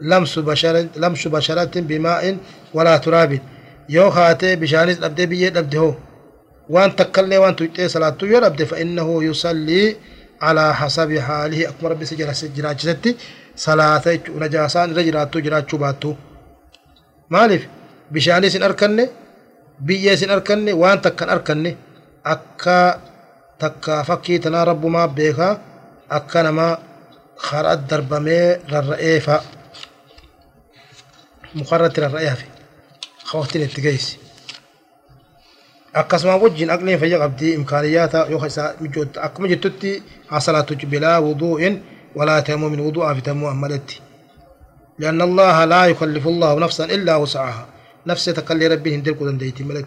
لمس 0.00 0.38
بشرة 0.38 0.88
لمس 0.96 1.28
بشرة 1.28 1.80
بماء 1.80 2.36
ولا 2.74 2.96
تراب 2.96 3.38
يو 3.88 4.10
خاتي 4.10 4.56
بشانيس 4.56 5.02
أبدي 5.02 5.26
بيه 5.26 5.48
أبدي 5.48 5.78
هو 5.78 5.94
وان 6.68 6.96
تكلي 6.96 7.38
وان 7.38 7.56
تجتي 7.56 7.88
صلاة 7.88 8.16
يور 8.22 8.46
أبدي 8.46 8.66
فإنه 8.66 9.24
يصلي 9.24 9.96
على 10.42 10.74
حسب 10.74 11.18
حاله 11.18 11.68
أكبر 11.68 11.92
بسجرة 11.92 12.32
سجرة 12.32 12.72
جستي 12.72 13.16
صلاة 13.56 14.02
نجاسان 14.42 14.94
رجرات 14.96 15.34
تجرات 15.34 15.70
شباتو 15.70 16.14
مالف 17.30 17.62
بشانيس 18.10 18.56
أركني 18.62 19.08
بيه 19.86 20.14
سن 20.20 20.30
أركني 20.30 20.72
وان 20.72 21.00
تكن 21.04 21.28
أركني 21.34 21.72
أكا 22.26 23.00
تكا 23.58 24.02
فكي 24.02 24.38
تنا 24.38 24.64
رب 24.64 24.86
ما 24.86 25.06
بيخا 25.06 25.50
أكا 26.10 26.42
نما 26.42 26.68
خرأت 27.36 27.78
دربمي 27.90 28.40
ررئيفا 28.72 29.36
مقررة 31.54 31.92
الرأيها 31.98 32.34
في 32.34 32.44
خوتين 33.24 33.62
التقيس 33.62 34.06
akkasuma 36.00 36.40
wajjin 36.40 36.70
aqliin 36.72 36.96
fayya 37.00 37.18
qabdi 37.22 37.48
imkaaniyaata 37.58 38.20
yoo 38.32 38.40
isaa 38.46 38.72
mijoota 38.80 39.18
akkuma 39.26 39.48
jettutti 39.52 39.90
hasalaatu 40.32 40.72
bilaa 40.92 41.18
wuduu'in 41.26 41.74
walaa 42.16 42.40
tayammumin 42.46 42.80
wuduu'aa 42.86 43.14
fi 43.16 43.22
tayammuu 43.26 43.50
ammaletti 43.54 43.96
لأن 44.98 45.20
الله 45.22 45.64
لا 45.64 45.82
يكلف 45.86 46.24
الله 46.26 46.58
نفسا 46.64 46.84
إلا 46.84 47.16
وسعها 47.16 47.66
نفس 48.06 48.24
تكلي 48.24 48.66
ربي 48.66 48.90
هندر 48.94 49.12
قدن 49.12 49.38
ديتي 49.38 49.64
ملت 49.64 49.86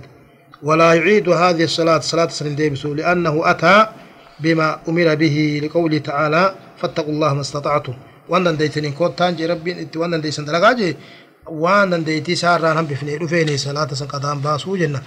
ولا 0.68 0.94
يعيد 0.94 1.30
هذه 1.30 1.64
الصلاة 1.64 2.00
صلاة 2.00 2.28
سرين 2.38 2.56
ديبسو 2.56 2.94
لأنه 2.94 3.36
أتى 3.52 3.78
بما 4.40 4.68
أمر 4.90 5.08
به 5.22 5.36
لقوله 5.64 5.98
تعالى 6.10 6.44
فاتقوا 6.80 7.14
الله 7.14 7.32
ما 7.34 7.42
استطعتم 7.42 7.94
وأن 8.30 8.58
ديتنين 8.58 8.94
كود 9.00 9.16
تانجي 9.20 9.46
ربي 9.46 9.72
وأن 9.96 10.22
ديسن 10.22 10.46
دلقاجي 10.46 10.92
waan 11.64 11.90
dandeettii 11.92 12.34
isaa 12.38 12.56
irraan 12.58 12.78
hambifnee 12.80 13.18
dhufeeni 13.22 13.58
salaata 13.66 13.96
san 14.00 14.08
qadaan 14.14 14.40
baasuu 14.46 14.78
jenna 14.82 15.00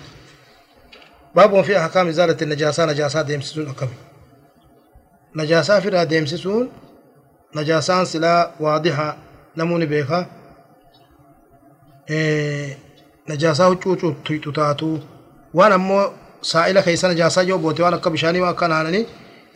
baabuun 1.34 1.64
fi 1.68 1.74
ahkaam 1.80 2.06
izaalatti 2.12 2.44
najaasaa 2.52 2.86
najaasaa 2.90 3.24
deemsisuun 3.28 3.68
akkami 3.72 3.96
najaasaa 5.40 5.76
ofirraa 5.80 6.04
deemsisuun 6.12 6.64
najaasaan 7.58 8.06
silaa 8.12 8.40
waadiha 8.64 9.06
namuuni 9.58 9.86
beeka 9.92 10.18
نجاسه 13.28 13.68
وچوچو 13.68 14.12
توي 14.24 14.38
توتاتو 14.38 14.98
وان 15.54 15.72
امو 15.72 16.10
سائلة 16.42 16.80
خيسا 16.80 17.08
نجاسا 17.08 17.42
جو 17.42 17.58
بوتي 17.58 17.82
وان 17.82 17.94
اكا 17.94 18.10
بشاني 18.10 18.40
واكا 18.40 18.66
ناناني 18.66 19.06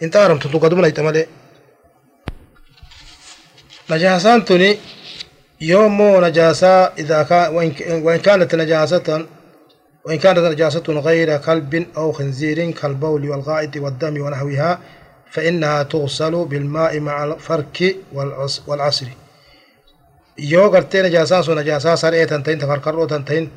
انتا 0.02 0.18
عرم 0.18 0.38
تنتو 0.38 0.58
قدوم 0.58 0.80
لأي 0.80 0.90
تمالي 0.90 1.26
نجاسا 3.90 4.34
انتوني 4.34 4.78
يوم 5.60 5.92
مو 5.98 6.20
نجاسا 6.20 6.92
اذا 6.98 7.22
كان 7.22 7.54
وان 8.04 8.18
كانت 8.18 8.54
نجاسة 8.54 9.26
وان 10.04 10.18
كانت 10.18 10.38
نجاسة 10.38 10.86
غير 10.88 11.36
كلب 11.36 11.86
أو 11.96 12.12
خنزير 12.12 12.70
كالبول 12.70 13.30
والغائط 13.30 13.76
والدم 13.76 14.20
ونحوها 14.20 14.80
فإنها 15.30 15.82
تغسل 15.82 16.44
بالماء 16.44 17.00
مع 17.00 17.24
الفرك 17.24 17.96
والعصر 18.68 19.06
يو 20.38 20.68
قرتي 20.68 21.02
نجاسا 21.02 21.42
سو 21.42 21.54
نجاسا 21.54 21.94
سرعي 21.94 22.26
تنتين 22.26 23.50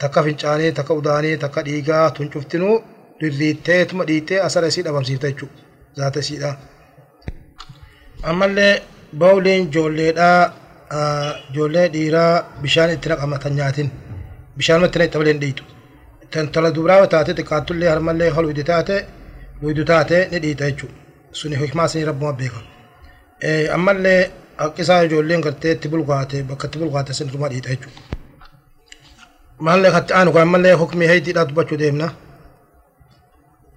takka 0.00 0.20
fincaanii 0.26 0.72
takka 0.78 0.94
udaanii 1.00 1.36
takka 1.44 1.60
dhiigaa 1.68 2.04
tun 2.16 2.30
cuftinuu 2.34 2.76
dirriitteetuma 3.20 4.04
dhiittee 4.10 4.40
asara 4.48 4.66
isii 4.72 4.84
dhabamsiifta 4.86 5.28
jechuudha 5.30 5.60
zaata 5.98 6.20
isiidha 6.24 6.50
ammallee 8.30 8.72
bawliin 9.20 9.68
ijoolleedhaa 9.68 10.40
ijoollee 11.50 11.86
dhiiraa 11.94 12.32
bishaan 12.62 12.90
itti 12.94 13.08
naqamatan 13.12 13.52
nyaatin 13.58 13.88
bishaan 14.56 14.84
itti 14.88 14.98
naqxabalee 15.02 15.32
hin 15.34 15.40
dhiitu 15.44 15.64
tala 16.56 16.70
dubiraa 16.76 17.06
taate 17.14 17.32
xiqqaattullee 17.38 17.90
harmallee 17.94 18.30
hol 18.36 18.46
uydu 18.50 18.64
taate 18.70 18.96
uydu 19.66 19.84
taate 19.90 20.18
ni 20.32 20.38
dhiita 20.44 20.64
jechuudha 20.70 20.96
suni 21.40 21.56
hikmaa 21.62 21.86
isinii 21.90 22.06
rabbuma 22.10 22.32
beeka 22.40 22.60
ammallee 23.76 24.20
haqqisaa 24.62 25.00
ijoolleen 25.10 25.40
gartee 25.46 25.72
itti 25.76 25.88
bulgaate 25.94 26.42
bakka 26.50 26.66
itti 26.70 26.78
bulgaate 26.82 27.12
sin 27.18 27.28
irraa 27.34 27.50
dhiita 27.54 27.70
jechuudha 27.74 28.00
maallee 29.66 29.92
katti 29.96 30.12
aanu 30.18 30.32
kun 30.32 30.42
ammallee 30.46 30.74
hukmii 30.82 31.08
heeytiidhaa 31.12 31.48
dubbachuu 31.48 31.78
deemna. 31.84 32.08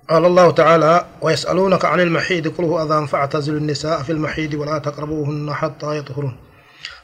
قال 0.10 0.26
الله 0.26 0.52
تعالى 0.52 1.06
ويسألونك 1.22 1.86
عن 1.86 2.00
المحيض 2.00 2.48
قل 2.48 2.64
هو 2.64 2.84
أذى 2.84 3.08
فاعتزلوا 3.08 3.60
النساء 3.60 4.02
في 4.04 4.12
المحيض 4.12 4.54
ولا 4.54 4.78
تقربوهن 4.78 5.54
حتى 5.54 5.98
يطهرن 5.98 6.36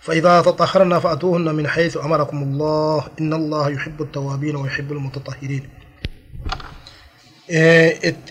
فإذا 0.02 0.42
تطهرن 0.42 1.00
فأتوهن 1.00 1.56
من 1.56 1.68
حيث 1.68 1.98
أمركم 1.98 2.44
الله 2.44 3.04
إن 3.22 3.34
الله 3.34 3.70
يحب 3.70 4.02
التوابين 4.02 4.56
ويحب 4.56 4.92
المتطهرين 4.92 5.70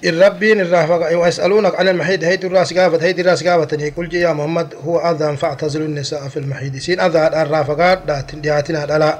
الربين 0.05 0.61
الرافق 0.61 1.19
ويسألونك 1.19 1.75
عن 1.75 1.89
المحيض 1.89 2.25
هيد 2.25 2.45
الراس 2.45 2.75
قافت 2.75 3.03
هيد 3.03 3.19
الراس 3.19 3.47
قافت 3.49 3.75
قل 3.97 4.15
يا 4.15 4.33
محمد 4.33 4.75
هو 4.85 4.99
أذى 4.99 5.37
فاعتزلوا 5.37 5.87
النساء 5.87 6.29
في 6.29 6.39
المحيض 6.39 6.77
سين 6.77 7.01
أذى 7.01 7.43
الرافقات 7.43 7.99
داتنا 8.35 8.85
هذا 8.85 9.19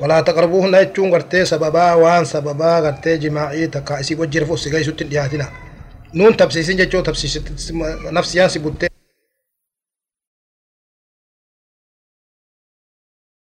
ولا 0.00 0.20
تقربوهن 0.20 0.74
يجون 0.74 1.12
غرتي 1.12 1.44
سببا 1.44 1.92
وان 1.92 2.24
سببا 2.24 2.78
غرتي 2.80 3.16
جماعي 3.16 3.66
تكا 3.66 4.00
إسي 4.00 4.14
وجر 4.14 4.44
فوس 4.44 4.68
غاي 4.68 4.84
سوتين 4.84 5.08
دياتنا 5.08 5.48
نون 6.14 6.36
تبسيسين 6.36 6.76
جچو 6.76 7.00
تبسيس 7.00 7.40
نفسيان 8.12 8.48
سبوت 8.48 8.91